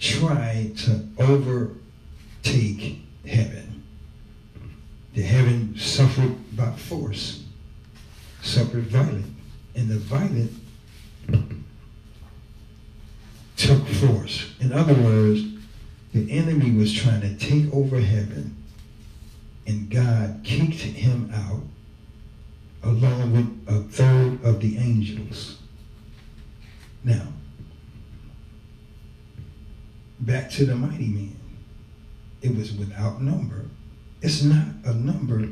tried 0.00 0.76
to 0.78 1.06
overtake 1.18 3.00
heaven. 3.26 3.82
The 5.14 5.22
heaven 5.22 5.76
suffered 5.78 6.56
by 6.56 6.72
force, 6.72 7.44
suffered 8.42 8.84
violent, 8.84 9.26
and 9.74 9.88
the 9.88 9.98
violent 9.98 10.52
took 13.56 13.86
force. 13.86 14.52
In 14.60 14.72
other 14.72 14.94
words, 14.94 15.42
the 16.12 16.30
enemy 16.30 16.70
was 16.72 16.92
trying 16.92 17.20
to 17.22 17.34
take 17.36 17.72
over 17.72 18.00
heaven, 18.00 18.56
and 19.66 19.90
God 19.90 20.40
kicked 20.44 20.74
him 20.74 21.30
out 21.34 21.62
along 22.82 23.32
with 23.32 23.74
a 23.74 23.82
third 23.88 24.42
of 24.44 24.60
the 24.60 24.76
angels. 24.76 25.58
Now, 27.02 27.26
back 30.20 30.50
to 30.52 30.66
the 30.66 30.74
mighty 30.74 31.08
men. 31.08 31.36
It 32.42 32.54
was 32.54 32.72
without 32.72 33.22
number. 33.22 33.64
It's 34.20 34.42
not 34.42 34.66
a 34.84 34.92
number 34.92 35.48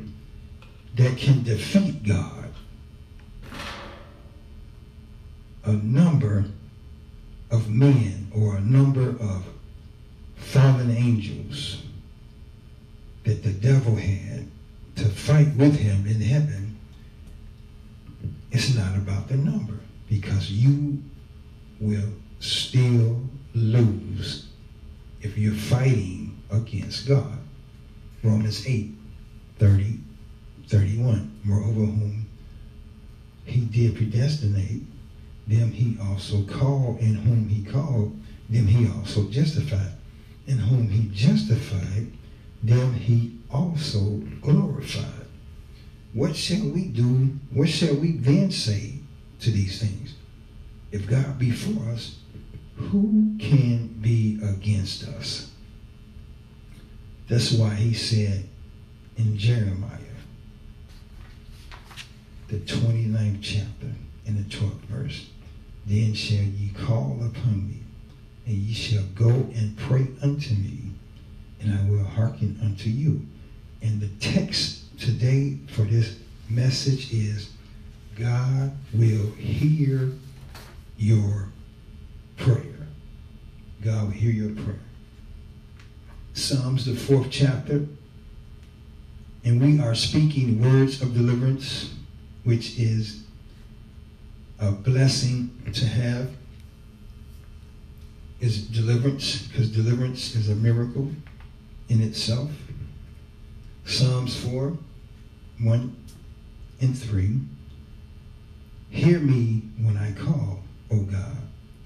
that 0.95 1.17
can 1.17 1.43
defeat 1.43 2.03
God. 2.03 2.51
A 5.65 5.71
number 5.71 6.45
of 7.49 7.69
men 7.69 8.31
or 8.35 8.57
a 8.57 8.61
number 8.61 9.09
of 9.09 9.45
fallen 10.35 10.91
angels 10.91 11.82
that 13.23 13.43
the 13.43 13.51
devil 13.51 13.95
had 13.95 14.47
to 14.95 15.05
fight 15.05 15.55
with 15.55 15.77
him 15.77 16.05
in 16.05 16.21
heaven, 16.21 16.77
it's 18.51 18.75
not 18.75 18.95
about 18.95 19.27
the 19.27 19.37
number 19.37 19.79
because 20.09 20.51
you 20.51 21.01
will 21.79 22.13
still 22.39 23.21
lose 23.55 24.47
if 25.21 25.37
you're 25.37 25.53
fighting 25.53 26.37
against 26.51 27.07
God. 27.07 27.39
Romans 28.21 28.65
8, 28.67 28.91
30, 29.59 29.99
31. 30.67 31.39
Moreover, 31.43 31.73
whom 31.73 32.25
he 33.45 33.61
did 33.61 33.95
predestinate, 33.95 34.83
them 35.47 35.71
he 35.71 35.97
also 36.01 36.43
called, 36.43 36.99
and 36.99 37.17
whom 37.17 37.49
he 37.49 37.63
called, 37.63 38.17
them 38.49 38.67
he 38.67 38.87
also 38.89 39.27
justified. 39.29 39.93
And 40.47 40.59
whom 40.59 40.89
he 40.89 41.09
justified, 41.13 42.11
them 42.63 42.93
he 42.93 43.37
also 43.51 44.21
glorified. 44.41 45.27
What 46.13 46.35
shall 46.35 46.65
we 46.67 46.85
do? 46.85 47.39
What 47.51 47.69
shall 47.69 47.95
we 47.95 48.13
then 48.13 48.51
say 48.51 48.99
to 49.41 49.51
these 49.51 49.79
things? 49.79 50.15
If 50.91 51.07
God 51.07 51.37
be 51.39 51.51
for 51.51 51.89
us, 51.91 52.17
who 52.75 53.35
can 53.39 53.87
be 53.99 54.39
against 54.43 55.07
us? 55.07 55.51
That's 57.27 57.51
why 57.51 57.73
he 57.75 57.93
said 57.93 58.45
in 59.17 59.37
Jeremiah, 59.37 59.99
the 62.47 62.57
29th 62.57 63.39
chapter, 63.41 63.91
in 64.25 64.35
the 64.37 64.43
12th 64.43 64.81
verse, 64.81 65.29
then 65.85 66.13
shall 66.13 66.43
ye 66.43 66.69
call 66.69 67.19
upon 67.25 67.67
me, 67.67 67.79
and 68.45 68.55
ye 68.55 68.73
shall 68.73 69.03
go 69.15 69.29
and 69.29 69.77
pray 69.77 70.07
unto 70.21 70.53
me, 70.53 70.92
and 71.63 71.79
I 71.79 71.89
will 71.89 72.03
hearken 72.03 72.59
unto 72.61 72.89
you. 72.89 73.25
And 73.81 74.01
the 74.01 74.09
text 74.19 74.99
today 74.99 75.59
for 75.67 75.83
this 75.83 76.17
message 76.49 77.13
is 77.13 77.49
God 78.15 78.75
will 78.93 79.31
hear 79.31 80.11
your 80.97 81.49
prayer. 82.37 82.87
God 83.83 84.05
will 84.05 84.11
hear 84.11 84.31
your 84.31 84.55
prayer. 84.55 84.79
Psalms, 86.33 86.85
the 86.85 86.95
fourth 86.95 87.27
chapter. 87.31 87.85
And 89.45 89.61
we 89.61 89.79
are 89.79 89.95
speaking 89.95 90.61
words 90.61 91.01
of 91.01 91.13
deliverance, 91.13 91.93
which 92.43 92.79
is 92.79 93.23
a 94.59 94.71
blessing 94.71 95.51
to 95.73 95.85
have. 95.85 96.29
Is 98.39 98.67
deliverance, 98.67 99.47
because 99.47 99.69
deliverance 99.69 100.35
is 100.35 100.49
a 100.49 100.55
miracle 100.55 101.09
in 101.93 102.01
itself. 102.01 102.49
Psalms 103.85 104.35
4, 104.43 104.75
1 105.61 105.95
and 106.81 106.97
3. 106.97 107.39
Hear 108.89 109.19
me 109.19 109.61
when 109.79 109.97
I 109.97 110.11
call, 110.13 110.63
O 110.91 111.01
God, 111.01 111.37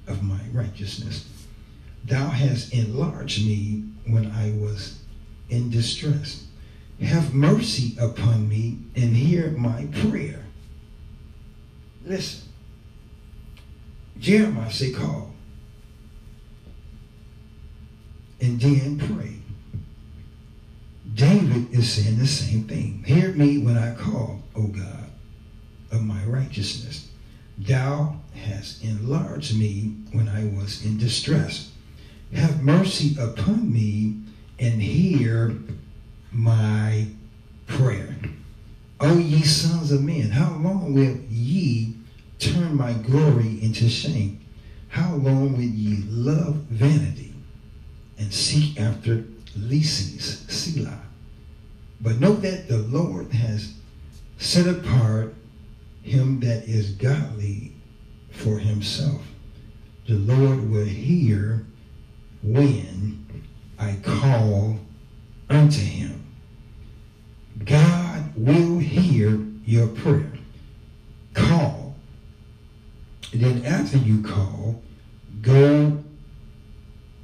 of 0.08 0.24
my 0.24 0.40
righteousness. 0.54 1.28
Thou 2.06 2.30
hast 2.30 2.74
enlarged 2.74 3.46
me 3.46 3.84
when 4.06 4.32
I 4.32 4.52
was 4.52 5.02
in 5.50 5.70
distress. 5.70 6.46
Have 7.02 7.34
mercy 7.34 7.98
upon 8.00 8.48
me 8.48 8.78
and 8.96 9.16
hear 9.16 9.52
my 9.52 9.88
prayer. 10.04 10.46
Listen. 12.06 12.48
Jeremiah 14.18 14.72
say 14.72 14.92
call. 14.92 15.34
And 18.40 18.60
then 18.62 18.98
pray. 19.00 19.37
David 21.18 21.74
is 21.74 21.92
saying 21.92 22.20
the 22.20 22.28
same 22.28 22.66
thing. 22.66 23.04
Hear 23.04 23.32
me 23.32 23.58
when 23.58 23.76
I 23.76 23.96
call, 23.96 24.44
O 24.56 24.68
God, 24.68 25.10
of 25.92 26.04
my 26.04 26.24
righteousness. 26.26 27.10
Thou 27.58 28.18
hast 28.36 28.84
enlarged 28.84 29.58
me 29.58 29.96
when 30.12 30.30
I 30.30 30.46
was 30.46 30.86
in 30.86 31.00
distress. 31.00 31.72
Have 32.34 32.62
mercy 32.62 33.16
upon 33.20 33.74
me 33.74 34.20
and 34.60 34.80
hear 34.80 35.58
my 36.32 37.08
prayer. 37.66 38.16
O 39.00 39.18
ye 39.18 39.42
sons 39.42 39.92
of 39.92 40.04
men, 40.04 40.30
how 40.30 40.56
long 40.58 40.94
will 40.94 41.18
ye 41.32 41.96
turn 42.38 42.78
my 42.78 42.94
glory 42.94 43.58
into 43.64 43.90
shame? 43.90 44.40
How 44.90 45.16
long 45.16 45.54
will 45.54 45.62
ye 45.62 46.04
love 46.08 46.58
vanity 46.70 47.34
and 48.20 48.32
seek 48.32 48.80
after 48.80 49.24
leasings, 49.56 50.46
Selah? 50.48 51.07
But 52.00 52.20
know 52.20 52.34
that 52.34 52.68
the 52.68 52.78
Lord 52.78 53.32
has 53.32 53.74
set 54.38 54.68
apart 54.68 55.34
him 56.04 56.40
that 56.42 56.64
is 56.64 56.92
godly 56.92 57.74
for 58.32 58.60
himself. 58.60 59.26
The 60.08 60.14
Lord 60.14 60.70
will 60.70 60.86
hear 60.86 61.66
when 62.44 63.26
I 63.80 63.98
call 64.04 64.80
unto 65.50 65.82
him. 65.82 66.24
God 67.66 68.32
will 68.36 68.78
hear 68.80 69.40
your 69.66 69.88
prayer. 69.88 70.32
Call. 71.34 71.96
And 73.34 73.42
then 73.42 73.66
after 73.66 73.98
you 73.98 74.22
call, 74.22 74.82
go 75.42 76.04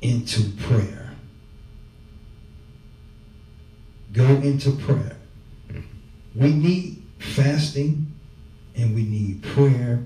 into 0.02 0.50
prayer. 0.68 1.03
Go 4.14 4.26
into 4.26 4.72
prayer. 4.72 5.18
We 6.36 6.54
need 6.54 7.04
fasting 7.20 8.14
and 8.76 8.96
we 8.96 9.04
need 9.04 9.44
prayer 9.44 10.06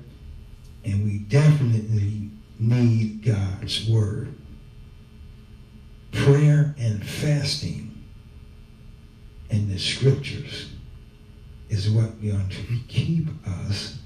and 0.83 1.03
we 1.03 1.19
definitely 1.19 2.29
need 2.57 3.23
God's 3.23 3.87
word. 3.87 4.33
Prayer 6.11 6.73
and 6.79 7.05
fasting 7.05 8.03
and 9.49 9.69
the 9.69 9.77
scriptures 9.77 10.71
is 11.69 11.89
what 11.89 12.21
going 12.21 12.49
to 12.49 12.79
keep 12.87 13.27
us 13.45 13.99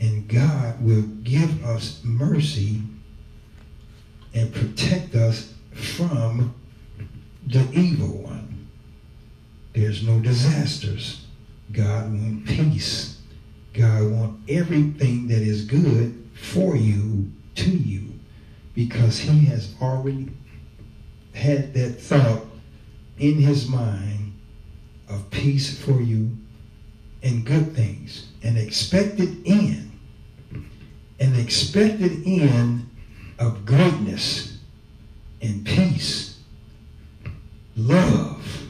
and 0.00 0.26
God 0.28 0.82
will 0.82 1.02
give 1.02 1.64
us 1.64 2.00
mercy 2.02 2.80
and 4.32 4.52
protect 4.54 5.14
us 5.14 5.52
from 5.72 6.54
the 7.46 7.66
evil 7.72 8.22
one. 8.22 8.68
There's 9.72 10.02
no 10.02 10.20
disasters. 10.20 11.24
God 11.72 12.12
wants 12.12 12.50
peace. 12.50 13.20
God 13.72 14.10
wants 14.10 14.42
everything 14.48 15.28
that 15.28 15.42
is 15.42 15.64
good 15.64 16.28
for 16.34 16.76
you 16.76 17.30
to 17.56 17.70
you 17.70 18.12
because 18.74 19.18
he 19.18 19.44
has 19.46 19.74
already 19.80 20.28
had 21.34 21.74
that 21.74 22.00
thought 22.00 22.46
in 23.18 23.34
his 23.34 23.68
mind 23.68 24.32
of 25.08 25.30
peace 25.30 25.78
for 25.78 26.00
you 26.00 26.36
and 27.22 27.44
good 27.44 27.74
things 27.74 28.26
an 28.42 28.56
expected 28.56 29.36
end 29.46 29.90
an 31.18 31.38
expected 31.38 32.22
end 32.26 32.88
of 33.38 33.66
greatness 33.66 34.58
and 35.42 35.64
peace 35.66 36.29
love 37.76 38.66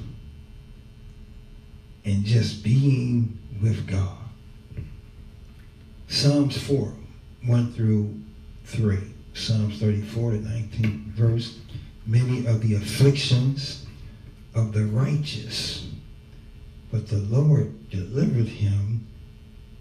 and 2.05 2.25
just 2.25 2.63
being 2.63 3.39
with 3.63 3.87
God. 3.87 4.17
Psalms 6.09 6.59
4, 6.67 6.93
1 7.47 7.73
through 7.73 8.21
3. 8.65 8.99
Psalms 9.33 9.79
34 9.79 10.33
to 10.33 10.37
19 10.39 11.13
verse. 11.17 11.59
Many 12.07 12.47
of 12.47 12.61
the 12.61 12.75
afflictions 12.75 13.87
of 14.55 14.73
the 14.73 14.85
righteous, 14.85 15.89
but 16.91 17.09
the 17.09 17.19
Lord 17.19 17.89
delivered 17.91 18.49
him 18.49 19.07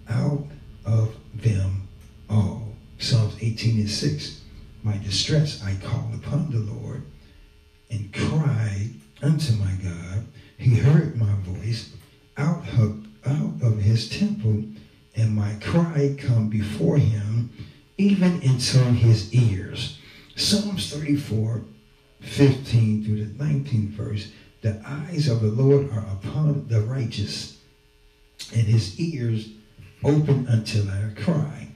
out 0.08 0.46
of 0.86 1.16
them 1.34 1.88
all. 2.30 2.76
Psalms 3.00 3.36
18 3.42 3.80
and 3.80 3.90
6. 3.90 4.42
My 4.84 4.98
distress 4.98 5.64
I 5.64 5.76
called 5.84 6.14
upon 6.14 6.52
the 6.52 6.60
Lord 6.60 7.04
and 7.90 8.14
cried 8.14 8.92
unto 9.22 9.54
my 9.54 9.72
God. 9.84 10.26
He 10.58 10.76
heard 10.76 11.16
my 11.16 11.34
voice 11.44 11.94
out 12.38 12.68
of, 12.78 13.06
out 13.26 13.54
of 13.62 13.80
his 13.80 14.10
temple, 14.10 14.64
and 15.16 15.36
my 15.36 15.54
cry 15.62 16.16
come 16.18 16.50
before 16.50 16.98
him, 16.98 17.50
even 17.98 18.42
into 18.42 18.80
his 18.80 19.34
ears. 19.34 20.00
Psalms 20.36 20.94
34, 20.94 21.62
15 22.22 23.04
through 23.04 23.26
the 23.26 23.44
19th 23.44 23.90
verse. 23.90 24.32
The 24.62 24.82
eyes 24.86 25.28
of 25.28 25.42
the 25.42 25.48
Lord 25.48 25.90
are 25.92 26.06
upon 26.12 26.68
the 26.68 26.82
righteous, 26.82 27.58
and 28.54 28.68
his 28.68 29.00
ears 29.00 29.50
open 30.04 30.48
until 30.48 30.84
their 30.84 31.14
cry. 31.18 31.70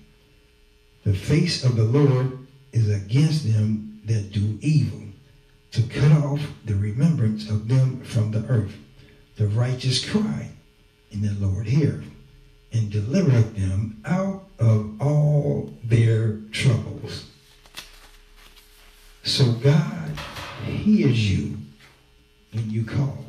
The 1.04 1.14
face 1.14 1.64
of 1.64 1.76
the 1.76 1.84
Lord 1.84 2.40
is 2.72 2.90
against 2.90 3.52
them 3.52 4.02
that 4.06 4.32
do 4.32 4.58
evil, 4.62 5.02
to 5.74 5.82
cut 5.84 6.12
off 6.24 6.40
the 6.66 6.76
remembrance 6.76 7.50
of 7.50 7.68
them 7.68 8.02
from 8.02 8.32
the 8.32 8.46
earth. 8.48 8.78
The 9.36 9.48
righteous 9.48 10.08
cry, 10.08 10.50
and 11.12 11.24
the 11.24 11.46
Lord 11.46 11.66
heareth, 11.66 12.06
and 12.72 12.92
delivereth 12.92 13.56
them 13.56 14.00
out 14.06 14.48
of 14.60 15.02
all 15.02 15.74
their 15.84 16.38
troubles. 16.52 17.26
So 19.24 19.54
God 19.54 20.12
hears 20.66 21.32
you 21.32 21.58
when 22.52 22.70
you 22.70 22.86
call. 22.86 23.26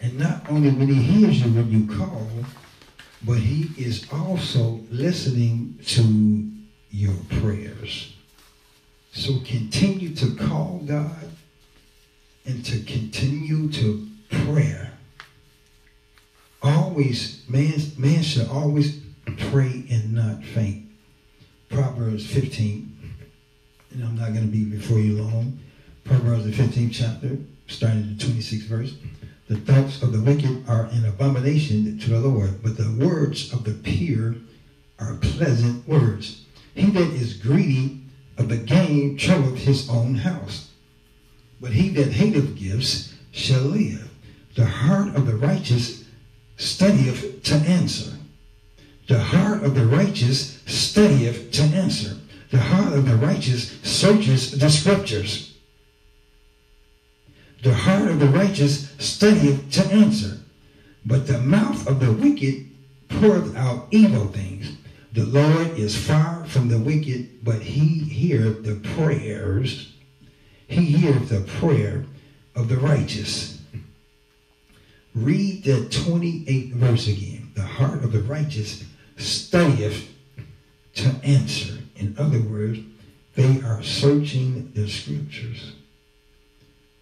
And 0.00 0.18
not 0.18 0.48
only 0.50 0.70
when 0.70 0.88
he 0.88 1.02
hears 1.02 1.40
you 1.40 1.52
when 1.52 1.70
you 1.70 1.96
call, 1.96 2.28
but 3.24 3.38
he 3.38 3.70
is 3.82 4.06
also 4.12 4.80
listening 4.90 5.78
to 5.86 6.50
your 6.90 7.16
prayers. 7.40 8.14
So 9.12 9.40
continue 9.44 10.14
to 10.16 10.34
call 10.36 10.82
God 10.84 11.30
and 12.44 12.64
to 12.64 12.80
continue 12.80 13.70
to 13.70 14.08
prayer. 14.30 14.92
Always, 16.62 17.42
man, 17.48 17.74
man 17.96 18.22
should 18.22 18.48
always 18.48 19.00
pray 19.50 19.84
and 19.90 20.14
not 20.14 20.42
faint. 20.42 20.86
Proverbs 21.68 22.26
15, 22.26 23.14
and 23.92 24.04
I'm 24.04 24.16
not 24.16 24.32
going 24.32 24.46
to 24.46 24.52
be 24.52 24.64
before 24.64 24.98
you 24.98 25.22
long. 25.22 25.58
Proverbs 26.04 26.44
the 26.44 26.50
15th 26.50 26.92
chapter, 26.92 27.36
starting 27.66 28.16
the 28.16 28.24
26th 28.24 28.62
verse. 28.62 28.94
The 29.48 29.56
thoughts 29.56 30.02
of 30.02 30.12
the 30.12 30.20
wicked 30.20 30.68
are 30.68 30.86
an 30.86 31.04
abomination 31.04 31.98
to 31.98 32.10
the 32.10 32.18
Lord, 32.18 32.62
but 32.62 32.76
the 32.76 32.90
words 32.98 33.52
of 33.52 33.64
the 33.64 33.74
pure 33.74 34.34
are 34.98 35.14
pleasant 35.16 35.86
words. 35.86 36.44
He 36.74 36.90
that 36.90 37.10
is 37.12 37.34
greedy 37.34 37.97
of 38.38 38.48
the 38.48 38.56
gain 38.56 39.16
troubleth 39.16 39.58
his 39.58 39.90
own 39.90 40.14
house, 40.14 40.70
but 41.60 41.72
he 41.72 41.88
that 41.90 42.12
hateth 42.12 42.56
gifts 42.56 43.14
shall 43.32 43.62
live. 43.62 44.08
The 44.54 44.66
heart 44.66 45.14
of 45.14 45.26
the 45.26 45.36
righteous 45.36 46.04
studieth 46.56 47.42
to 47.44 47.54
answer. 47.54 48.12
The 49.08 49.18
heart 49.18 49.64
of 49.64 49.74
the 49.74 49.86
righteous 49.86 50.62
studieth 50.66 51.50
to 51.52 51.62
answer. 51.62 52.16
The 52.50 52.58
heart 52.58 52.92
of 52.92 53.06
the 53.06 53.16
righteous 53.16 53.78
searches 53.82 54.58
the 54.58 54.70
scriptures. 54.70 55.56
The 57.62 57.74
heart 57.74 58.08
of 58.08 58.20
the 58.20 58.28
righteous 58.28 58.90
studieth 58.98 59.70
to 59.72 59.86
answer. 59.92 60.38
But 61.04 61.26
the 61.26 61.38
mouth 61.38 61.86
of 61.86 62.00
the 62.00 62.12
wicked 62.12 62.66
poureth 63.08 63.56
out 63.56 63.88
evil 63.90 64.26
things. 64.28 64.77
The 65.12 65.24
Lord 65.24 65.78
is 65.78 65.96
far 65.96 66.44
from 66.44 66.68
the 66.68 66.78
wicked, 66.78 67.44
but 67.44 67.62
he 67.62 68.04
heareth 68.04 68.64
the 68.64 68.76
prayers. 68.96 69.92
He 70.66 70.84
heareth 70.84 71.30
the 71.30 71.40
prayer 71.58 72.04
of 72.54 72.68
the 72.68 72.76
righteous. 72.76 73.60
Read 75.14 75.64
that 75.64 75.90
28th 75.90 76.72
verse 76.72 77.08
again. 77.08 77.50
The 77.54 77.62
heart 77.62 78.04
of 78.04 78.12
the 78.12 78.22
righteous 78.22 78.84
studieth 79.16 80.08
to 80.96 81.08
answer. 81.24 81.78
In 81.96 82.14
other 82.18 82.40
words, 82.40 82.80
they 83.34 83.60
are 83.62 83.82
searching 83.82 84.72
the 84.74 84.88
scriptures. 84.88 85.72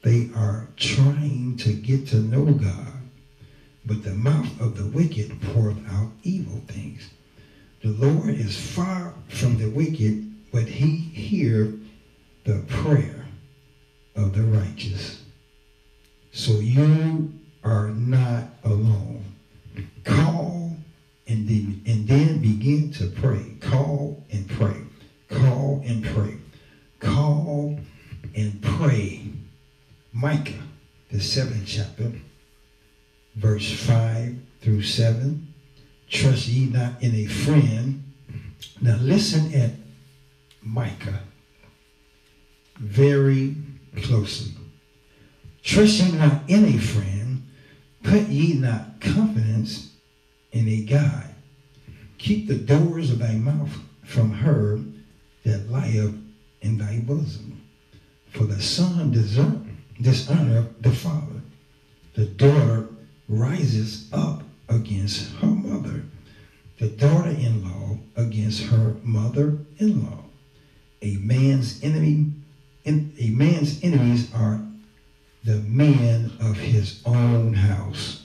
They 0.02 0.30
are 0.36 0.68
trying 0.76 1.56
to 1.58 1.72
get 1.72 2.06
to 2.08 2.16
know 2.16 2.44
God. 2.52 2.92
But 3.84 4.04
the 4.04 4.14
mouth 4.14 4.60
of 4.60 4.76
the 4.76 4.86
wicked 4.86 5.40
poureth 5.40 5.78
out 5.90 6.12
evil 6.22 6.60
things. 6.68 7.10
The 7.82 7.90
Lord 7.90 8.30
is 8.30 8.56
far 8.58 9.14
from 9.28 9.58
the 9.58 9.68
wicked, 9.68 10.50
but 10.52 10.64
he 10.64 10.96
hear 10.96 11.74
the 12.44 12.64
prayer 12.68 13.26
of 14.14 14.34
the 14.34 14.42
righteous. 14.42 15.22
So 16.32 16.52
you 16.60 17.32
are 17.62 17.88
not 17.88 18.44
alone. 18.64 19.24
Call 20.04 20.76
and 21.26 21.48
then, 21.48 21.82
and 21.86 22.06
then 22.06 22.38
begin 22.38 22.92
to 22.94 23.06
pray. 23.08 23.54
Call 23.60 24.24
and 24.30 24.48
pray. 24.48 24.76
Call 25.28 25.82
and 25.84 26.04
pray. 26.04 26.36
Call 27.00 27.78
and 28.34 28.62
pray. 28.62 29.22
Micah, 30.12 30.52
the 31.10 31.20
seventh 31.20 31.64
chapter, 31.66 32.12
verse 33.34 33.70
5 33.72 34.36
through 34.60 34.82
7. 34.82 35.45
Trust 36.08 36.48
ye 36.48 36.66
not 36.66 37.02
in 37.02 37.14
a 37.14 37.26
friend. 37.26 38.02
Now 38.80 38.96
listen 39.00 39.52
at 39.54 39.72
Micah 40.62 41.22
very 42.76 43.56
closely. 44.02 44.52
Trust 45.62 46.00
ye 46.00 46.12
not 46.12 46.42
in 46.48 46.64
a 46.64 46.78
friend, 46.78 47.46
put 48.02 48.28
ye 48.28 48.54
not 48.54 49.00
confidence 49.00 49.92
in 50.52 50.68
a 50.68 50.82
God. 50.82 51.34
Keep 52.18 52.48
the 52.48 52.54
doors 52.54 53.10
of 53.10 53.18
thy 53.18 53.34
mouth 53.34 53.76
from 54.04 54.30
her 54.30 54.80
that 55.44 55.70
lieth 55.70 56.14
in 56.62 56.78
thy 56.78 57.00
bosom. 57.00 57.62
For 58.30 58.44
the 58.44 58.60
son 58.60 59.10
desert, 59.12 59.58
dishonor 60.00 60.66
the 60.80 60.90
father. 60.90 61.40
The 62.14 62.26
daughter 62.26 62.88
rises 63.28 64.08
up 64.12 64.42
against 64.68 65.34
her 65.36 65.46
mother. 65.46 66.04
The 66.78 66.88
daughter-in-law 66.88 67.98
against 68.16 68.64
her 68.64 68.96
mother-in-law. 69.02 70.24
A 71.02 71.16
man's 71.16 71.82
enemy, 71.82 72.32
a 72.84 73.30
man's 73.30 73.82
enemies 73.82 74.32
are 74.34 74.60
the 75.44 75.56
men 75.60 76.32
of 76.40 76.56
his 76.56 77.02
own 77.04 77.54
house. 77.54 78.24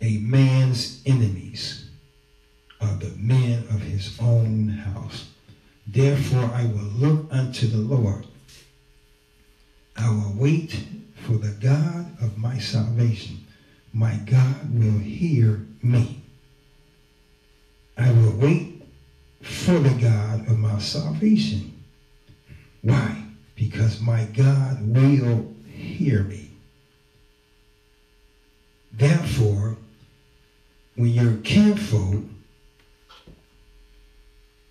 A 0.00 0.18
man's 0.18 1.02
enemies 1.06 1.90
are 2.80 2.94
the 2.94 3.12
men 3.16 3.64
of 3.70 3.80
his 3.80 4.16
own 4.20 4.68
house. 4.68 5.28
Therefore 5.86 6.50
I 6.54 6.64
will 6.66 6.90
look 6.96 7.26
unto 7.30 7.66
the 7.66 7.78
Lord. 7.78 8.27
I 9.98 10.10
will 10.10 10.34
wait 10.36 10.78
for 11.14 11.32
the 11.32 11.50
God 11.60 12.22
of 12.22 12.38
my 12.38 12.58
salvation. 12.58 13.44
My 13.92 14.14
God 14.26 14.72
will 14.72 14.98
hear 14.98 15.66
me. 15.82 16.22
I 17.96 18.12
will 18.12 18.36
wait 18.36 18.82
for 19.42 19.78
the 19.78 20.00
God 20.00 20.48
of 20.48 20.58
my 20.58 20.78
salvation. 20.78 21.82
Why? 22.82 23.24
Because 23.56 24.00
my 24.00 24.24
God 24.24 24.78
will 24.86 25.52
hear 25.66 26.22
me. 26.22 26.50
Therefore, 28.92 29.76
when 30.94 31.08
your 31.08 31.36
kinfolk 31.38 32.24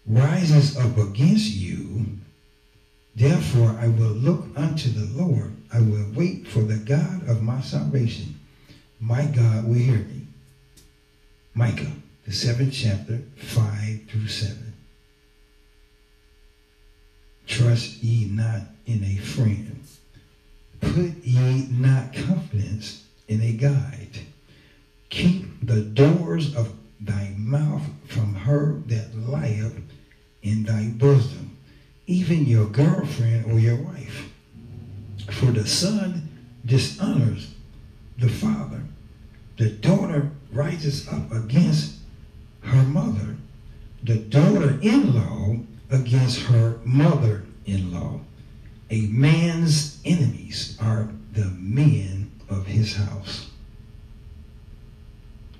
rises 0.06 0.78
up 0.78 0.98
against 0.98 1.54
you, 1.54 2.06
therefore 3.18 3.76
I 3.80 3.88
will 3.88 4.14
look 4.14 4.46
unto 4.56 4.90
the 4.90 5.22
Lord. 5.22 5.54
I 5.74 5.80
will 5.80 6.06
wait 6.14 6.48
for 6.48 6.62
the 6.62 6.78
God 6.78 7.28
of 7.28 7.42
my 7.42 7.62
salvation. 7.62 8.40
My 9.00 9.26
God 9.26 9.68
will 9.68 9.76
hear 9.76 9.98
me. 9.98 10.28
Micah, 11.54 11.92
the 12.26 12.32
seventh 12.32 12.74
chapter, 12.74 13.22
5 13.38 14.02
through 14.08 14.28
7. 14.28 14.74
Trust 17.48 18.04
ye 18.04 18.26
not 18.26 18.62
in 18.86 19.04
a 19.04 19.18
friend. 19.18 19.84
Put 20.80 21.24
ye 21.24 21.68
not 21.72 22.14
confidence 22.14 23.04
in 23.28 23.42
a 23.42 23.54
guide. 23.54 24.20
Keep 25.10 25.66
the 25.66 25.82
doors 25.82 26.56
of 26.56 26.74
thy 27.00 27.34
mouth 27.38 27.84
from 28.08 28.36
her 28.36 28.82
that 28.86 29.16
lieth 29.16 29.82
in 30.44 30.64
thy 30.64 30.90
bosom, 30.90 31.57
even 32.08 32.46
your 32.46 32.66
girlfriend 32.66 33.52
or 33.52 33.60
your 33.60 33.76
wife. 33.76 34.32
For 35.30 35.48
the 35.48 35.68
son 35.68 36.30
dishonors 36.66 37.54
the 38.18 38.30
father. 38.30 38.82
The 39.58 39.70
daughter 39.70 40.32
rises 40.52 41.08
up 41.08 41.32
against 41.32 41.98
her 42.62 42.84
mother. 42.84 43.36
The 44.04 44.16
daughter-in-law 44.16 45.58
against 45.92 46.42
her 46.44 46.80
mother-in-law. 46.84 48.22
A 48.90 49.02
man's 49.08 50.00
enemies 50.06 50.78
are 50.82 51.10
the 51.34 51.46
men 51.46 52.32
of 52.50 52.68
his 52.68 52.96
house. 52.96 53.50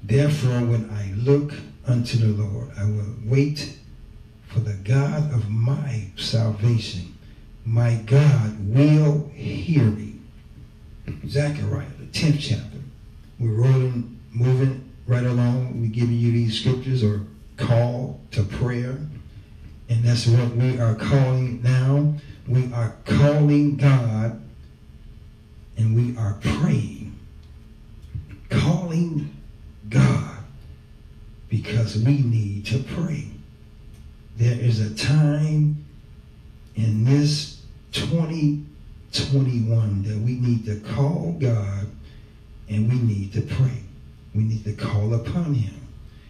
Therefore, 0.02 0.62
when 0.62 0.90
I 0.90 1.12
look 1.18 1.54
unto 1.86 2.18
the 2.18 2.42
Lord, 2.42 2.72
I 2.78 2.86
will 2.86 3.16
wait 3.26 3.78
for 4.48 4.60
the 4.60 4.74
God 4.74 5.34
of 5.34 5.50
my 5.50 6.08
salvation. 6.16 7.18
My 7.66 7.96
God 8.06 8.58
will 8.74 9.30
hear 9.34 9.84
me. 9.84 10.16
Zechariah, 11.28 11.86
the 12.00 12.06
10th 12.06 12.40
chapter. 12.40 12.78
We're 13.40 13.52
rolling, 13.52 14.20
moving 14.32 14.94
right 15.06 15.26
along. 15.26 15.80
We're 15.80 15.92
giving 15.92 16.16
you 16.16 16.32
these 16.32 16.60
scriptures 16.60 17.04
or 17.04 17.22
call 17.58 18.22
to 18.32 18.44
prayer. 18.44 18.98
And 19.90 20.04
that's 20.04 20.28
what 20.28 20.56
we 20.56 20.80
are 20.80 20.96
calling 20.96 21.62
now. 21.62 22.14
We 22.48 22.72
are 22.74 22.96
calling 23.06 23.78
God 23.78 24.42
and 25.78 25.96
we 25.96 26.18
are 26.18 26.38
praying. 26.42 27.18
Calling 28.50 29.36
God 29.90 30.38
because 31.50 31.98
we 31.98 32.22
need 32.22 32.66
to 32.68 32.80
pray. 32.80 33.28
There 34.38 34.58
is 34.60 34.80
a 34.80 34.94
time 34.94 35.84
in 36.76 37.06
this 37.06 37.60
2021 37.94 40.04
that 40.04 40.20
we 40.20 40.34
need 40.34 40.64
to 40.66 40.80
call 40.94 41.36
God 41.40 41.88
and 42.70 42.88
we 42.88 43.00
need 43.00 43.34
to 43.34 43.42
pray. 43.42 43.82
We 44.36 44.44
need 44.44 44.64
to 44.66 44.74
call 44.74 45.16
upon 45.16 45.56
him. 45.56 45.74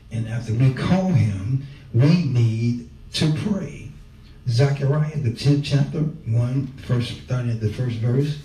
And 0.09 0.29
after 0.29 0.53
we 0.53 0.73
call 0.73 1.09
him, 1.09 1.67
we 1.93 2.23
need 2.23 2.89
to 3.15 3.33
pray. 3.49 3.89
Zechariah, 4.47 5.17
the 5.17 5.31
10th 5.31 5.65
chapter, 5.65 5.99
1, 5.99 6.67
first, 6.85 7.11
starting 7.25 7.51
at 7.51 7.59
the 7.59 7.73
first 7.73 7.97
verse. 7.97 8.37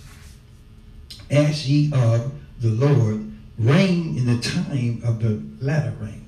Ask 1.30 1.68
ye 1.68 1.92
of 1.92 2.32
the 2.58 2.70
Lord 2.70 3.30
rain 3.58 4.18
in 4.18 4.26
the 4.26 4.38
time 4.42 5.02
of 5.04 5.22
the 5.22 5.40
latter 5.64 5.94
rain. 6.00 6.21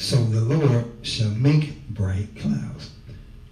So 0.00 0.14
the 0.16 0.40
Lord 0.40 0.84
shall 1.02 1.32
make 1.32 1.88
bright 1.88 2.28
clouds 2.36 2.92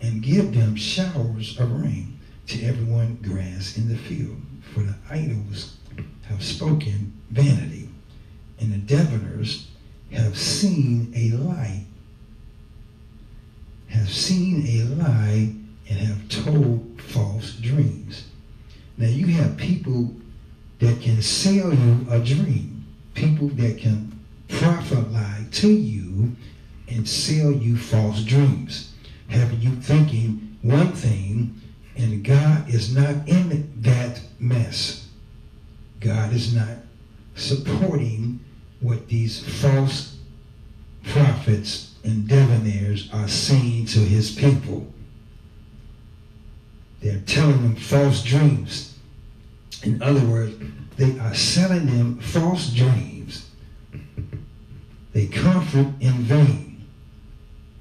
and 0.00 0.22
give 0.22 0.54
them 0.54 0.76
showers 0.76 1.58
of 1.58 1.72
rain 1.82 2.20
to 2.46 2.62
everyone 2.62 3.18
grass 3.20 3.76
in 3.76 3.88
the 3.88 3.96
field. 3.96 4.40
For 4.72 4.84
the 4.84 4.94
idols 5.10 5.76
have 6.28 6.44
spoken 6.44 7.20
vanity, 7.30 7.88
and 8.60 8.72
the 8.72 8.78
diviners 8.78 9.66
have 10.12 10.38
seen 10.38 11.12
a 11.16 11.32
lie, 11.36 11.84
have 13.88 14.08
seen 14.08 14.64
a 14.68 14.84
lie, 15.02 15.52
and 15.90 15.98
have 15.98 16.28
told 16.28 17.02
false 17.02 17.56
dreams. 17.56 18.24
Now 18.96 19.08
you 19.08 19.26
have 19.26 19.56
people 19.56 20.14
that 20.78 21.00
can 21.00 21.20
sell 21.22 21.74
you 21.74 22.06
a 22.08 22.20
dream, 22.20 22.86
people 23.14 23.48
that 23.48 23.78
can 23.78 24.16
prophesy 24.48 25.35
to 25.52 25.70
you 25.70 26.36
and 26.88 27.08
sell 27.08 27.52
you 27.52 27.76
false 27.76 28.22
dreams, 28.22 28.92
having 29.28 29.60
you 29.60 29.70
thinking 29.76 30.56
one 30.62 30.92
thing, 30.92 31.60
and 31.96 32.24
God 32.24 32.68
is 32.68 32.94
not 32.94 33.28
in 33.28 33.72
that 33.82 34.20
mess. 34.38 35.08
God 36.00 36.32
is 36.32 36.54
not 36.54 36.78
supporting 37.34 38.40
what 38.80 39.08
these 39.08 39.40
false 39.62 40.16
prophets 41.04 41.94
and 42.04 42.28
diviners 42.28 43.10
are 43.12 43.28
saying 43.28 43.86
to 43.86 43.98
his 43.98 44.30
people. 44.30 44.86
They're 47.00 47.20
telling 47.20 47.62
them 47.62 47.76
false 47.76 48.22
dreams. 48.22 48.98
In 49.82 50.02
other 50.02 50.24
words, 50.24 50.56
they 50.96 51.18
are 51.18 51.34
selling 51.34 51.86
them 51.86 52.18
false 52.18 52.72
dreams. 52.72 53.15
They 55.16 55.28
comfort 55.28 55.94
in 55.98 56.12
vain. 56.24 56.84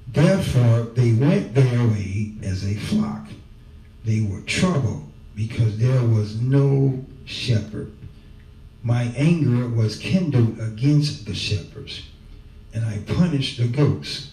Therefore, 0.08 0.84
they 0.94 1.12
went 1.12 1.54
their 1.54 1.86
way 1.86 2.32
as 2.42 2.64
a 2.64 2.74
flock. 2.76 3.26
They 4.06 4.22
were 4.22 4.40
troubled 4.40 5.12
because 5.34 5.76
there 5.76 6.02
was 6.02 6.40
no 6.40 7.04
shepherd. 7.26 7.92
My 8.82 9.12
anger 9.18 9.68
was 9.68 9.98
kindled 9.98 10.58
against 10.58 11.26
the 11.26 11.34
shepherds, 11.34 12.04
and 12.72 12.86
I 12.86 13.00
punished 13.00 13.58
the 13.58 13.68
goats. 13.68 14.32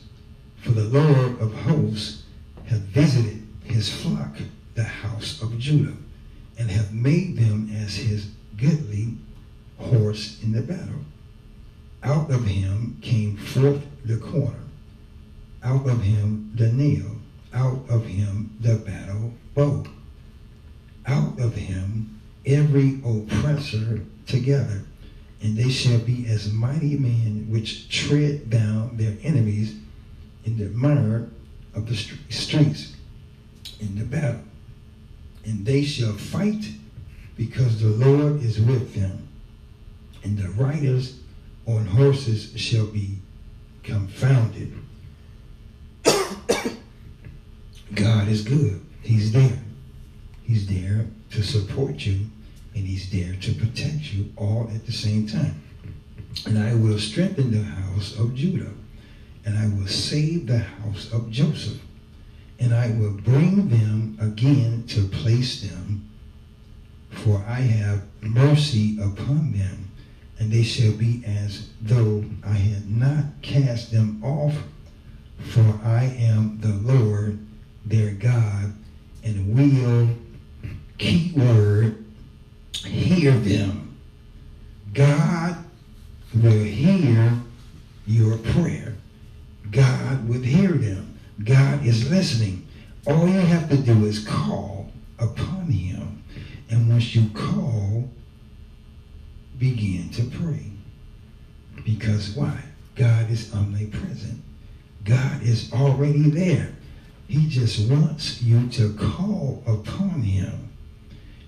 For 0.62 0.72
the 0.72 0.86
Lord 0.86 1.42
of 1.42 1.54
hosts 1.54 2.24
hath 2.68 2.84
visited 2.84 3.46
his 3.66 3.90
flock, 3.90 4.38
the 4.76 4.86
house 4.86 5.42
of 5.42 5.60
Judah, 5.60 5.98
and 6.58 6.72
hath 6.72 6.94
made 6.94 7.36
them 7.36 7.70
as 7.76 7.98
his 7.98 8.30
goodly 8.56 9.18
horse 9.78 10.42
in 10.42 10.54
the 10.54 10.62
battle. 10.62 11.04
Out 12.04 12.30
of 12.32 12.46
him 12.46 12.98
came 13.02 13.38
forth 13.38 13.82
the 14.04 14.18
corner, 14.18 14.66
out 15.64 15.88
of 15.88 16.02
him 16.02 16.52
the 16.54 16.70
nail, 16.70 17.16
out 17.54 17.86
of 17.90 18.06
him 18.06 18.58
the 18.60 18.76
battle 18.76 19.34
bow, 19.56 19.86
out 21.06 21.40
of 21.40 21.56
him 21.56 22.20
every 22.46 23.00
oppressor 23.06 24.02
together, 24.28 24.84
and 25.42 25.56
they 25.56 25.70
shall 25.70 26.00
be 26.00 26.26
as 26.28 26.52
mighty 26.52 26.98
men 26.98 27.48
which 27.50 27.88
tread 27.88 28.50
down 28.50 28.98
their 28.98 29.16
enemies 29.24 29.76
in 30.44 30.58
the 30.58 30.68
mire 30.70 31.30
of 31.74 31.88
the 31.88 31.94
stre- 31.94 32.18
streets 32.30 32.96
in 33.80 33.98
the 33.98 34.04
battle. 34.04 34.42
And 35.46 35.66
they 35.66 35.84
shall 35.84 36.14
fight 36.14 36.66
because 37.38 37.80
the 37.80 37.88
Lord 37.88 38.44
is 38.44 38.60
with 38.60 38.94
them, 38.94 39.28
and 40.24 40.38
the 40.38 40.50
riders 40.50 41.20
on 41.65 41.85
horses 41.85 42.53
shall 42.56 42.88
be 42.88 43.19
confounded. 43.84 44.73
God 47.94 48.27
is 48.27 48.41
good. 48.41 48.81
He's 49.02 49.31
there. 49.31 49.60
He's 50.44 50.68
there 50.68 51.06
to 51.31 51.44
support 51.44 52.06
you, 52.06 52.27
and 52.76 52.85
He's 52.85 53.10
there 53.11 53.35
to 53.41 53.53
protect 53.53 54.14
you 54.14 54.31
all 54.35 54.69
at 54.73 54.85
the 54.85 54.91
same 54.91 55.27
time. 55.27 55.61
And 56.45 56.57
I 56.57 56.73
will 56.73 56.98
strengthen 56.98 57.52
the 57.52 57.64
house 57.64 58.18
of 58.18 58.35
Judah, 58.35 58.72
and 59.45 59.57
I 59.57 59.68
will 59.68 59.88
save 59.88 60.48
the 60.48 60.60
house 60.60 61.11
of 61.11 61.30
Joseph, 61.30 61.80
and 62.60 62.73
I 62.73 62.90
will 62.91 63.14
bring 63.14 63.69
them 63.69 64.18
again 64.19 64.85
to 64.88 65.03
place 65.07 65.61
them, 65.61 66.10
for 67.11 67.44
I 67.48 67.60
have 67.60 68.03
mercy 68.22 68.98
upon 68.99 69.52
them, 69.52 69.91
and 70.40 70.52
they 70.52 70.64
shall 70.64 70.92
be 70.94 71.24
as 71.26 71.70
though 71.82 72.24
I 72.46 72.54
had 72.54 72.90
not 72.90 73.26
cast 73.42 73.92
them 73.92 74.24
off, 74.24 74.56
for 75.50 75.80
I 75.84 76.06
am 76.18 76.60
the 76.60 76.74
Lord 76.94 77.40
their 77.86 78.12
God, 78.12 78.74
and 79.24 79.56
will, 79.56 80.10
key 80.98 81.34
word, 81.36 82.04
hear 82.86 83.32
them. 83.32 83.98
God 84.94 85.58
will 86.34 86.64
hear 86.64 87.32
your 88.06 88.38
prayer. 88.38 88.96
God 89.72 90.28
will 90.28 90.42
hear 90.42 90.72
them. 90.72 91.20
God 91.44 91.86
is 91.86 92.10
listening. 92.10 92.68
All 93.08 93.28
you 93.28 93.40
have 93.40 93.70
to 93.70 93.78
do 93.78 94.06
is 94.06 94.26
call 94.26 94.92
upon 95.20 95.68
him. 95.68 96.24
And 96.70 96.90
once 96.90 97.16
you 97.16 97.30
call, 97.34 98.10
begin 99.64 100.10
to 100.10 100.23
pray. 100.23 100.72
Because 101.85 102.31
why? 102.31 102.64
God 102.95 103.31
is 103.31 103.53
omnipresent. 103.53 104.41
God 105.06 105.41
is 105.41 105.72
already 105.72 106.30
there. 106.30 106.69
He 107.27 107.48
just 107.48 107.90
wants 107.90 108.41
you 108.41 108.68
to 108.72 108.94
call 108.95 109.64
upon 109.65 110.22
him. 110.22 110.69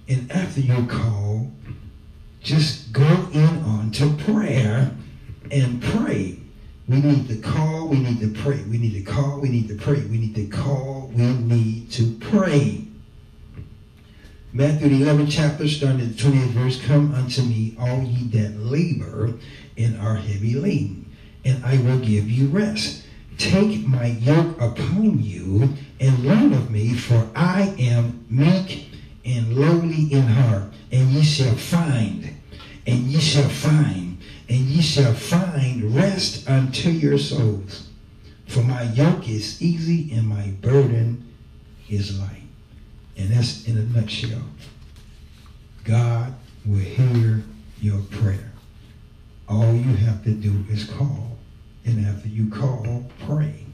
And 0.08 0.32
after 0.32 0.62
you 0.62 0.88
call, 0.88 1.52
just 2.42 2.94
go 2.94 3.28
in 3.34 3.64
on 3.64 3.92
to 3.92 4.14
prayer 4.24 4.92
and 5.52 5.84
pray. 5.84 6.40
We 6.88 7.02
need 7.02 7.28
to 7.28 7.36
call, 7.38 7.90
we 7.90 8.00
need 8.00 8.22
to 8.22 8.42
pray. 8.42 8.62
We 8.64 8.78
need 8.78 8.94
to 8.94 9.12
call, 9.12 9.42
we 9.42 9.50
need 9.50 9.68
to 9.68 9.76
pray. 9.76 10.00
We 10.06 10.18
need 10.20 10.36
to 10.36 10.48
call, 10.48 11.12
we 11.14 11.24
need 11.24 11.92
to 11.92 12.18
pray. 12.32 12.88
Matthew 14.56 14.88
the 14.88 15.04
11th 15.04 15.32
chapter, 15.32 15.68
starting 15.68 16.00
at 16.00 16.16
the 16.16 16.24
20th 16.24 16.52
verse, 16.52 16.82
Come 16.86 17.14
unto 17.14 17.42
me, 17.42 17.76
all 17.78 18.02
ye 18.04 18.26
that 18.40 18.58
labor 18.58 19.34
and 19.78 20.00
are 20.00 20.16
heavy 20.16 20.54
laden, 20.54 21.14
and 21.44 21.62
I 21.66 21.76
will 21.80 22.00
give 22.00 22.30
you 22.30 22.48
rest. 22.48 23.04
Take 23.38 23.86
my 23.86 24.06
yoke 24.06 24.56
upon 24.62 25.22
you 25.22 25.74
and 26.00 26.20
learn 26.20 26.54
of 26.54 26.72
me, 26.72 26.94
for 26.94 27.30
I 27.36 27.76
am 27.78 28.26
meek 28.30 28.88
and 29.26 29.58
lowly 29.58 30.14
in 30.14 30.26
heart, 30.26 30.72
and 30.90 31.10
ye 31.10 31.22
shall 31.22 31.56
find, 31.56 32.34
and 32.88 33.00
ye 33.08 33.20
shall 33.20 33.50
find, 33.50 34.20
and 34.48 34.58
ye 34.58 34.82
shall 34.82 35.14
find 35.16 35.94
rest 35.94 36.50
unto 36.50 36.92
your 36.92 37.18
souls. 37.18 37.90
For 38.48 38.62
my 38.62 38.84
yoke 38.84 39.28
is 39.28 39.62
easy 39.62 40.14
and 40.14 40.26
my 40.26 40.48
burden 40.62 41.30
is 41.90 42.18
light. 42.18 42.45
And 43.18 43.30
that's 43.30 43.66
in 43.68 43.78
a 43.78 43.84
nutshell. 43.84 44.42
God 45.84 46.34
will 46.66 46.80
hear 46.80 47.44
your 47.80 48.02
prayer. 48.12 48.52
All 49.48 49.74
you 49.74 49.96
have 49.96 50.24
to 50.24 50.32
do 50.32 50.66
is 50.70 50.86
call. 50.86 51.38
And 51.86 52.06
after 52.06 52.28
you 52.28 52.50
call, 52.50 53.06
pray. 53.26 53.66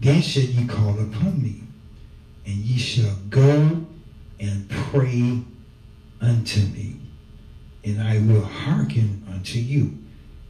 Then 0.00 0.22
shall 0.22 0.42
ye 0.42 0.66
call 0.66 1.00
upon 1.00 1.42
me, 1.42 1.62
and 2.46 2.54
ye 2.54 2.78
shall 2.78 3.16
go 3.30 3.84
and 4.38 4.68
pray 4.68 5.40
unto 6.20 6.60
me, 6.60 6.96
and 7.84 8.02
I 8.02 8.18
will 8.18 8.44
hearken 8.44 9.26
unto 9.30 9.58
you. 9.58 9.98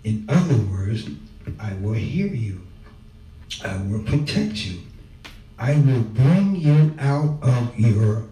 In 0.02 0.26
other 0.28 0.56
words, 0.56 1.08
I 1.58 1.74
will 1.74 1.94
hear 1.94 2.26
you. 2.26 2.62
I 3.64 3.76
will 3.76 4.02
protect 4.02 4.66
you. 4.66 4.80
I 5.64 5.76
will 5.76 6.02
bring 6.02 6.56
you 6.56 6.94
out 6.98 7.38
of 7.40 7.78
your 7.78 8.24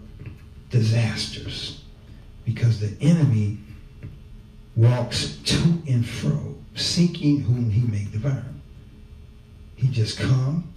disasters 0.69 1.81
because 2.45 2.79
the 2.79 2.95
enemy 3.03 3.57
walks 4.75 5.37
to 5.45 5.81
and 5.87 6.07
fro, 6.07 6.55
seeking 6.75 7.39
whom 7.39 7.71
he 7.71 7.87
may 7.87 8.05
devour. 8.11 8.45
He 9.75 9.87
just 9.87 10.19
come. 10.19 10.71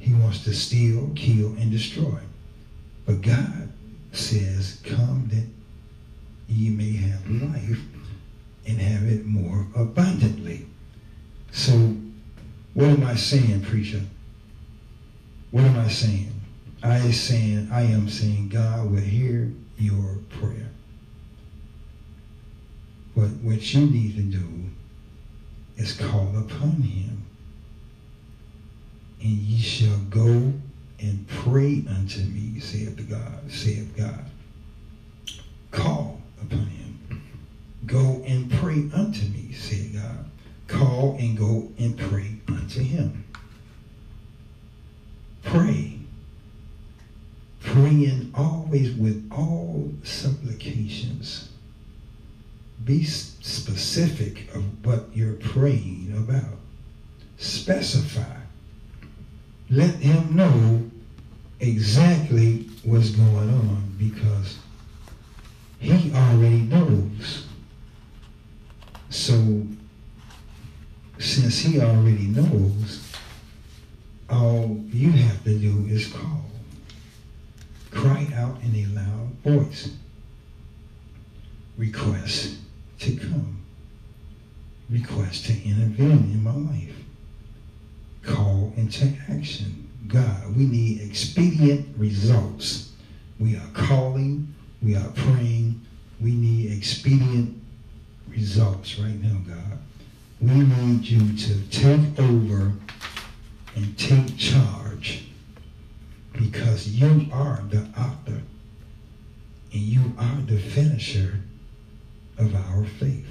He 0.00 0.12
wants 0.12 0.44
to 0.44 0.52
steal, 0.52 1.10
kill, 1.16 1.54
and 1.56 1.70
destroy. 1.70 2.18
But 3.06 3.22
God 3.22 3.72
says, 4.12 4.82
come 4.84 5.30
that 5.32 5.46
ye 6.46 6.68
may 6.68 6.92
have 6.92 7.30
life 7.30 7.80
and 8.66 8.78
have 8.78 9.04
it 9.04 9.24
more 9.24 9.66
abundantly. 9.74 10.66
So 11.52 11.96
what 12.74 12.90
am 12.90 13.04
I 13.04 13.14
saying, 13.14 13.62
preacher? 13.62 14.02
What 15.54 15.62
am 15.62 15.78
I 15.78 15.86
saying? 15.86 16.32
I 16.82 16.96
is 16.96 17.20
saying, 17.20 17.68
I 17.70 17.82
am 17.82 18.08
saying 18.08 18.48
God 18.48 18.90
will 18.90 18.98
hear 18.98 19.52
your 19.78 20.18
prayer. 20.28 20.68
But 23.14 23.28
what 23.40 23.72
you 23.72 23.86
need 23.86 24.16
to 24.16 24.22
do 24.22 24.48
is 25.76 25.92
call 25.92 26.36
upon 26.36 26.82
him. 26.82 27.24
And 29.20 29.30
ye 29.30 29.60
shall 29.60 29.96
go 30.10 30.52
and 30.98 31.24
pray 31.28 31.84
unto 31.88 32.22
me, 32.22 32.58
saith 32.58 32.96
the 32.96 33.04
God, 33.04 33.48
saith 33.48 33.96
God. 33.96 34.24
Call 35.70 36.20
upon 36.42 36.66
him. 36.66 37.22
Go 37.86 38.24
and 38.26 38.50
pray 38.50 38.90
unto 38.92 39.24
me, 39.26 39.52
saith 39.52 39.94
God. 39.94 40.24
Call 40.66 41.16
and 41.20 41.38
go 41.38 41.68
and 41.78 41.96
pray 41.96 42.38
unto 42.48 42.80
him. 42.80 43.23
Pray. 45.44 45.98
Praying 47.62 48.32
always 48.34 48.92
with 48.94 49.30
all 49.32 49.92
supplications. 50.02 51.50
Be 52.84 53.04
specific 53.04 54.54
of 54.54 54.84
what 54.84 55.08
you're 55.14 55.34
praying 55.34 56.14
about. 56.16 56.58
Specify. 57.38 58.40
Let 59.70 59.94
him 59.96 60.36
know 60.36 60.90
exactly 61.60 62.68
what's 62.82 63.10
going 63.10 63.48
on 63.50 63.94
because 63.98 64.58
he 65.78 66.12
already 66.12 66.60
knows. 66.60 67.46
So, 69.08 69.66
since 71.18 71.60
he 71.60 71.80
already 71.80 72.26
knows, 72.26 73.03
all 74.30 74.80
you 74.90 75.10
have 75.10 75.44
to 75.44 75.58
do 75.58 75.86
is 75.88 76.08
call. 76.08 76.44
Cry 77.90 78.26
out 78.34 78.56
in 78.62 78.74
a 78.74 78.86
loud 79.00 79.30
voice. 79.44 79.94
Request 81.76 82.56
to 83.00 83.16
come. 83.16 83.60
Request 84.90 85.46
to 85.46 85.52
intervene 85.64 86.30
in 86.32 86.42
my 86.42 86.52
life. 86.52 86.96
Call 88.22 88.72
into 88.76 89.12
action. 89.30 89.88
God, 90.06 90.56
we 90.56 90.66
need 90.66 91.00
expedient 91.00 91.88
results. 91.96 92.92
We 93.38 93.56
are 93.56 93.68
calling, 93.72 94.54
we 94.82 94.96
are 94.96 95.08
praying, 95.14 95.80
we 96.20 96.32
need 96.32 96.72
expedient 96.72 97.60
results 98.28 98.98
right 98.98 99.20
now, 99.22 99.38
God. 99.46 99.78
We 100.40 100.54
need 100.54 101.04
you 101.04 101.36
to 101.36 101.60
take 101.70 102.18
over 102.18 102.72
and 103.74 103.98
take 103.98 104.36
charge 104.36 105.26
because 106.32 106.88
you 106.88 107.26
are 107.32 107.62
the 107.70 107.86
author 107.98 108.42
and 109.72 109.82
you 109.82 110.12
are 110.18 110.36
the 110.46 110.58
finisher 110.58 111.40
of 112.38 112.54
our 112.54 112.84
faith. 112.84 113.26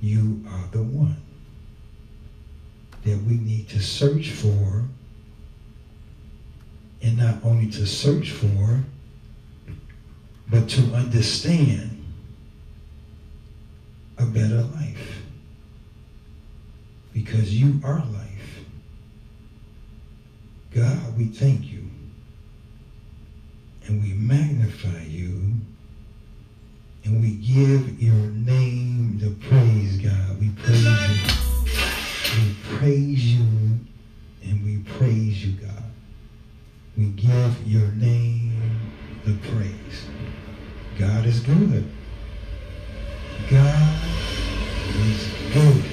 You 0.00 0.44
are 0.48 0.68
the 0.70 0.82
one 0.82 1.16
that 3.04 3.18
we 3.22 3.34
need 3.34 3.68
to 3.70 3.80
search 3.80 4.30
for 4.30 4.84
and 7.02 7.16
not 7.16 7.36
only 7.44 7.70
to 7.70 7.86
search 7.86 8.30
for 8.30 8.80
but 10.48 10.68
to 10.68 10.82
understand 10.94 12.04
a 14.18 14.24
better 14.26 14.62
life 14.62 15.22
because 17.14 17.54
you 17.54 17.80
are 17.84 18.04
life. 18.12 18.29
God, 20.74 21.18
we 21.18 21.26
thank 21.26 21.64
you 21.66 21.82
and 23.86 24.02
we 24.02 24.12
magnify 24.12 25.02
you 25.08 25.54
and 27.04 27.20
we 27.20 27.32
give 27.36 28.00
your 28.00 28.14
name 28.14 29.18
the 29.18 29.30
praise, 29.48 29.96
God. 29.96 30.38
We 30.38 30.50
praise 30.50 30.84
you. 30.84 31.40
We 32.36 32.54
praise 32.78 33.24
you 33.34 33.46
and 34.44 34.64
we 34.64 34.78
praise 34.98 35.44
you, 35.44 35.52
God. 35.54 35.82
We 36.96 37.06
give 37.06 37.66
your 37.66 37.88
name 37.92 38.52
the 39.24 39.34
praise. 39.48 40.06
God 40.98 41.26
is 41.26 41.40
good. 41.40 41.90
God 43.50 43.98
is 44.94 45.28
good. 45.52 45.84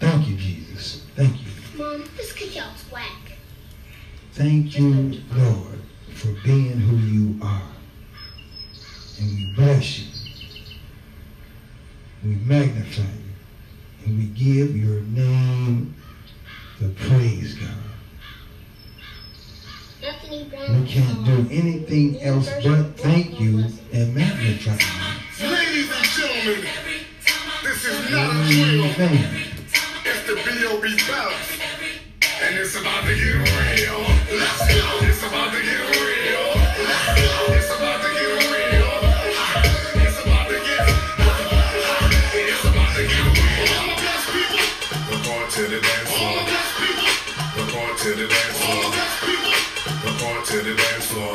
Thank 0.00 0.28
you, 0.28 0.36
Jesus. 0.36 1.04
Thank 1.14 1.36
you. 1.40 1.48
Mom, 2.54 2.74
whack. 2.92 3.32
Thank 4.32 4.78
you, 4.78 5.20
Lord, 5.34 5.80
for 6.14 6.32
being 6.44 6.78
who 6.78 6.96
you 6.96 7.42
are. 7.42 7.70
And 9.18 9.30
we 9.36 9.52
bless 9.56 9.98
you. 9.98 10.06
We 12.24 12.36
magnify 12.36 13.02
you. 13.02 14.06
And 14.06 14.18
we 14.18 14.26
give 14.26 14.76
your 14.76 15.00
name 15.00 15.94
the 16.80 16.90
praise, 16.90 17.54
God. 17.54 17.70
We 20.30 20.86
can't 20.86 21.24
do 21.24 21.46
anything 21.50 22.20
else 22.22 22.48
but 22.62 22.96
thank 22.98 23.40
you 23.40 23.64
and 23.92 24.14
magnify 24.14 24.78
you. 25.40 25.48
Ladies 25.50 25.90
and 25.96 26.04
gentlemen, 26.04 26.68
this 27.64 27.84
is 27.84 28.10
not 28.10 28.30
a 28.30 28.48
drill. 28.48 28.84
It's 30.06 30.26
the 30.26 30.34
B.O.B. 30.34 30.96
bounce. 31.08 31.63
And 32.44 32.56
it's 32.58 32.76
about 32.76 33.04
to 33.04 33.14
get 33.14 33.36
real. 33.36 34.00
Let's 34.32 34.60
go. 34.68 34.84
It's 35.08 35.22
about 35.24 35.52
to 35.52 35.60
get 35.60 35.84
real. 35.96 36.46
Let's 36.84 37.20
go. 37.20 37.52
It's 37.54 37.70
about 37.72 38.00
to 38.04 38.10
get 38.12 38.32
real. 38.52 38.92
It's 40.04 40.18
about 40.24 40.46
to 40.48 40.58
get. 40.64 40.88
It's 42.34 42.64
about 42.64 42.90
to 42.96 43.02
get 43.04 43.24
real. 43.24 43.76
All 43.76 43.92
the 43.92 44.00
best 44.00 44.26
people. 44.32 44.64
We're 45.08 45.24
going 45.24 45.48
to 45.48 45.62
the 45.68 45.80
dance 45.80 46.10
floor. 46.12 46.28
All 46.28 46.40
the 46.40 46.52
best 46.52 46.72
people. 46.80 47.10
We're 47.56 47.70
going 47.72 47.96
to 47.96 48.10
the 48.14 48.26
dance 48.28 48.58
floor. 48.60 48.74
All 48.74 48.88
the 48.88 48.96
best 48.96 49.16
people. 49.24 49.54
We're 50.04 50.18
going 50.20 50.44
to 50.44 50.58
the 50.64 50.74
dance 50.74 51.06
floor. 51.12 51.32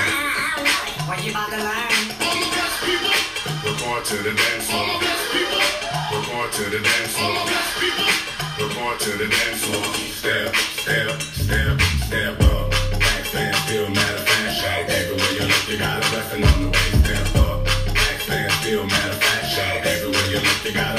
What 1.09 1.17
you 1.25 1.31
about 1.31 1.49
to 1.49 1.59
learn? 1.61 1.93
All 2.21 2.37
the 2.37 2.49
best 2.53 2.77
people. 2.85 3.15
We're 3.65 3.79
going 3.79 4.03
to 4.03 4.17
the 4.25 4.33
dance 4.33 4.65
floor. 4.69 4.85
All 4.85 4.99
the 4.99 5.05
best 5.05 5.25
people. 5.33 5.61
We're 6.11 6.25
going 6.27 6.49
to 6.49 6.63
the 6.69 6.81
dance 6.81 7.13
floor. 7.13 7.29
All 7.29 7.45
the 7.45 7.51
best 7.51 7.71
people. 7.77 8.38
We're 8.59 8.67
going 8.73 8.97
to 8.97 9.11
the 9.11 9.27
dance 9.27 9.63
floor. 9.63 9.83
Step, 10.19 10.53
step, 10.53 11.21
step, 11.21 11.79
step 12.03 12.41
up. 12.41 12.69
Back 13.31 13.55
still, 13.55 13.87
matter 13.89 14.17
fact. 14.17 14.53
Shout 14.59 14.89
everywhere 14.89 15.31
you 15.31 15.47
look, 15.47 15.69
you 15.69 15.77
got 15.77 16.05
a 16.05 16.09
blessing 16.11 16.43
on 16.43 16.63
the 16.63 16.67
way. 16.67 16.89
Step 16.99 17.35
up. 17.37 17.63
Back 18.27 18.51
still, 18.59 18.85
matter 18.85 19.13
fact. 19.13 19.45
Shout 19.47 19.85
everywhere 19.85 20.25
you 20.27 20.39
look, 20.43 20.65
you 20.65 20.73
got 20.73 20.98